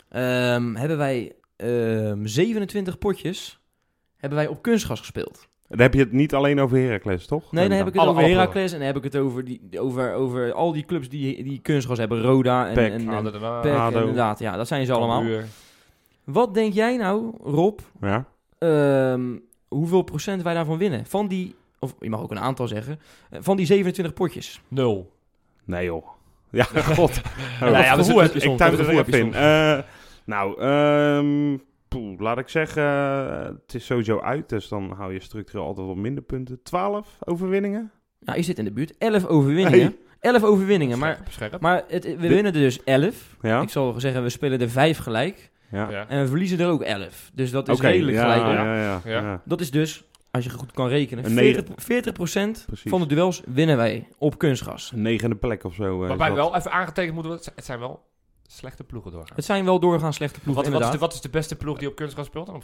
ehm, 0.10 0.76
hebben 0.76 0.98
wij 0.98 1.32
ehm 1.56 2.26
27 2.26 2.98
potjes 2.98 3.60
hebben 4.18 4.38
wij 4.40 4.48
op 4.48 4.62
kunstgras 4.62 5.00
gespeeld. 5.00 5.48
Dan 5.68 5.80
heb 5.80 5.94
je 5.94 6.00
het 6.00 6.12
niet 6.12 6.34
alleen 6.34 6.60
over 6.60 6.78
Heracles, 6.78 7.26
toch? 7.26 7.52
Nee, 7.52 7.68
dan 7.68 7.78
heb 7.78 7.88
ik 7.88 7.94
het 7.94 8.02
Alle- 8.02 8.12
over 8.12 8.24
Heracles 8.24 8.72
en 8.72 8.78
dan 8.78 8.88
heb 8.88 8.98
ik 8.98 9.04
het 9.04 9.16
over, 9.16 9.46
die, 9.46 9.62
over, 9.80 10.14
over 10.14 10.54
al 10.54 10.72
die 10.72 10.86
clubs 10.86 11.10
die, 11.10 11.44
die 11.44 11.60
kunstgras 11.62 11.98
hebben. 11.98 12.22
Roda 12.22 12.68
en, 12.68 12.74
PEC. 12.74 12.92
en, 12.92 13.00
en 13.02 13.10
Ah, 13.10 13.24
daarna- 13.24 13.60
PEC, 13.60 13.74
ADO. 13.74 14.00
inderdaad. 14.00 14.40
Ja, 14.40 14.56
dat 14.58 14.68
zijn 14.68 14.86
ze 14.86 14.94
allemaal. 14.94 15.24
Wat 16.24 16.54
denk 16.54 16.74
jij 16.74 16.98
nou, 16.98 17.34
Rob, 17.44 17.80
Ja. 18.02 18.26
ehm, 18.58 19.22
hoeveel 19.68 20.02
procent 20.02 20.42
wij 20.42 20.54
daarvan 20.54 20.78
winnen? 20.78 21.06
Van 21.06 21.28
die, 21.28 21.56
of 21.80 21.96
je 22.00 22.10
mag 22.10 22.22
ook 22.22 22.32
een 22.32 22.40
aantal 22.40 22.68
zeggen, 22.68 23.00
eh, 23.30 23.40
van 23.42 23.58
die 23.58 23.66
27 23.66 24.14
potjes. 24.14 24.62
Nul. 24.68 25.12
Nee 25.66 25.86
joh. 25.86 26.08
Ja, 26.52 26.64
god. 26.64 27.22
Nou 27.60 27.72
ja, 27.72 27.88
Wat 27.90 27.98
dus 27.98 28.06
gevoel 28.06 28.22
het- 28.22 28.34
heb 28.34 28.42
je 28.42 28.50
ik 28.52 28.58
Wat 28.58 28.68
er 28.70 28.78
gevoel 28.78 28.86
even 28.86 28.96
heb 28.96 29.08
je 29.08 29.20
in. 29.20 29.34
Eh, 29.34 29.80
nou, 30.26 30.62
ehm, 30.62 31.58
poeh, 31.88 32.20
laat 32.20 32.38
ik 32.38 32.50
zeggen, 32.50 32.84
het 33.66 33.74
is 33.74 33.86
sowieso 33.86 34.20
uit, 34.20 34.50
dus 34.50 34.68
dan 34.68 34.92
hou 34.92 35.14
je 35.14 35.20
structureel 35.20 35.66
altijd 35.66 35.88
wat 35.88 35.96
minder 35.96 36.24
punten. 36.24 36.60
12 36.64 37.18
overwinningen? 37.24 37.92
Nou, 38.20 38.38
je 38.38 38.44
zit 38.44 38.58
in 38.60 38.66
de 38.66 38.72
buurt. 38.72 38.98
11 38.98 39.26
overwinningen. 39.26 39.80
Hey. 39.80 39.96
11 40.32 40.44
overwinningen. 40.44 41.00
Maar, 41.00 41.20
maar 41.60 41.84
het, 41.88 42.04
we 42.04 42.10
Dit- 42.18 42.20
winnen 42.20 42.46
er 42.46 42.52
dus 42.60 42.84
11. 42.84 43.36
Ja? 43.42 43.62
Ik 43.62 43.70
zal 43.70 44.00
zeggen, 44.00 44.24
we 44.24 44.30
spelen 44.30 44.62
er 44.62 44.70
5 44.70 44.98
gelijk. 44.98 45.50
Ja. 45.72 46.06
En 46.08 46.22
we 46.22 46.28
verliezen 46.28 46.60
er 46.60 46.68
ook 46.68 46.82
11. 46.82 47.32
Dus 47.34 47.52
dat 47.52 47.68
is 47.70 47.78
Oké, 47.78 47.88
redelijk 47.88 48.18
ja, 48.18 48.22
gelijk. 48.22 48.42
ja, 48.42 48.48
hoor. 48.48 48.56
ja, 48.66 48.76
ja, 48.76 49.02
Ja. 49.06 49.22
ja. 49.22 49.42
Dat 49.46 49.62
is 49.62 49.72
dus, 49.72 50.04
als 50.38 50.46
je 50.54 50.60
goed 50.60 50.72
kan 50.72 50.88
rekenen, 50.88 51.38
Een 51.38 51.56
40%, 51.56 51.70
40% 51.70 52.66
Precies. 52.66 52.92
van 52.92 53.00
de 53.02 53.06
duels 53.08 53.42
winnen 53.46 53.78
wij 53.78 54.08
op 54.18 54.38
kunstgras. 54.38 54.92
Een 54.92 55.02
negende 55.02 55.36
plek 55.36 55.64
of 55.64 55.74
zo. 55.74 56.02
is 56.02 56.08
Waarbij 56.08 56.34
wel 56.34 56.56
even 56.56 56.72
aangetekend 56.72 57.14
moeten 57.14 57.32
worden, 57.32 57.52
het 57.56 57.66
zijn 57.66 57.80
wel 57.80 58.06
slechte 58.50 58.84
ploegen 58.84 59.12
doorgaan. 59.12 59.36
Het 59.36 59.46
zijn 59.46 59.66
wel 59.66 59.80
doorgaan 59.80 60.14
slechte 60.14 60.40
ploegen, 60.40 60.64
Wat, 60.64 60.74
wat, 60.74 60.82
is 60.84 60.92
de, 60.92 60.98
wat 60.98 61.14
is 61.14 61.22
de 61.22 61.30
beste 61.30 61.56
ploeg 61.56 61.78
die 61.78 61.88
op 61.88 61.96
kunstgras 61.96 62.26
speelt? 62.26 62.48
Want 62.48 62.64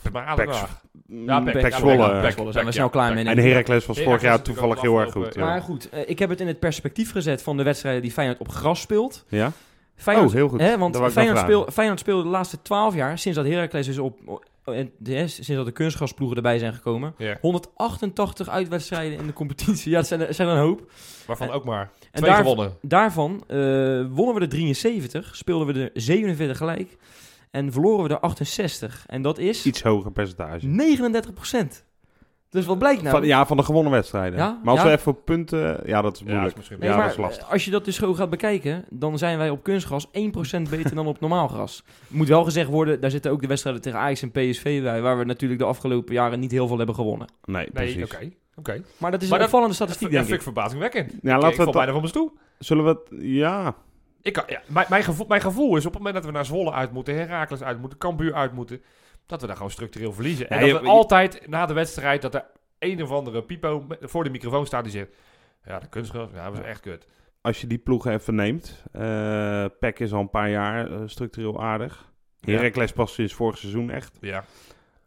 Ja, 1.07 1.39
Pek- 1.41 1.73
Zwolle. 1.73 2.31
Zijn 2.51 2.65
we 2.65 2.71
snel 2.71 2.89
klaar 2.89 3.13
mee. 3.13 3.25
En 3.25 3.37
Heracles 3.37 3.85
was 3.85 4.01
vorig 4.01 4.21
jaar 4.21 4.41
toevallig 4.41 4.81
heel 4.81 4.99
erg 4.99 5.11
goed. 5.11 5.35
Maar 5.35 5.61
goed, 5.61 5.89
eh, 5.89 6.09
ik 6.09 6.19
heb 6.19 6.29
het 6.29 6.39
in 6.41 6.47
het 6.47 6.59
perspectief 6.59 7.11
gezet 7.11 7.43
van 7.43 7.57
de 7.57 7.63
wedstrijden 7.63 8.01
die 8.01 8.11
Feyenoord 8.11 8.39
op 8.39 8.49
gras 8.49 8.81
speelt. 8.81 9.25
Ja? 9.27 9.51
Feyenoord, 9.95 10.29
Oh, 10.29 10.35
heel 10.35 10.47
goed. 10.47 10.59
Hè, 10.59 10.77
want 10.77 11.11
Feyenoord, 11.11 11.39
speel, 11.39 11.67
Feyenoord 11.71 11.99
speelde 11.99 12.23
de 12.23 12.29
laatste 12.29 12.61
12 12.61 12.95
jaar, 12.95 13.17
sinds 13.17 13.37
dat 13.37 13.47
Heracles 13.47 13.87
is 13.87 13.97
op- 13.97 14.45
en, 14.63 14.91
hè, 15.03 15.27
sinds 15.27 15.47
dat 15.47 15.65
de 15.65 15.71
kunstgrasploegen 15.71 16.37
erbij 16.37 16.57
zijn 16.59 16.73
gekomen, 16.73 17.13
Ja. 17.17 17.37
188 17.41 18.49
uitwedstrijden 18.49 19.17
in 19.19 19.27
de 19.27 19.33
competitie. 19.33 19.91
Ja, 19.91 19.97
dat 19.97 20.07
zijn, 20.07 20.21
er- 20.21 20.33
zijn 20.33 20.47
er 20.47 20.53
een 20.53 20.59
hoop. 20.61 20.91
Waarvan 21.27 21.49
ook 21.49 21.65
maar 21.65 21.91
En 22.11 22.21
twee 22.21 22.29
daar- 22.31 22.41
gewonnen. 22.41 22.77
Daarvan 22.81 23.43
eh, 23.47 23.57
wonnen 24.09 24.35
we 24.35 24.39
er 24.41 24.49
73, 24.49 25.35
speelden 25.35 25.73
we 25.73 25.81
er 25.81 25.89
47 25.93 26.57
gelijk 26.57 26.97
en 27.51 27.71
verloren 27.71 28.03
we 28.07 28.09
er 28.13 28.19
68. 28.19 29.03
En 29.07 29.21
dat 29.21 29.37
is 29.37 29.65
Iets 29.65 29.81
hoger 29.83 30.11
percentage. 30.11 30.65
39 30.67 31.33
procent. 31.33 31.85
Dus 32.53 32.65
wat 32.65 32.77
blijkt 32.79 33.01
nou? 33.01 33.15
Van, 33.17 33.25
ja, 33.27 33.45
van 33.45 33.57
de 33.57 33.63
gewonnen 33.63 33.91
wedstrijden. 33.91 34.39
Ja? 34.39 34.59
Maar 34.63 34.71
als 34.73 34.81
Ja. 34.83 34.87
we 34.87 34.91
even 34.97 35.11
op 35.11 35.25
punten... 35.25 35.79
Ja, 35.85 36.01
dat 36.01 36.13
is 36.13 36.19
Ja, 36.19 36.25
moeilijk. 36.25 36.49
is 36.51 36.55
misschien 36.55 36.79
Nee, 36.79 36.89
ja, 36.89 36.95
maar 36.95 37.03
dat 37.05 37.13
is 37.13 37.19
lastig. 37.21 37.51
als 37.51 37.65
je 37.65 37.71
dat 37.71 37.85
dus 37.85 37.95
zo 37.95 38.13
gaat 38.13 38.29
bekijken, 38.29 38.85
dan 38.89 39.17
zijn 39.17 39.37
wij 39.37 39.49
op 39.49 39.63
kunstgras 39.63 40.07
1% 40.07 40.69
beter 40.69 40.95
dan 40.95 41.07
op 41.07 41.19
normaal 41.19 41.47
gras. 41.47 41.83
Moet 42.07 42.27
wel 42.27 42.43
gezegd 42.43 42.69
worden, 42.69 43.01
daar 43.01 43.11
zitten 43.11 43.31
ook 43.31 43.41
de 43.41 43.47
wedstrijden 43.47 43.81
tegen 43.81 43.99
Ajax 43.99 44.21
en 44.21 44.31
PSV 44.31 44.81
bij, 44.81 45.01
waar 45.01 45.17
we 45.17 45.23
natuurlijk 45.25 45.59
de 45.61 45.65
afgelopen 45.67 46.13
jaren 46.13 46.39
niet 46.39 46.51
heel 46.51 46.67
veel 46.67 46.77
hebben 46.77 46.95
gewonnen. 46.95 47.27
Nee, 47.45 47.55
Nee, 47.55 47.69
precies. 47.71 48.03
oké. 48.15 48.29
Oké. 48.55 48.81
Maar 48.97 49.11
dat 49.11 49.21
is 49.21 49.27
Maar 49.29 49.37
een 49.39 49.43
dat- 49.45 49.45
opvallende 49.45 49.73
statistiek, 49.75 50.01
Dat 50.07 50.11
denk 50.11 50.23
vind 50.25 50.39
ik. 50.41 50.47
ik 50.47 50.53
verbazingwekkend. 50.53 51.11
Ja, 51.11 51.17
ik 51.35 51.41
laten 51.41 51.49
we 51.49 51.55
val 51.55 51.65
het... 51.65 51.73
bijna 51.73 51.91
van 51.91 51.99
mijn 52.01 52.07
stoel. 52.13 52.31
Zullen 52.59 52.83
we 52.83 52.89
het... 52.89 53.21
Ja. 53.21 53.75
Ik 54.21 54.33
kan, 54.33 54.43
ja, 54.47 54.61
mijn, 54.67 54.85
mijn, 54.89 55.03
gevoel, 55.03 55.25
mijn 55.27 55.41
gevoel 55.41 55.75
is 55.77 55.85
op 55.85 55.93
het 55.93 55.97
moment 56.03 56.15
dat 56.15 56.25
we 56.25 56.31
naar 56.31 56.45
Zwolle 56.45 56.71
uit 56.71 56.91
moeten, 56.91 57.15
Heracles 57.15 57.63
uit 57.63 57.79
moeten, 57.79 57.97
Cambuur 57.99 58.33
uit 58.33 58.53
moeten, 58.53 58.81
dat 59.25 59.41
we 59.41 59.47
daar 59.47 59.55
gewoon 59.55 59.71
structureel 59.71 60.13
verliezen. 60.13 60.49
En 60.49 60.55
Ja, 60.55 60.61
dat 60.65 60.75
je- 60.75 60.81
we 60.85 60.89
altijd 60.89 61.47
na 61.47 61.65
de 61.65 61.73
wedstrijd, 61.73 62.21
dat 62.21 62.35
er 62.35 62.45
een 62.79 63.03
of 63.03 63.11
andere 63.11 63.43
pipo 63.43 63.85
voor 64.01 64.23
de 64.23 64.29
microfoon 64.29 64.65
staat 64.65 64.83
die 64.83 64.91
zegt, 64.93 65.09
ja, 65.65 65.79
de 65.79 65.87
kunstgras, 65.87 66.29
ja, 66.33 66.43
dat 66.49 66.57
was 66.57 66.65
echt 66.65 66.79
kut. 66.81 67.07
Als 67.41 67.61
je 67.61 67.67
die 67.67 67.77
ploegen 67.77 68.13
even 68.13 68.35
neemt. 68.35 68.83
eh 68.91 69.65
PEC 69.79 69.99
is 69.99 70.13
al 70.13 70.19
een 70.19 70.29
paar 70.29 70.49
jaar 70.49 70.91
eh, 70.91 71.01
structureel 71.05 71.61
aardig. 71.63 72.11
Ja. 72.39 72.53
Heracles 72.57 72.91
pas 72.91 73.13
sinds 73.13 73.33
vorig 73.33 73.57
seizoen 73.57 73.89
echt. 73.89 74.17
Ja, 74.21 74.43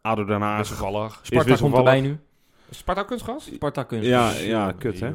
ADO 0.01 0.25
Den 0.25 0.41
Haag. 0.41 0.57
wisselvallig. 0.59 1.13
Sparta 1.23 1.35
komt 1.37 1.45
wisselvallig. 1.47 1.87
erbij 1.95 2.01
nu. 2.01 2.19
Sparta 2.71 3.03
kunstgras? 3.03 3.45
Sparta 3.55 3.83
kunstgras. 3.83 4.41
Ja, 4.41 4.47
ja, 4.47 4.73
kut 4.73 5.01
hè. 5.01 5.15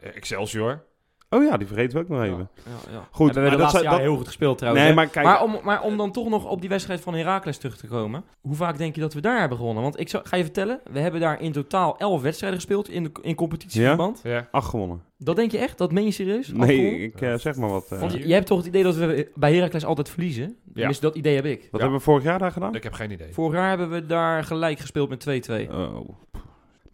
Excelsior. 0.00 0.84
Oh 1.30 1.44
ja, 1.44 1.56
die 1.56 1.66
vergeten 1.66 1.96
we 1.98 2.02
ook 2.04 2.08
nog 2.08 2.22
even. 2.22 2.48
Ja, 2.64 2.92
ja. 2.92 3.08
Goed, 3.10 3.26
we 3.34 3.40
hebben 3.40 3.50
dat 3.50 3.60
laatste 3.60 3.70
zijn- 3.78 3.82
jaren 3.82 3.98
dat- 3.98 4.08
heel 4.08 4.16
goed 4.16 4.26
gespeeld 4.26 4.58
trouwens. 4.58 4.84
Nee, 4.84 4.94
maar 4.94 5.06
kijk... 5.06 5.26
Maar 5.26 5.42
om, 5.42 5.58
maar 5.62 5.82
om 5.82 5.96
dan 5.96 6.12
toch 6.12 6.28
nog 6.28 6.44
op 6.44 6.60
die 6.60 6.68
wedstrijd 6.68 7.00
van 7.00 7.14
Heracles 7.14 7.58
terug 7.58 7.76
te 7.76 7.86
komen. 7.86 8.24
Hoe 8.40 8.54
vaak 8.54 8.78
denk 8.78 8.94
je 8.94 9.00
dat 9.00 9.14
we 9.14 9.20
daar 9.20 9.38
hebben 9.40 9.58
gewonnen? 9.58 9.82
Want 9.82 10.00
ik 10.00 10.10
ga 10.22 10.36
je 10.36 10.42
vertellen, 10.42 10.80
we 10.92 10.98
hebben 11.00 11.20
daar 11.20 11.40
in 11.40 11.52
totaal 11.52 11.98
11 11.98 12.22
wedstrijden 12.22 12.58
gespeeld 12.58 12.88
in, 12.88 13.02
de, 13.04 13.10
in 13.22 13.34
competitieverband. 13.34 14.20
Ja. 14.22 14.48
Acht 14.50 14.68
gewonnen. 14.68 15.02
Dat 15.18 15.36
denk 15.36 15.50
je 15.50 15.58
echt? 15.58 15.78
Dat 15.78 15.92
meen 15.92 16.04
je 16.04 16.10
serieus? 16.10 16.38
Acht 16.38 16.46
gewonnen? 16.48 16.76
Nee, 16.76 17.00
ik 17.02 17.20
eh, 17.20 17.34
zeg 17.34 17.56
maar 17.56 17.68
wat. 17.70 17.86
eh. 17.92 18.00
Want 18.00 18.12
je, 18.12 18.32
hebt 18.34 18.46
toch 18.46 18.58
het 18.58 18.66
idee 18.66 18.82
dat 18.82 18.94
we 18.96 19.30
bij 19.34 19.54
Heracles 19.54 19.84
altijd 19.84 20.08
verliezen? 20.08 20.56
Tenminste, 20.74 21.06
dat 21.06 21.16
idee 21.16 21.34
heb 21.34 21.44
ik. 21.44 21.60
wat 21.60 21.70
Ja. 21.70 21.78
hebben 21.78 21.98
we 21.98 22.04
vorig 22.04 22.24
jaar 22.24 22.38
daar 22.38 22.52
gedaan? 22.52 22.74
Ik 22.74 22.82
heb 22.82 22.92
geen 22.92 23.10
idee. 23.10 23.32
Vorig 23.32 23.54
jaar 23.54 23.68
hebben 23.68 23.90
we 23.90 24.06
daar 24.06 24.44
gelijk 24.44 24.78
gespeeld 24.78 25.08
met 25.08 25.48
2-2. 25.50 25.70
Oh. 25.70 26.08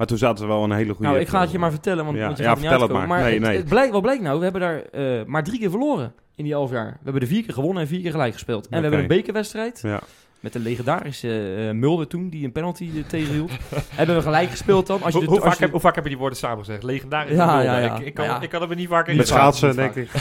Maar 0.02 0.10
toen 0.10 0.20
zaten 0.20 0.44
we 0.46 0.52
wel 0.52 0.64
een 0.64 0.72
hele 0.72 0.94
goede... 0.94 1.10
Nou, 1.10 1.20
ik 1.20 1.28
ga 1.28 1.40
het 1.40 1.50
je 1.50 1.58
maar 1.58 1.70
vertellen, 1.70 2.04
want, 2.04 2.16
Ja, 2.16 2.24
want 2.26 2.36
je 2.36 2.42
ja, 2.42 2.48
gaat 2.48 2.58
er 2.58 2.62
niet 2.62 2.70
vertel 2.72 2.88
het 2.96 2.96
uitkomen. 2.96 3.22
maar. 3.22 3.30
Nee, 3.30 3.38
het, 3.38 3.48
nee. 3.48 3.56
het 3.56 3.68
blijkt, 3.68 3.92
wat 3.92 4.02
blijkt 4.02 4.22
nou? 4.22 4.36
We 4.38 4.42
hebben 4.42 4.60
daar 4.60 4.82
eh, 4.82 5.24
maar 5.26 5.44
drie 5.44 5.58
keer 5.58 5.70
verloren 5.70 6.12
in 6.36 6.44
die 6.44 6.52
elf 6.52 6.70
jaar. 6.70 6.90
We 6.90 6.98
hebben 7.04 7.22
er 7.22 7.28
vier 7.28 7.42
keer 7.44 7.54
gewonnen 7.54 7.82
en 7.82 7.88
vier 7.88 8.00
keer 8.00 8.10
gelijk 8.10 8.32
gespeeld. 8.32 8.64
En 8.68 8.76
we 8.76 8.80
hebben 8.82 9.00
een 9.00 9.06
bekerwedstrijd 9.06 9.80
Ja. 9.82 10.00
met 10.40 10.52
de 10.52 10.58
legendarische 10.58 11.54
eh, 11.68 11.70
Mulder 11.74 12.06
toen, 12.06 12.28
die 12.28 12.44
een 12.44 12.52
penalty 12.52 12.90
eh, 12.96 13.02
tegenhield. 13.06 13.50
hebben 13.94 14.16
we 14.16 14.22
gelijk 14.22 14.50
gespeeld 14.50 14.86
dan. 14.86 15.02
Als 15.02 15.14
je 15.14 15.24
Hoe, 15.24 15.40
vaak 15.40 15.54
je- 15.54 15.62
heb, 15.62 15.70
hoe 15.70 15.80
vaak 15.80 15.94
heb 15.94 16.04
je 16.04 16.10
die 16.10 16.18
woorden 16.18 16.38
samen 16.38 16.58
gezegd? 16.58 16.82
Legendarisch. 16.82 17.36
Ja, 17.36 17.46
Mulder. 17.46 17.64
ja, 17.64 17.78
ja. 17.78 17.96
Ik, 17.98 18.06
ik, 18.06 18.14
kan, 18.14 18.24
Ja. 18.24 18.40
ik 18.40 18.48
kan 18.50 18.60
het 18.60 18.68
me 18.70 18.74
niet 18.76 18.88
vaker 18.88 19.16
Met 19.16 19.28
schaatsen, 19.28 19.76
denk 19.76 19.94
ik. 19.94 20.08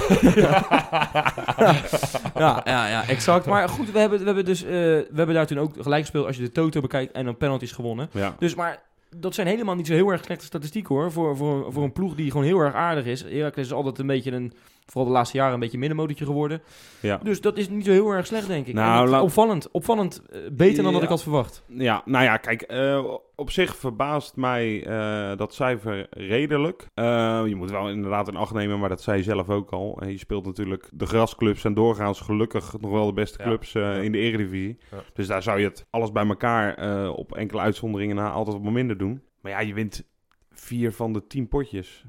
ja, 2.36 2.62
ja, 2.66 2.88
ja, 2.88 3.08
exact. 3.08 3.46
Maar 3.46 3.70
goed, 3.70 3.92
we 3.92 4.00
hebben, 4.00 4.20
we 4.20 4.26
hebben 4.26 4.46
dus 4.46 4.64
eh, 4.64 4.70
we 4.72 5.06
hebben 5.16 5.36
daar 5.36 5.46
toen 5.48 5.60
ook 5.60 5.74
gelijk 5.80 6.02
gespeeld 6.02 6.26
als 6.26 6.36
je 6.36 6.42
de 6.44 6.52
toto 6.52 6.82
bekijkt 6.82 7.12
en 7.12 7.26
dan 7.26 7.38
penalties 7.38 7.72
gewonnen. 7.72 8.10
Ja. 8.12 8.36
Dus 8.40 8.56
maar 8.56 8.80
dat 9.18 9.36
zijn 9.36 9.48
helemaal 9.48 9.76
niet 9.76 9.88
zo 9.88 9.94
heel 9.94 10.10
erg 10.10 10.24
slechte 10.24 10.46
statistieken 10.46 10.96
hoor. 10.96 11.12
Voor, 11.12 11.38
voor, 11.38 11.74
voor 11.74 11.84
een 11.84 11.92
ploeg 11.92 12.16
die 12.16 12.32
gewoon 12.32 12.46
heel 12.46 12.60
erg 12.60 12.74
aardig 12.74 13.06
is. 13.06 13.22
Heracles 13.22 13.66
is 13.66 13.74
altijd 13.74 14.00
een 14.00 14.08
beetje 14.08 14.32
een, 14.32 14.54
vooral 14.86 15.12
de 15.12 15.18
laatste 15.18 15.38
jaren, 15.38 15.54
een 15.54 15.60
beetje 15.60 15.74
een 15.74 15.80
middenmotortje 15.80 16.26
geworden. 16.26 16.62
Ja. 17.02 17.18
Dus 17.18 17.42
dat 17.42 17.58
is 17.58 17.70
niet 17.70 17.86
zo 17.86 17.92
heel 17.92 18.10
erg 18.10 18.26
slecht, 18.26 18.48
denk 18.48 18.68
ik. 18.68 18.74
Nou, 18.74 19.08
laat- 19.10 19.22
opvallend, 19.22 19.72
opvallend 19.72 20.22
eh, 20.32 20.40
beter 20.52 20.84
dan 20.84 20.94
dat 20.94 21.04
ik 21.04 21.10
had 21.10 21.24
verwacht. 21.24 21.64
ja, 21.68 22.02
nou 22.06 22.24
ja, 22.24 22.38
kijk, 22.38 22.62
eh, 22.62 23.06
op 23.36 23.52
zich 23.52 23.76
verbaast 23.76 24.36
mij 24.36 24.86
eh, 24.86 25.38
dat 25.38 25.54
cijfer 25.54 26.08
redelijk. 26.10 26.88
Je 26.96 27.54
moet 27.56 27.72
wel 27.72 27.90
inderdaad 27.90 28.28
in 28.28 28.36
acht 28.36 28.54
nemen, 28.54 28.80
maar 28.80 28.90
dat 28.90 29.02
zei 29.02 29.18
je 29.18 29.24
zelf 29.24 29.50
ook 29.50 29.72
al. 29.72 29.98
En 30.02 30.12
je 30.12 30.18
speelt 30.18 30.46
natuurlijk 30.46 30.90
de 30.94 31.06
grasclubs 31.06 31.64
en 31.64 31.74
doorgaans 31.74 32.20
gelukkig 32.20 32.76
nog 32.80 32.92
wel 32.92 33.06
de 33.06 33.14
beste 33.14 33.38
clubs 33.38 33.76
in 33.76 34.12
de 34.12 34.18
eredivisie. 34.18 34.78
Dus 35.14 35.28
daar 35.28 35.44
zou 35.44 35.60
je 35.60 35.66
het 35.66 35.86
alles 35.90 36.12
bij 36.12 36.28
elkaar 36.28 37.10
op 37.10 37.36
enkele 37.36 37.62
uitzonderingen 37.62 38.16
na 38.16 38.32
altijd 38.32 38.62
wat 38.62 38.72
minder 38.72 38.98
doen. 38.98 39.22
Maar 39.42 39.52
ja, 39.52 39.60
je 39.60 39.74
wint 39.74 40.04
vier 40.52 40.92
van 40.92 41.14
de 41.14 41.28
tien 41.28 41.48
potjes, 41.48 42.06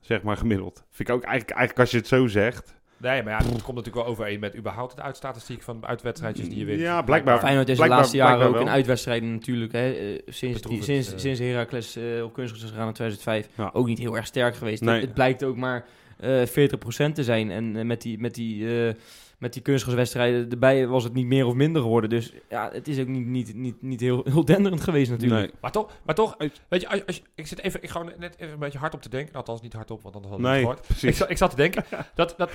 zeg 0.00 0.22
maar 0.22 0.36
gemiddeld. 0.36 0.84
Vind 0.90 1.08
ik 1.08 1.14
ook 1.14 1.22
eigenlijk, 1.22 1.56
eigenlijk 1.56 1.80
als 1.80 1.90
je 1.90 1.96
het 1.96 2.06
zo 2.06 2.26
zegt. 2.26 2.78
Nee, 2.96 3.22
maar 3.22 3.32
ja, 3.32 3.38
het 3.38 3.46
komt 3.62 3.76
natuurlijk 3.76 3.94
wel 3.94 4.06
overeen 4.06 4.40
met 4.40 4.56
überhaupt 4.56 4.90
het 4.92 5.00
uitstatistiek 5.00 5.62
van 5.62 5.86
uitwedstrijdjes 5.86 6.48
die 6.48 6.58
je 6.58 6.64
wint. 6.64 6.80
Ja, 6.80 7.02
blijkbaar. 7.02 7.38
Feyenoord 7.38 7.68
is 7.68 7.70
de 7.70 7.74
blijkbaar- 7.74 7.98
laatste 7.98 8.16
jaren 8.16 8.32
blijkbaar 8.36 8.54
ook 8.58 8.60
in 8.64 8.66
wel. 8.66 8.76
uitwedstrijden 8.78 9.32
natuurlijk. 9.32 9.72
Hè, 9.72 9.90
eh, 9.90 10.18
sinds, 10.26 10.60
die, 10.62 10.82
sinds, 10.82 11.12
eh. 11.12 11.18
sinds 11.18 11.40
Heracles 11.40 11.96
eh, 11.96 12.22
op 12.24 12.32
kunstgras 12.32 12.64
is 12.64 12.70
gegaan 12.70 12.86
in 12.88 12.92
2005 12.94 13.48
Ja. 13.56 13.70
ook 13.72 13.86
niet 13.86 13.98
heel 13.98 14.16
erg 14.16 14.26
sterk 14.26 14.54
geweest. 14.56 14.82
Nee. 14.82 14.94
Het, 14.94 15.02
het 15.04 15.14
blijkt 15.14 15.42
ook 15.44 15.56
maar 15.56 15.84
eh 16.18 16.46
40% 16.46 17.14
te 17.14 17.24
zijn. 17.24 17.50
En 17.50 17.86
met 17.86 18.02
die, 18.02 18.18
met 18.18 18.34
die, 18.34 18.86
eh, 18.88 18.94
met 19.40 19.52
die 19.52 19.62
kunstgraswedstrijden 19.62 20.50
erbij 20.50 20.86
was 20.86 21.04
het 21.04 21.12
niet 21.12 21.26
meer 21.26 21.46
of 21.46 21.54
minder 21.54 21.82
geworden. 21.82 22.10
Dus 22.10 22.32
ja, 22.48 22.70
het 22.72 22.88
is 22.88 22.98
ook 23.00 23.06
niet, 23.06 23.26
niet, 23.26 23.54
niet, 23.54 23.82
niet 23.82 24.00
heel, 24.00 24.22
heel 24.24 24.44
denderend 24.44 24.80
geweest 24.80 25.10
natuurlijk. 25.10 25.40
Nee. 25.40 25.50
Maar 25.60 25.72
toch, 25.72 25.90
maar 26.04 26.14
toch 26.14 26.36
weet 26.68 26.80
je, 26.80 27.06
als, 27.06 27.22
ik 27.34 27.46
zit 27.46 27.60
even, 27.60 27.82
ik 27.82 27.90
gewoon 27.90 28.12
net 28.18 28.34
even 28.38 28.52
een 28.52 28.58
beetje 28.58 28.78
hard 28.78 28.94
op 28.94 29.02
te 29.02 29.08
denken. 29.08 29.34
Althans, 29.34 29.60
niet 29.60 29.72
hard 29.72 29.90
op, 29.90 30.02
want 30.02 30.14
anders 30.14 30.32
had 30.34 30.42
ik 30.42 30.46
het 30.46 30.54
Nee, 30.54 30.64
gehoord. 30.64 31.02
Ik, 31.22 31.28
ik 31.28 31.36
zat 31.36 31.50
te 31.50 31.56
denken 31.56 31.84
dat, 32.14 32.34
dat 32.36 32.50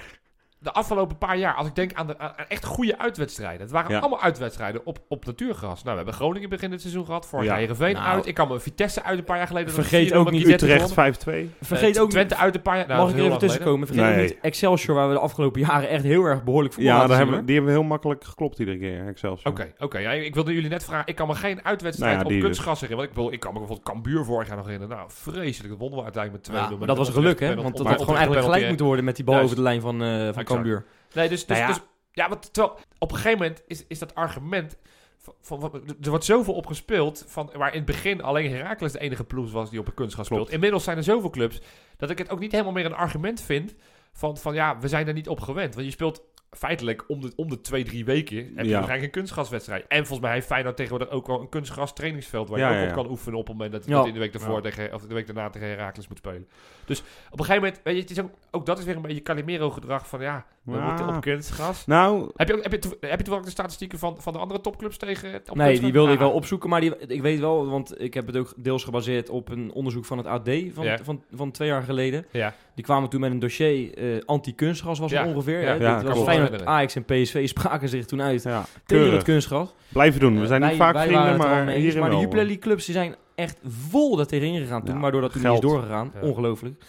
de 0.65 0.71
afgelopen 0.73 1.17
paar 1.17 1.37
jaar, 1.37 1.53
als 1.53 1.67
ik 1.67 1.75
denk 1.75 1.93
aan, 1.93 2.07
de, 2.07 2.17
aan 2.19 2.33
echt 2.47 2.65
goede 2.65 2.97
uitwedstrijden. 2.97 3.61
Het 3.61 3.71
waren 3.71 3.91
Ja. 3.91 3.99
allemaal 3.99 4.21
uitwedstrijden 4.21 4.81
op, 4.85 4.99
op 5.07 5.25
natuurgras. 5.25 5.73
Nou, 5.83 5.89
we 5.89 5.95
hebben 5.95 6.13
Groningen 6.13 6.49
begin 6.49 6.71
het 6.71 6.81
seizoen 6.81 7.05
gehad. 7.05 7.27
Vorig 7.27 7.45
Ja. 7.45 7.51
jaar 7.51 7.59
Heerenveen 7.59 7.93
Nou. 7.93 8.05
uit. 8.05 8.25
Ik 8.25 8.33
kan 8.33 8.47
me 8.47 8.59
Vitesse 8.59 9.03
uit 9.03 9.17
een 9.17 9.23
paar 9.23 9.37
jaar 9.37 9.47
geleden. 9.47 9.73
Vergeet 9.73 10.09
dat 10.09 10.17
ook 10.17 10.31
niet 10.31 10.41
4-0 10.45 10.53
Utrecht 10.53 10.71
gewonnen. 10.89 11.13
5-2. 11.15 11.49
Vergeet 11.61 11.95
Eh, 11.95 12.01
ook 12.01 12.09
Twente 12.09 12.35
uit 12.35 12.55
een 12.55 12.61
paar 12.61 12.77
jaar. 12.77 12.87
Nou, 12.87 12.99
mag 12.99 13.07
dat 13.09 13.17
ik 13.17 13.23
er 13.23 13.27
even 13.27 13.39
tussenkomen? 13.47 13.87
Vergeet 13.87 14.13
ook 14.15 14.21
niet 14.21 14.37
Excelsior, 14.41 14.95
waar 14.95 15.07
we 15.07 15.13
de 15.13 15.19
afgelopen 15.19 15.61
jaren 15.61 15.89
echt 15.89 16.03
heel 16.03 16.23
erg 16.23 16.43
behoorlijk 16.43 16.73
voor 16.73 16.83
Ja, 16.83 16.93
laten 16.93 17.07
daar 17.09 17.17
hebben, 17.17 17.35
hoor. 17.35 17.45
die 17.45 17.55
hebben 17.55 17.73
we 17.73 17.79
heel 17.79 17.87
makkelijk 17.87 18.23
geklopt 18.23 18.59
iedere 18.59 18.77
keer. 18.77 19.07
Excelsior. 19.07 19.51
Oké, 19.53 19.73
oké. 19.79 19.97
Ja, 19.97 20.11
ik 20.11 20.33
wilde 20.33 20.53
jullie 20.53 20.69
net 20.69 20.83
vragen. 20.83 21.07
Ik 21.07 21.15
kan 21.15 21.27
me 21.27 21.35
geen 21.35 21.63
uitwedstrijd 21.65 22.11
Nou 22.13 22.23
ja, 22.23 22.29
op 22.29 22.35
dus. 22.35 22.43
kunstgras 22.43 22.81
herinneren. 22.81 22.97
Want 22.97 23.09
ik, 23.09 23.15
bedoel, 23.15 23.33
ik 23.33 23.39
kan 23.39 23.53
me 23.53 23.59
bijvoorbeeld 23.59 23.89
Cambuur 23.89 24.25
vorig 24.25 24.47
jaar 24.47 24.55
nog 24.57 24.65
herinneren. 24.65 24.97
Nou, 24.97 25.09
vreselijk. 25.13 25.69
Dat 25.69 25.79
wonnen 25.79 25.97
we 25.97 26.03
uiteindelijk 26.03 26.47
met 26.47 26.55
2-0. 26.55 26.63
Ja, 26.71 26.77
met 26.77 26.87
dat 26.87 26.89
een 26.97 27.03
was 27.03 27.09
geluk, 27.13 27.39
hè? 27.39 27.55
Want 27.55 27.77
dat 27.77 27.87
had 27.87 27.99
gewoon 27.99 28.15
eigenlijk 28.15 28.45
gelijk 28.45 28.67
moeten 28.67 28.85
worden 28.85 29.05
met 29.05 29.15
die 29.15 29.25
bal 29.25 29.39
over 29.39 29.55
de 29.55 29.61
lijn 29.61 29.81
van, 29.81 30.03
eh. 30.03 30.29
Cambuur. 30.55 30.85
Nee, 31.13 31.29
dus, 31.29 31.45
dus, 31.45 31.57
Nou 31.57 31.59
ja. 31.59 31.67
dus 31.67 31.83
ja, 32.11 32.29
want 32.29 32.53
terwijl 32.53 32.77
op 32.97 33.11
een 33.11 33.17
gegeven 33.17 33.37
moment 33.39 33.63
is, 33.67 33.85
is 33.87 33.99
dat 33.99 34.15
argument. 34.15 34.77
Van, 35.17 35.33
van, 35.41 35.59
van- 35.59 35.83
er 36.01 36.09
wordt 36.09 36.25
zoveel 36.25 36.53
op 36.53 36.65
gespeeld. 36.67 37.23
Van, 37.27 37.51
waar 37.55 37.69
in 37.71 37.77
het 37.77 37.85
begin 37.85 38.21
alleen 38.21 38.51
Heracles 38.51 38.91
de 38.91 38.99
enige 38.99 39.23
ploeg 39.23 39.51
was 39.51 39.69
die 39.69 39.79
op 39.79 39.87
een 39.87 39.93
kunstgras 39.93 40.25
speelt. 40.25 40.49
Inmiddels 40.51 40.83
zijn 40.83 40.97
er 40.97 41.03
zoveel 41.03 41.29
clubs. 41.29 41.61
dat 41.97 42.09
ik 42.09 42.17
het 42.17 42.29
ook 42.29 42.39
niet 42.39 42.51
helemaal 42.51 42.73
meer 42.73 42.85
een 42.85 42.93
argument 42.95 43.41
vind. 43.41 43.75
Van, 44.13 44.37
van 44.37 44.53
ja, 44.53 44.79
we 44.79 44.87
zijn 44.87 45.07
er 45.07 45.13
niet 45.13 45.29
op 45.29 45.39
gewend. 45.39 45.73
Want 45.73 45.85
je 45.85 45.91
speelt 45.91 46.21
feitelijk 46.51 47.03
om 47.07 47.21
de, 47.21 47.33
om 47.35 47.49
de 47.49 47.61
twee, 47.61 47.83
drie 47.83 48.05
weken. 48.05 48.37
heb 48.55 48.65
je 48.65 48.71
Ja. 48.71 48.95
een 48.95 49.09
kunstgraswedstrijd. 49.11 49.85
En 49.87 49.97
volgens 49.97 50.19
mij 50.19 50.33
heeft 50.33 50.47
Feyenoord 50.47 50.75
tegenwoordig 50.75 51.09
ook 51.09 51.27
wel 51.27 51.41
een 51.41 51.49
kunstgras 51.49 51.93
trainingsveld. 51.93 52.49
waar 52.49 52.59
Ja, 52.59 52.69
je 52.69 52.75
ook 52.75 52.81
ja, 52.83 52.87
op 52.89 52.95
kan 52.95 53.09
oefenen. 53.09 53.39
op 53.39 53.47
het 53.47 53.53
moment 53.57 53.71
dat 53.73 53.85
je 53.85 54.07
in 54.07 54.13
de 54.13 54.19
week 54.19 54.33
ervoor 54.33 54.55
Ja. 54.55 54.61
tegen, 54.61 54.93
of 54.93 55.01
de 55.01 55.13
week 55.13 55.25
daarna 55.25 55.49
tegen 55.49 55.67
Heracles 55.67 56.07
moet 56.07 56.17
spelen. 56.17 56.47
Dus 56.85 56.99
op 57.31 57.39
een 57.39 57.45
gegeven 57.45 57.63
moment, 57.63 57.81
weet 57.83 57.95
je, 57.95 58.01
het 58.01 58.11
is 58.11 58.19
ook, 58.19 58.29
ook 58.51 58.65
dat 58.65 58.79
is 58.79 58.85
weer 58.85 58.95
een 58.95 59.01
beetje 59.01 59.21
Calimero 59.21 59.69
gedrag 59.69 60.07
van 60.07 60.21
ja, 60.21 60.45
We 60.63 60.71
Ja. 60.77 60.87
moeten 60.87 61.07
op 61.15 61.21
kunstgras. 61.21 61.85
Nou, 61.85 62.31
Heb 62.35 62.47
je, 62.47 62.53
ook, 62.55 62.63
heb, 62.63 62.71
je, 62.83 62.97
heb 62.99 63.17
je 63.17 63.23
toevallig 63.23 63.43
de 63.45 63.51
statistieken 63.51 63.99
van, 63.99 64.15
van 64.19 64.33
de 64.33 64.39
andere 64.39 64.61
topclubs 64.61 64.97
tegen? 64.97 65.41
Op 65.49 65.55
Nee, 65.55 65.79
die 65.79 65.91
wilde 65.91 66.11
ik 66.11 66.19
wel 66.19 66.31
opzoeken, 66.31 66.69
maar 66.69 66.81
die, 66.81 66.97
ik 67.07 67.21
weet 67.21 67.39
wel, 67.39 67.67
want 67.67 68.01
ik 68.01 68.13
heb 68.13 68.27
het 68.27 68.37
ook 68.37 68.53
deels 68.57 68.83
gebaseerd 68.83 69.29
op 69.29 69.49
een 69.49 69.71
onderzoek 69.73 70.05
van 70.05 70.17
het 70.17 70.27
AD 70.27 70.49
van, 70.73 70.85
Ja. 70.85 70.97
van, 71.03 71.23
van 71.33 71.51
twee 71.51 71.67
jaar 71.67 71.83
geleden. 71.83 72.25
Ja. 72.31 72.53
Die 72.75 72.83
kwamen 72.83 73.09
toen 73.09 73.19
met 73.19 73.31
een 73.31 73.39
dossier 73.39 73.97
eh, 73.97 74.21
anti-kunstgras 74.25 74.99
was 74.99 75.11
het 75.11 75.25
ongeveer. 75.27 75.61
Ja. 75.61 75.67
hè. 75.67 75.73
Ja, 75.73 75.97
me 75.97 76.03
was 76.03 76.03
Feyenoord, 76.03 76.29
herinneren. 76.49 76.67
Ajax 76.67 76.95
en 76.95 77.05
PSV 77.05 77.47
spraken 77.47 77.89
zich 77.89 78.05
toen 78.05 78.21
uit 78.21 78.43
ja, 78.43 78.61
tegen 78.61 78.71
keurig. 78.85 79.13
het 79.13 79.23
kunstgras. 79.23 79.73
Blijven 79.87 80.19
doen. 80.19 80.39
We 80.39 80.47
zijn 80.47 80.63
Eh, 80.63 80.69
niet 80.69 80.77
wij- 80.77 80.87
vaak 80.87 80.95
wij 80.95 81.07
vrienden, 81.07 81.37
maar 81.37 81.67
hierin 81.69 81.99
Maar 81.99 82.09
de. 82.09 82.15
Jupiler 82.17 82.43
League 82.43 82.61
clubs 82.61 82.85
die 82.85 82.95
zijn 82.95 83.15
echt 83.35 83.59
vol 83.67 84.15
daar 84.15 84.25
tegenin 84.25 84.61
gegaan 84.61 84.83
toen, 84.83 84.95
Ja, 84.95 85.01
waardoor 85.01 85.21
dat 85.21 85.31
toen 85.31 85.41
geld. 85.41 85.53
niet 85.55 85.63
is 85.63 85.69
doorgegaan. 85.69 86.11
Ja. 86.13 86.21
Ongelooflijk. 86.21 86.75
Ja, 86.79 86.85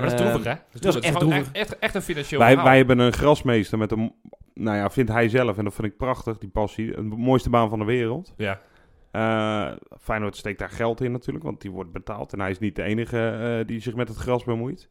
maar 0.00 0.04
dat 0.10 0.12
is 0.12 0.20
Eh, 0.20 0.26
droevig, 0.32 0.52
hè? 0.52 0.58
dat 0.80 0.94
is 0.94 1.00
echt. 1.00 1.22
Echt, 1.30 1.50
echt, 1.52 1.78
echt 1.78 1.94
een 1.94 2.02
financieel 2.02 2.40
Wij, 2.40 2.48
verhaal. 2.48 2.66
wij 2.68 2.76
hebben 2.76 2.98
een 2.98 3.12
grasmeester 3.12 3.78
met 3.78 3.92
een, 3.92 4.14
nou 4.54 4.76
ja, 4.76 4.90
vindt 4.90 5.10
hij 5.10 5.28
zelf, 5.28 5.58
en 5.58 5.64
dat 5.64 5.74
vind 5.74 5.86
ik 5.86 5.96
prachtig, 5.96 6.38
die 6.38 6.48
passie, 6.48 6.96
een 6.96 7.06
mooiste 7.06 7.50
baan 7.50 7.68
van 7.68 7.78
de 7.78 7.84
wereld. 7.84 8.34
Ja. 8.36 8.60
Eh 9.10 9.72
Feyenoord 10.00 10.36
steekt 10.36 10.58
daar 10.58 10.70
geld 10.70 11.00
in 11.00 11.12
natuurlijk, 11.12 11.44
want 11.44 11.60
die 11.60 11.70
wordt 11.70 11.92
betaald. 11.92 12.32
En 12.32 12.40
hij 12.40 12.50
is 12.50 12.58
niet 12.58 12.76
de 12.76 12.82
enige 12.82 13.28
eh, 13.28 13.66
die 13.66 13.80
zich 13.80 13.94
met 13.94 14.08
het 14.08 14.16
gras 14.16 14.44
bemoeit. 14.44 14.88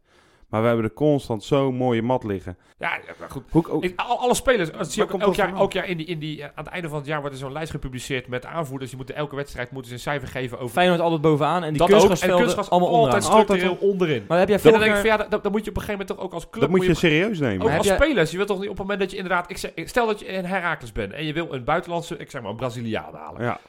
Maar 0.51 0.61
we 0.61 0.67
hebben 0.67 0.85
er 0.85 0.93
constant 0.93 1.43
zo'n 1.43 1.75
mooie 1.75 2.01
mat 2.01 2.23
liggen. 2.23 2.57
Ja, 2.79 2.99
goed. 3.29 3.43
Hoe, 3.51 3.69
ook, 3.69 3.83
Ik, 3.83 3.93
al- 3.99 4.19
alle 4.19 4.33
spelers, 4.35 4.71
dat 4.71 4.91
zie 4.91 5.03
je 5.05 5.13
ook 5.13 5.21
elk 5.21 5.35
jaar, 5.35 5.55
elk 5.55 5.73
jaar 5.73 5.87
in 5.87 5.97
die, 5.97 6.05
in 6.05 6.19
die, 6.19 6.37
eh, 6.41 6.43
aan 6.45 6.63
het 6.63 6.73
einde 6.73 6.89
van 6.89 6.97
het 6.97 7.07
jaar 7.07 7.19
wordt 7.19 7.35
er 7.35 7.41
zo'n 7.41 7.51
lijst 7.51 7.71
gepubliceerd 7.71 8.27
met 8.27 8.45
aanvoerders. 8.45 8.89
Die 8.89 8.97
moeten 8.97 9.15
elke 9.15 9.35
wedstrijd 9.35 9.71
moeten 9.71 9.89
ze 9.89 9.95
een 9.95 10.01
cijfer 10.01 10.27
geven 10.27 10.59
over 10.59 10.69
Feyenoord 10.73 10.99
altijd 10.99 11.21
bovenaan 11.21 11.63
en 11.63 11.69
die 11.69 11.77
dat 11.77 11.87
ook. 11.87 11.93
En 11.93 11.97
kunstgrasvelden 11.97 12.37
kunstgras 12.45 12.69
allemaal 12.69 12.89
onderaan. 12.89 13.21
altijd 13.23 13.43
structureel 13.45 13.77
onderin. 13.89 14.25
Maar 14.27 14.39
heb 14.39 14.47
jij 14.47 14.57
Ja, 14.63 14.69
dan 14.71 14.79
denk 14.79 14.91
ik 14.91 14.97
van, 14.99 15.09
ja, 15.09 15.17
dat, 15.17 15.43
dat 15.43 15.51
moet 15.51 15.63
je 15.63 15.69
op 15.69 15.75
een 15.77 15.81
gegeven 15.81 15.91
moment 15.91 16.07
toch 16.07 16.19
ook 16.19 16.33
als 16.33 16.49
club... 16.49 16.61
dat 16.61 16.69
moet 16.69 16.81
je 16.81 16.87
je 16.87 16.93
serieus 16.95 17.39
nemen. 17.39 17.61
ook 17.61 17.67
Maar 17.67 17.77
als 17.77 17.87
jij- 17.87 17.95
spelers. 17.95 18.31
Je 18.31 18.35
wilt 18.37 18.49
toch 18.49 18.59
niet 18.59 18.69
op 18.69 18.77
het 18.77 18.81
moment 18.83 18.99
dat 18.99 19.11
je 19.11 19.17
inderdaad... 19.17 19.49
Ik 19.49 19.57
zeg, 19.57 19.71
stel 19.75 20.07
dat 20.07 20.19
je 20.19 20.25
in 20.25 20.45
Herakles 20.45 20.91
bent 20.91 21.13
en 21.13 21.25
je 21.25 21.33
wil 21.33 21.53
een 21.53 21.63
buitenlandse, 21.63 22.17
ik 22.17 22.31
zeg 22.31 22.41
maar 22.41 22.51
een 22.51 22.57
Braziliaan 22.57 23.13
halen. 23.15 23.41
Ja, 23.43 23.59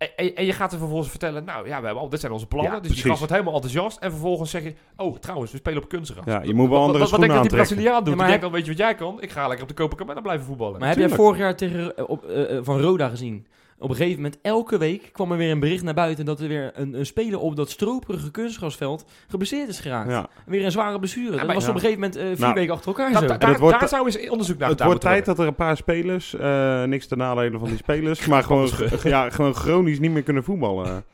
En, 0.00 0.34
en, 0.34 0.46
je 0.46 0.52
gaat 0.52 0.72
er 0.72 0.78
vervolgens 0.78 1.10
vertellen, 1.10 1.44
nou 1.44 1.68
ja, 1.68 1.78
we 1.78 1.84
hebben 1.84 2.02
al, 2.02 2.08
dit 2.08 2.20
zijn 2.20 2.32
onze 2.32 2.46
plannen. 2.46 2.72
Ja, 2.72 2.78
dus 2.78 2.86
die 2.86 2.90
precies. 2.90 3.08
gast 3.08 3.18
wordt 3.18 3.32
helemaal 3.32 3.54
enthousiast. 3.54 3.98
En 3.98 4.10
vervolgens 4.10 4.50
zeg 4.50 4.62
je, 4.62 4.74
oh 4.96 5.18
trouwens, 5.18 5.52
we 5.52 5.58
spelen 5.58 5.82
op 5.82 5.88
kunstgras. 5.88 6.24
ja, 6.24 6.42
je 6.42 6.54
moet 6.54 6.68
wel 6.68 6.78
Wat- 6.78 6.86
andere 6.86 6.98
wat, 6.98 6.98
wat, 6.98 7.08
schoenen 7.08 7.28
denk 7.28 7.30
je 7.30 7.48
dat 7.56 7.66
die. 7.66 7.76
Braziliaan 7.76 8.04
doet? 8.04 8.12
Ja, 8.12 8.18
maar 8.18 8.26
denkt 8.26 8.42
dan, 8.42 8.52
weet 8.52 8.64
je 8.64 8.70
wat 8.70 8.78
jij 8.78 8.94
kan? 8.94 9.22
Ik 9.22 9.30
ga 9.30 9.46
lekker 9.46 9.62
op 9.62 9.68
de 9.68 9.82
Copacabana 9.82 10.20
blijven 10.20 10.46
voetballen. 10.46 10.78
Maar 10.80 10.88
heb 10.88 10.98
jij 10.98 11.08
vorig 11.08 11.38
jaar 11.38 11.56
tegen, 11.56 11.96
eh, 11.96 12.08
op, 12.08 12.24
eh, 12.24 12.56
eh, 12.56 12.64
van 12.64 12.80
Roda 12.80 13.08
gezien? 13.08 13.46
Op 13.82 13.90
een 13.90 13.96
gegeven 13.96 14.16
moment, 14.22 14.38
elke 14.42 14.78
week 14.78 15.08
kwam 15.12 15.32
er 15.32 15.38
weer 15.38 15.50
een 15.50 15.60
bericht 15.60 15.82
naar 15.82 15.94
buiten 15.94 16.24
dat 16.24 16.40
er 16.40 16.48
weer 16.48 16.70
een, 16.74 16.94
een 16.98 17.06
speler 17.06 17.38
op 17.38 17.56
dat 17.56 17.70
stroperige 17.70 18.30
kunstgrasveld 18.30 19.04
geblesseerd 19.28 19.68
is 19.68 19.80
geraakt. 19.80 20.10
Ja. 20.10 20.28
Weer 20.46 20.64
een 20.64 20.70
zware 20.70 20.98
blessure. 20.98 21.30
dat 21.36 21.46
maar- 21.46 21.54
was 21.54 21.64
ja. 21.64 21.68
op 21.70 21.74
een 21.74 21.80
gegeven 21.80 22.00
moment 22.00 22.18
eh, 22.20 22.26
vier 22.26 22.38
Nou, 22.40 22.54
weken 22.54 22.72
achter 22.74 22.88
elkaar 22.88 23.12
Da- 23.12 23.18
zo. 23.20 23.26
da- 23.26 23.32
En 23.32 23.38
daar, 23.38 23.50
het 23.50 23.58
wordt- 23.58 23.80
daar 23.80 23.88
zou 23.88 24.06
eens 24.06 24.28
onderzoek 24.28 24.58
naar 24.58 24.68
Het 24.68 24.82
wordt 24.82 25.00
tijd 25.00 25.24
dat 25.24 25.38
er 25.38 25.46
een 25.46 25.54
paar 25.54 25.76
spelers, 25.76 26.34
eh, 26.36 26.84
niks 26.84 27.06
ten 27.06 27.18
nadele 27.18 27.58
van 27.58 27.68
die 27.68 27.76
spelers, 27.76 28.26
maar 28.26 28.42
gewoon, 28.42 28.70
ja, 29.02 29.30
gewoon 29.30 29.54
chronisch 29.54 29.98
niet 29.98 30.10
meer 30.10 30.22
kunnen 30.22 30.44
voetballen. 30.44 31.04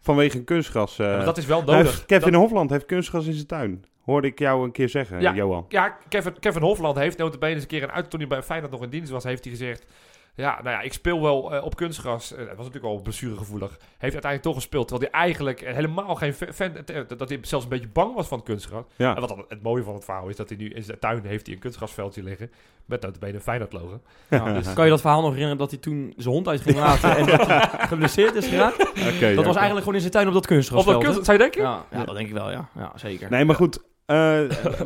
Vanwege 0.00 0.38
een 0.38 0.44
kunstgras. 0.44 0.98
eh. 0.98 1.06
Maar 1.16 1.24
dat 1.24 1.38
is 1.38 1.46
wel 1.46 1.62
nodig. 1.62 2.06
Kevin 2.06 2.32
Dat- 2.32 2.40
Hofland 2.40 2.70
heeft 2.70 2.86
kunstgras 2.86 3.26
in 3.26 3.32
zijn 3.32 3.46
tuin. 3.46 3.84
Hoorde 4.04 4.26
ik 4.26 4.38
jou 4.38 4.64
een 4.64 4.72
keer 4.72 4.88
zeggen, 4.88 5.20
Ja. 5.20 5.34
Johan. 5.34 5.64
ja, 5.68 5.96
Kevin, 6.08 6.32
Kevin 6.40 6.62
Hofland 6.62 6.96
heeft 6.98 7.18
notabene 7.18 7.52
eens 7.54 7.62
een 7.62 7.68
keer 7.68 7.82
een 7.82 7.90
uit 7.90 8.10
toen 8.10 8.20
hij 8.20 8.28
bij 8.28 8.42
Feyenoord 8.42 8.72
nog 8.72 8.82
in 8.82 8.90
dienst 8.90 9.10
was, 9.10 9.24
heeft 9.24 9.44
hij 9.44 9.52
gezegd. 9.52 9.86
Ja, 10.34 10.54
nou 10.62 10.76
ja, 10.76 10.80
ik 10.80 10.92
speel 10.92 11.22
wel 11.22 11.54
eh, 11.54 11.64
op 11.64 11.76
kunstgras. 11.76 12.32
Eh, 12.32 12.38
dat 12.38 12.46
was 12.56 12.66
natuurlijk 12.66 12.84
al 12.94 13.00
blessuregevoelig. 13.02 13.70
Heeft 13.70 13.80
uiteindelijk 14.00 14.42
toch 14.42 14.54
gespeeld. 14.54 14.88
Terwijl 14.88 15.10
hij 15.12 15.20
eigenlijk 15.20 15.60
eh, 15.60 15.74
helemaal 15.74 16.14
geen 16.14 16.34
fa- 16.34 16.52
fan... 16.52 16.76
eh, 16.76 17.00
dat 17.16 17.28
hij 17.28 17.38
zelfs 17.42 17.64
een 17.64 17.70
beetje 17.70 17.88
bang 17.88 18.14
was 18.14 18.28
van 18.28 18.38
het 18.38 18.46
kunstgras. 18.46 18.84
Ja. 18.96 19.14
En 19.14 19.20
wat 19.20 19.28
dan 19.28 19.44
het 19.48 19.62
mooie 19.62 19.82
van 19.82 19.94
het 19.94 20.04
verhaal 20.04 20.28
is, 20.28 20.36
dat 20.36 20.48
hij 20.48 20.58
nu 20.58 20.68
in 20.70 20.82
zijn 20.82 20.98
tuin 20.98 21.24
heeft 21.24 21.46
hij 21.46 21.54
een 21.54 21.60
kunstgrasveldje 21.60 22.22
liggen. 22.22 22.50
Met 22.84 23.02
notabene 23.02 23.34
een 23.34 23.40
Feyenoord 23.40 23.72
logo. 23.72 24.00
Dus 24.28 24.72
kan 24.72 24.84
je 24.84 24.90
dat 24.90 25.00
verhaal 25.00 25.20
nog 25.20 25.28
herinneren 25.30 25.58
dat 25.58 25.70
hij 25.70 25.80
toen 25.80 26.12
zijn 26.16 26.34
hond 26.34 26.48
uit 26.48 26.60
ging 26.60 26.76
laten 26.76 27.16
en 27.16 27.26
dat 27.26 27.46
hij 27.46 27.68
geblesseerd 27.92 28.34
is 28.34 28.46
geraakt? 28.46 28.88
Oké, 28.90 29.00
Dat 29.00 29.20
ja, 29.20 29.34
was 29.34 29.44
eigenlijk 29.56 29.78
gewoon 29.78 29.94
in 29.94 30.00
zijn 30.00 30.12
tuin 30.12 30.26
op 30.26 30.32
dat 30.32 30.42
Of 30.42 30.48
kunstgrasveld. 30.48 31.02
dat 31.02 31.04
kunst, 31.12 31.24
zou 31.24 31.36
je 31.38 31.42
denken? 31.42 31.62
Ja, 31.62 31.84
ja, 31.90 32.04
dat 32.04 32.14
denk 32.14 32.28
ik 32.28 32.34
wel, 32.34 32.50
ja. 32.50 32.68
Ja, 32.74 32.92
zeker. 32.94 33.30
Nee, 33.30 33.44
maar 33.44 33.54
goed. 33.56 33.82
eh, 34.06 34.40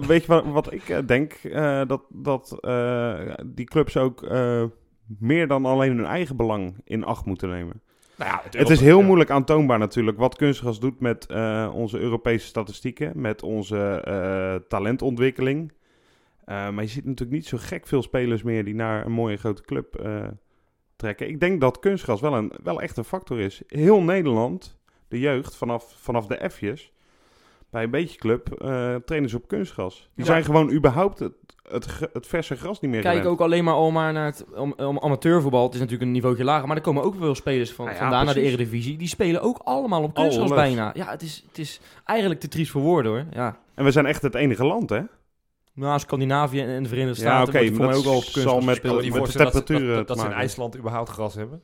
weet 0.06 0.20
je 0.24 0.26
wat, 0.26 0.44
wat 0.46 0.72
ik 0.72 0.88
eh, 0.88 0.98
denk? 1.06 1.32
Eh, 1.32 1.80
dat 1.86 2.02
dat 2.08 2.56
eh, 2.60 3.14
die 3.46 3.64
clubs 3.66 3.96
ook 3.96 4.22
eh, 4.22 4.62
meer 5.06 5.48
dan 5.48 5.64
alleen 5.66 5.96
hun 5.96 6.06
eigen 6.06 6.36
belang 6.36 6.76
in 6.84 7.04
acht 7.04 7.24
moeten 7.24 7.48
nemen. 7.48 7.82
Nou 8.16 8.30
ja, 8.30 8.58
Het 8.58 8.70
is 8.70 8.80
heel 8.80 9.02
moeilijk 9.02 9.30
aantoonbaar 9.30 9.78
natuurlijk 9.78 10.18
wat 10.18 10.36
kunstgras 10.36 10.80
doet 10.80 11.00
met 11.00 11.26
eh, 11.26 11.70
onze 11.74 11.98
Europese 11.98 12.46
statistieken, 12.46 13.20
met 13.20 13.42
onze 13.42 14.00
eh, 14.04 14.54
talentontwikkeling. 14.68 15.72
Eh, 16.44 16.70
maar 16.70 16.82
je 16.82 16.88
ziet 16.88 17.04
natuurlijk 17.04 17.36
niet 17.36 17.46
zo 17.46 17.56
gek 17.60 17.86
veel 17.86 18.02
spelers 18.02 18.42
meer 18.42 18.64
die 18.64 18.74
naar 18.74 19.06
een 19.06 19.12
mooie 19.12 19.36
grote 19.36 19.62
club 19.62 20.06
trekken. 20.96 21.28
Ik 21.28 21.40
denk 21.40 21.60
dat 21.60 21.78
kunstgras 21.78 22.20
wel, 22.20 22.34
een, 22.34 22.52
wel 22.62 22.80
echt 22.80 22.96
een 22.96 23.04
factor 23.04 23.40
is. 23.40 23.62
Heel 23.66 24.02
Nederland, 24.02 24.78
de 25.08 25.18
jeugd, 25.18 25.56
vanaf, 25.56 25.94
vanaf 25.98 26.26
de 26.26 26.50
F'jes, 26.50 26.92
bij 27.74 27.82
een 27.82 27.90
beetje 27.90 28.18
club, 28.18 28.52
eh 28.52 28.94
trainen 29.04 29.30
ze 29.30 29.36
op 29.36 29.48
kunstgras. 29.48 29.94
Die 30.14 30.24
Ja. 30.24 30.24
zijn 30.24 30.44
gewoon 30.44 30.70
überhaupt 30.72 31.18
het, 31.18 31.32
het, 32.12 32.26
verse 32.26 32.56
gras 32.56 32.80
niet 32.80 32.90
meer 32.90 33.00
Kijk 33.00 33.16
gewend. 33.16 33.32
ook 33.32 33.40
alleen 33.40 33.64
maar 33.64 33.74
al 33.74 33.90
maar 33.90 34.12
naar 34.12 34.24
het 34.26 34.44
om, 34.56 34.72
om- 34.76 34.98
amateurvoetbal. 34.98 35.64
Het 35.64 35.74
is 35.74 35.80
natuurlijk 35.80 36.06
een 36.06 36.12
niveautje 36.14 36.44
lager, 36.44 36.66
maar 36.68 36.76
er 36.76 36.82
komen 36.82 37.02
ook 37.02 37.14
veel 37.18 37.34
spelers 37.34 37.72
van, 37.72 37.84
Nou 37.84 37.96
ja, 37.96 38.02
vandaan 38.02 38.24
naar 38.24 38.34
de. 38.34 38.40
Eredivisie. 38.40 38.96
Die 38.96 39.08
spelen 39.08 39.42
ook 39.42 39.58
allemaal 39.64 40.02
op 40.02 40.14
kunstgras 40.14 40.50
bijna. 40.50 40.90
Ja, 40.94 41.10
het 41.10 41.22
is, 41.22 41.44
het 41.48 41.58
is 41.58 41.80
eigenlijk 42.04 42.40
te 42.40 42.48
triest 42.48 42.70
voor 42.70 42.82
woorden 42.82 43.12
hoor. 43.12 43.24
Ja. 43.32 43.58
En 43.74 43.84
we 43.84 43.90
zijn 43.90 44.06
echt 44.06 44.22
het 44.22 44.34
enige 44.34 44.64
land, 44.64 44.90
hè? 44.90 45.00
Nou, 45.74 45.98
Scandinavië 45.98 46.60
en 46.60 46.82
de 46.82 46.88
Verenigde 46.88 47.22
Ja, 47.22 47.26
Staten 47.28 47.48
oké, 47.54 47.58
wordt 47.62 47.76
voor 47.76 47.84
maar 47.86 47.94
ook 47.96 48.04
wel 48.04 48.16
op 48.16 48.22
zal 48.22 48.32
kunstgras 48.32 48.64
met- 48.64 48.82
de 49.32 49.38
temperaturen 49.38 49.86
dat, 49.86 49.96
dat, 49.96 50.06
dat 50.06 50.16
te 50.16 50.22
ze 50.22 50.28
in. 50.28 50.34
IJsland 50.34 50.76
überhaupt 50.76 51.08
gras 51.08 51.34
hebben. 51.34 51.62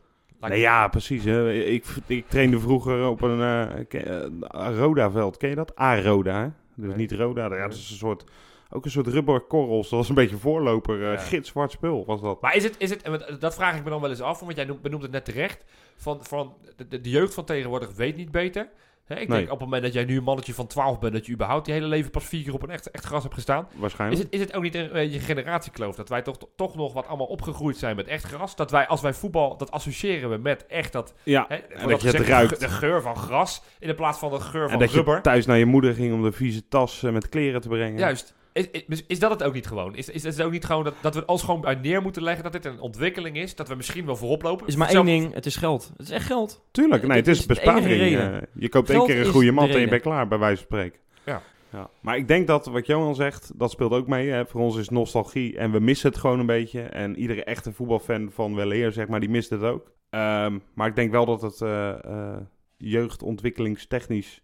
Ja, 0.48 0.88
precies. 0.88 1.24
Hè. 1.24 1.52
Ik, 1.52 1.84
ik 2.06 2.28
trainde 2.28 2.58
vroeger 2.60 3.06
op 3.08 3.22
een 3.22 3.40
eh, 3.40 3.84
ke- 3.88 4.30
eh, 4.50 4.76
Roda-veld. 4.76 5.36
Ken 5.36 5.48
je 5.48 5.54
dat? 5.54 5.80
A-Roda, 5.80 6.40
hè? 6.42 6.48
Dus 6.74 6.88
Nee. 6.88 6.96
niet 6.96 7.12
Roda. 7.12 7.42
Ja, 7.42 7.48
dat 7.68 7.72
is 7.72 7.90
een 7.90 7.96
soort, 7.96 8.24
ook 8.70 8.84
een 8.84 8.90
soort 8.90 9.06
rubberkorrels. 9.06 9.88
Dat 9.88 9.98
was 9.98 10.08
een 10.08 10.14
beetje 10.14 10.36
voorloper. 10.36 11.04
eh 11.06 11.12
Ja. 11.12 11.18
gitzwart 11.18 11.70
spul 11.70 12.04
was 12.06 12.20
dat. 12.20 12.40
Maar 12.40 12.56
is 12.56 12.64
het, 12.64 12.74
is 12.78 12.90
het, 12.90 13.36
dat 13.40 13.54
vraag 13.54 13.76
ik 13.76 13.84
me 13.84 13.90
dan 13.90 14.00
wel 14.00 14.10
eens 14.10 14.20
af, 14.20 14.40
want 14.40 14.56
jij 14.56 14.64
noemt, 14.64 14.82
benoemt 14.82 15.02
het 15.02 15.12
net 15.12 15.24
terecht, 15.24 15.64
van, 15.96 16.24
van 16.24 16.54
de 16.88 17.00
jeugd 17.10 17.34
van 17.34 17.44
tegenwoordig 17.44 17.92
weet 17.96 18.16
niet 18.16 18.30
beter. 18.30 18.68
Hè, 19.10 19.16
ik 19.20 19.28
Nee. 19.28 19.38
denk 19.38 19.50
op 19.52 19.58
het 19.58 19.60
moment 19.60 19.82
dat 19.82 19.92
jij 19.92 20.04
nu 20.04 20.16
een 20.16 20.22
mannetje 20.22 20.54
van 20.54 20.66
12 20.66 20.98
bent, 20.98 21.12
dat 21.12 21.26
je 21.26 21.32
überhaupt 21.32 21.66
je 21.66 21.72
hele 21.72 21.86
leven 21.86 22.10
pas 22.10 22.24
vier 22.24 22.42
keer 22.44 22.54
op 22.54 22.62
een 22.62 22.70
echt, 22.70 22.90
echt 22.90 23.04
gras 23.04 23.22
hebt 23.22 23.34
gestaan. 23.34 23.66
Is 23.74 23.78
Waarschijnlijk. 23.80 24.22
het, 24.22 24.32
is 24.32 24.40
het 24.40 24.54
ook 24.54 24.62
niet 24.62 24.74
een 24.74 24.88
beetje 24.92 25.20
generatiekloof? 25.20 25.96
Dat 25.96 26.08
wij 26.08 26.22
toch, 26.22 26.36
toch 26.56 26.76
nog 26.76 26.92
wat 26.92 27.06
allemaal 27.06 27.26
opgegroeid 27.26 27.76
zijn 27.76 27.96
met 27.96 28.06
echt 28.06 28.24
gras? 28.24 28.56
Dat 28.56 28.70
wij, 28.70 28.86
als 28.86 29.00
wij 29.00 29.12
voetbal, 29.14 29.56
dat 29.56 29.70
associëren 29.70 30.30
we 30.30 30.36
met 30.36 30.66
echt 30.66 30.92
dat, 30.92 31.14
Ja, 31.22 31.44
hè, 31.48 31.54
en 31.54 31.88
dat 31.88 32.00
je 32.02 32.08
het 32.08 32.20
ruikt. 32.20 32.60
De 32.60 32.68
geur 32.68 33.02
van 33.02 33.16
gras, 33.16 33.62
in 33.78 33.94
plaats 33.94 34.18
van 34.18 34.30
de 34.30 34.40
geur 34.40 34.62
En 34.64 34.70
van 34.70 34.78
dat 34.78 34.90
je 34.90 34.96
rubber. 34.96 35.22
thuis 35.22 35.46
naar 35.46 35.58
je 35.58 35.66
moeder 35.66 35.94
ging 35.94 36.12
om 36.14 36.22
de 36.22 36.32
vieze 36.32 36.68
tas 36.68 37.02
eh, 37.02 37.12
met 37.12 37.28
kleren 37.28 37.60
te 37.60 37.68
brengen. 37.68 37.98
Juist. 37.98 38.34
Is, 38.52 38.70
is, 38.70 39.04
is 39.06 39.18
dat 39.18 39.30
het 39.30 39.42
ook 39.42 39.54
niet 39.54 39.66
gewoon? 39.66 39.96
Is, 39.96 40.08
is, 40.08 40.24
is 40.24 40.36
het 40.36 40.46
ook 40.46 40.52
niet 40.52 40.64
gewoon 40.64 40.84
dat, 40.84 40.94
dat 41.00 41.14
we 41.14 41.26
ons 41.26 41.42
gewoon 41.42 41.60
bij 41.60 41.74
neer 41.74 42.02
moeten 42.02 42.22
leggen 42.22 42.42
dat 42.42 42.52
dit 42.52 42.64
een 42.64 42.80
ontwikkeling 42.80 43.36
is? 43.36 43.54
Dat 43.54 43.68
we 43.68 43.74
misschien 43.74 44.06
wel 44.06 44.16
voorop 44.16 44.42
lopen? 44.42 44.66
is 44.66 44.76
maar 44.76 44.90
Zelf- 44.90 45.06
één 45.06 45.20
ding, 45.20 45.34
het 45.34 45.46
is 45.46 45.56
geld. 45.56 45.90
Het 45.96 46.06
is 46.06 46.10
echt 46.10 46.26
geld. 46.26 46.64
Tuurlijk, 46.70 47.06
nee, 47.06 47.16
het 47.16 47.28
is 47.28 47.46
besparing. 47.46 47.86
eh, 47.86 48.38
je 48.54 48.68
koopt 48.68 48.90
één 48.90 49.04
keer 49.06 49.18
een 49.20 49.32
goede 49.32 49.46
de 49.46 49.52
mat 49.52 49.68
en 49.68 49.80
je 49.80 49.88
bent 49.88 50.02
klaar, 50.02 50.28
bij 50.28 50.38
wijze 50.38 50.56
van 50.56 50.64
spreken. 50.64 51.00
Ja. 51.24 51.42
Ja. 51.72 51.90
Maar 52.00 52.16
ik 52.16 52.28
denk 52.28 52.46
dat 52.46 52.66
wat 52.66 52.86
Johan 52.86 53.14
zegt, 53.14 53.52
dat 53.58 53.70
speelt 53.70 53.92
ook 53.92 54.06
mee. 54.06 54.28
Hè. 54.28 54.46
Voor 54.46 54.60
ons 54.60 54.76
is 54.76 54.88
nostalgie 54.88 55.56
en 55.58 55.70
we 55.72 55.80
missen 55.80 56.10
het 56.10 56.18
gewoon 56.18 56.38
een 56.38 56.46
beetje. 56.46 56.82
En 56.82 57.16
iedere 57.16 57.44
echte 57.44 57.72
voetbalfan 57.72 58.30
van 58.30 58.54
weleer, 58.54 58.92
zeg 58.92 59.08
maar, 59.08 59.20
die 59.20 59.28
mist 59.28 59.50
het 59.50 59.62
ook. 59.62 59.92
Ehm, 60.10 60.58
maar 60.74 60.88
ik 60.88 60.96
denk 60.96 61.10
wel 61.10 61.24
dat 61.26 61.42
het 61.42 61.60
eh, 61.60 62.04
eh, 62.04 62.40
jeugdontwikkelingstechnisch 62.76 64.42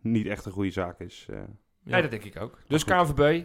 niet 0.00 0.26
echt 0.26 0.44
een 0.44 0.52
goede 0.52 0.70
zaak 0.70 1.00
is. 1.00 1.26
Ja. 1.86 1.92
Nee, 1.92 2.02
dat 2.02 2.10
denk 2.10 2.24
ik 2.24 2.40
ook. 2.40 2.58
Dus. 2.68 2.84
KNVB, 2.84 3.44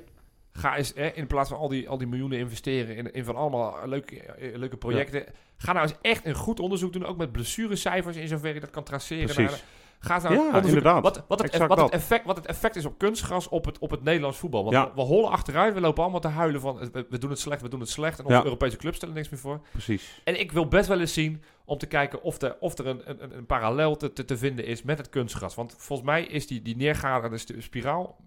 ga 0.54 0.78
eens 0.78 0.92
hè, 0.96 1.08
in 1.08 1.28
plaats 1.28 1.50
van 1.50 1.58
al 1.60 1.68
die, 1.68 1.90
al 1.90 1.98
die 1.98 2.08
miljoenen 2.08 2.38
investeren 2.40 2.96
in, 2.96 3.14
in 3.14 3.26
van 3.26 3.36
allemaal 3.36 3.88
leuke, 3.88 4.22
eh, 4.24 4.56
leuke 4.58 4.78
projecten. 4.78 5.26
Ga 5.58 5.74
nou 5.74 5.88
eens 5.88 5.98
echt 6.02 6.26
een 6.26 6.36
goed 6.36 6.60
onderzoek 6.60 6.94
doen, 6.94 7.06
ook 7.06 7.18
met 7.18 7.32
blessurecijfers 7.32 8.16
in 8.18 8.28
zoverre 8.28 8.54
je 8.54 8.60
dat 8.60 8.70
kan 8.70 8.84
traceren. 8.84 9.26
Precies. 9.26 9.52
Naar- 9.52 9.62
nou 10.08 10.34
Ja, 10.34 10.62
inderdaad. 10.64 11.04
Wat, 11.04 11.24
wat, 11.28 11.42
het, 11.42 11.68
wat, 11.68 11.78
het 11.78 11.90
effect, 11.92 12.26
wat 12.26 12.36
het 12.36 12.46
effect 12.46 12.76
is 12.76 12.86
op 12.86 12.98
kunstgras 12.98 13.50
op 13.50 13.66
het, 13.66 13.80
op 13.80 13.92
het 13.92 14.04
Nederlands 14.04 14.38
voetbal. 14.38 14.64
Want 14.64 14.76
Ja. 14.76 14.92
we, 14.96 15.02
hollen 15.02 15.30
achteruit, 15.30 15.74
we 15.74 15.82
lopen 15.82 16.02
allemaal 16.04 16.20
te 16.22 16.28
huilen 16.28 16.62
van 16.62 16.90
we, 17.10 17.18
doen 17.18 17.30
het 17.30 17.40
slecht, 17.40 17.62
we 17.62 17.70
doen 17.70 17.80
het 17.80 17.90
slecht. 17.90 18.20
En 18.20 18.26
onze 18.26 18.38
Ja. 18.38 18.44
Europese 18.44 18.78
clubs 18.78 18.96
stellen 18.98 19.16
niks 19.16 19.30
meer 19.30 19.40
voor. 19.40 19.62
Precies. 19.72 20.22
En 20.24 20.40
ik 20.40 20.52
wil 20.52 20.68
best 20.68 20.88
wel 20.88 21.00
eens 21.00 21.14
zien 21.14 21.44
om 21.66 21.78
te 21.78 21.86
kijken 21.88 22.22
of, 22.22 22.42
er 22.42 22.58
of 22.60 22.78
er 22.78 22.88
een, 22.88 23.02
een, 23.06 23.38
een 23.38 23.46
parallel 23.46 23.96
te, 23.96 24.14
te, 24.14 24.26
te 24.26 24.38
vinden 24.38 24.66
is 24.66 24.84
met 24.84 24.98
het 24.98 25.10
kunstgras. 25.10 25.56
Want 25.56 25.76
volgens 25.78 26.08
mij 26.08 26.24
is 26.24 26.48
die, 26.48 26.62
die 26.62 26.76
neergaande 26.76 27.38
spiraal 27.58 28.18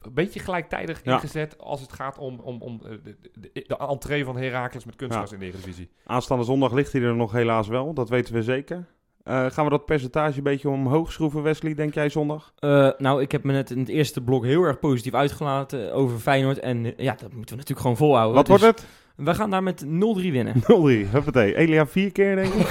een 0.00 0.14
beetje 0.14 0.40
gelijktijdig 0.40 1.00
Ja. 1.04 1.12
ingezet 1.14 1.58
als 1.58 1.80
het 1.80 1.92
gaat 1.92 2.18
om, 2.18 2.40
om, 2.40 2.62
om 2.62 2.80
eh, 2.84 2.90
de, 2.90 3.00
de, 3.02 3.30
de, 3.52 3.64
de 3.66 3.76
entree 3.76 4.24
van 4.24 4.36
Heracles 4.36 4.84
met 4.84 4.96
kunstgras 4.96 5.32
in 5.32 5.38
de 5.38 5.44
Eredivisie. 5.46 5.90
Aanstaande 6.06 6.44
zondag 6.44 6.72
ligt 6.72 6.92
hij 6.92 7.02
er 7.02 7.14
nog 7.16 7.32
helaas 7.32 7.68
wel, 7.68 7.94
dat 7.94 8.08
weten 8.08 8.34
we 8.34 8.42
zeker. 8.42 8.86
Eh, 9.24 9.46
gaan 9.50 9.64
we 9.64 9.70
dat 9.70 9.84
percentage 9.86 10.36
een 10.36 10.42
beetje 10.42 10.68
omhoog 10.68 11.12
schroeven, 11.12 11.42
Wesley, 11.42 11.74
denk 11.74 11.94
jij 11.94 12.08
zondag? 12.08 12.52
Eh, 12.58 12.90
nou, 12.98 13.22
ik 13.22 13.32
heb 13.32 13.44
me 13.44 13.52
net 13.52 13.70
in 13.70 13.78
het 13.78 13.88
eerste 13.88 14.20
blok 14.22 14.44
heel 14.44 14.62
erg 14.62 14.78
positief 14.78 15.14
uitgelaten 15.14 15.92
over 15.92 16.18
Feyenoord. 16.18 16.58
En 16.58 16.84
eh, 16.84 16.92
ja, 17.04 17.10
dat 17.10 17.32
moeten 17.32 17.50
we 17.50 17.56
natuurlijk 17.56 17.80
gewoon 17.80 17.96
volhouden. 17.96 18.34
Wat 18.34 18.46
Dus 18.46 18.60
wordt 18.60 18.80
het? 18.80 18.88
We 19.16 19.34
gaan 19.34 19.50
daar 19.50 19.62
met 19.62 19.84
0-3 19.84 19.86
winnen. 20.30 20.54
0-3, 21.06 21.10
huppatee. 21.10 21.56
Elia 21.56 21.86
vier 21.86 22.12
keer, 22.12 22.36
denk 22.36 22.52
ik. 22.54 22.70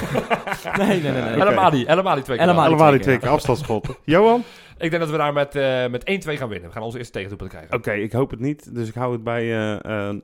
nee, 0.78 0.86
nee, 0.86 1.00
nee. 1.00 1.12
nee. 1.12 1.22
Oké. 1.22 1.38
Helemaal 1.38 1.70
niet, 1.70 1.86
helemaal 1.86 2.14
niet 2.14 2.24
twee 2.24 2.38
keer. 2.38 2.90
Die 2.90 3.00
twee 3.00 3.18
keer, 3.18 3.28
afstandsschotten. 3.28 3.96
Johan? 4.14 4.42
Ik 4.78 4.90
denk 4.90 5.02
dat 5.02 5.10
we 5.10 5.16
daar 5.16 5.32
met, 5.32 5.54
eh 5.54 5.86
met 5.86 6.26
1-2 6.26 6.38
gaan 6.38 6.48
winnen. 6.48 6.68
We 6.68 6.74
gaan 6.74 6.82
onze 6.82 6.98
eerste 6.98 7.12
tegendoelpunt 7.12 7.50
krijgen. 7.50 7.74
Oké, 7.76 7.92
ik 7.92 8.12
hoop 8.12 8.30
het 8.30 8.40
niet, 8.40 8.74
dus 8.74 8.88
ik 8.88 8.94
hou 8.94 9.12
het 9.12 9.24
bij 9.24 9.42
eh, 9.42 10.08
eh, 10.08 10.16
0-2. 10.16 10.20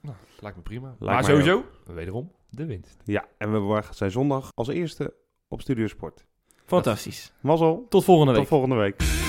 Nou, 0.00 0.16
lijkt 0.40 0.56
me 0.56 0.62
prima. 0.62 0.86
Lijkt 0.98 1.14
maar 1.14 1.24
sowieso, 1.24 1.64
wederom, 1.94 2.30
de 2.56 2.66
winst. 2.66 2.96
Ja, 3.04 3.24
en 3.38 3.52
we 3.52 3.58
zijn 3.94 4.10
zondag 4.10 4.50
als 4.54 4.68
eerste 4.68 5.14
op 5.48 5.60
Studiosport. 5.60 6.24
Fantastisch. 6.64 7.32
Mazzel, 7.40 7.86
Tot 7.88 8.04
volgende 8.04 8.32
week. 8.32 8.40
tot 8.40 8.48
volgende 8.50 8.76
week. 8.76 9.25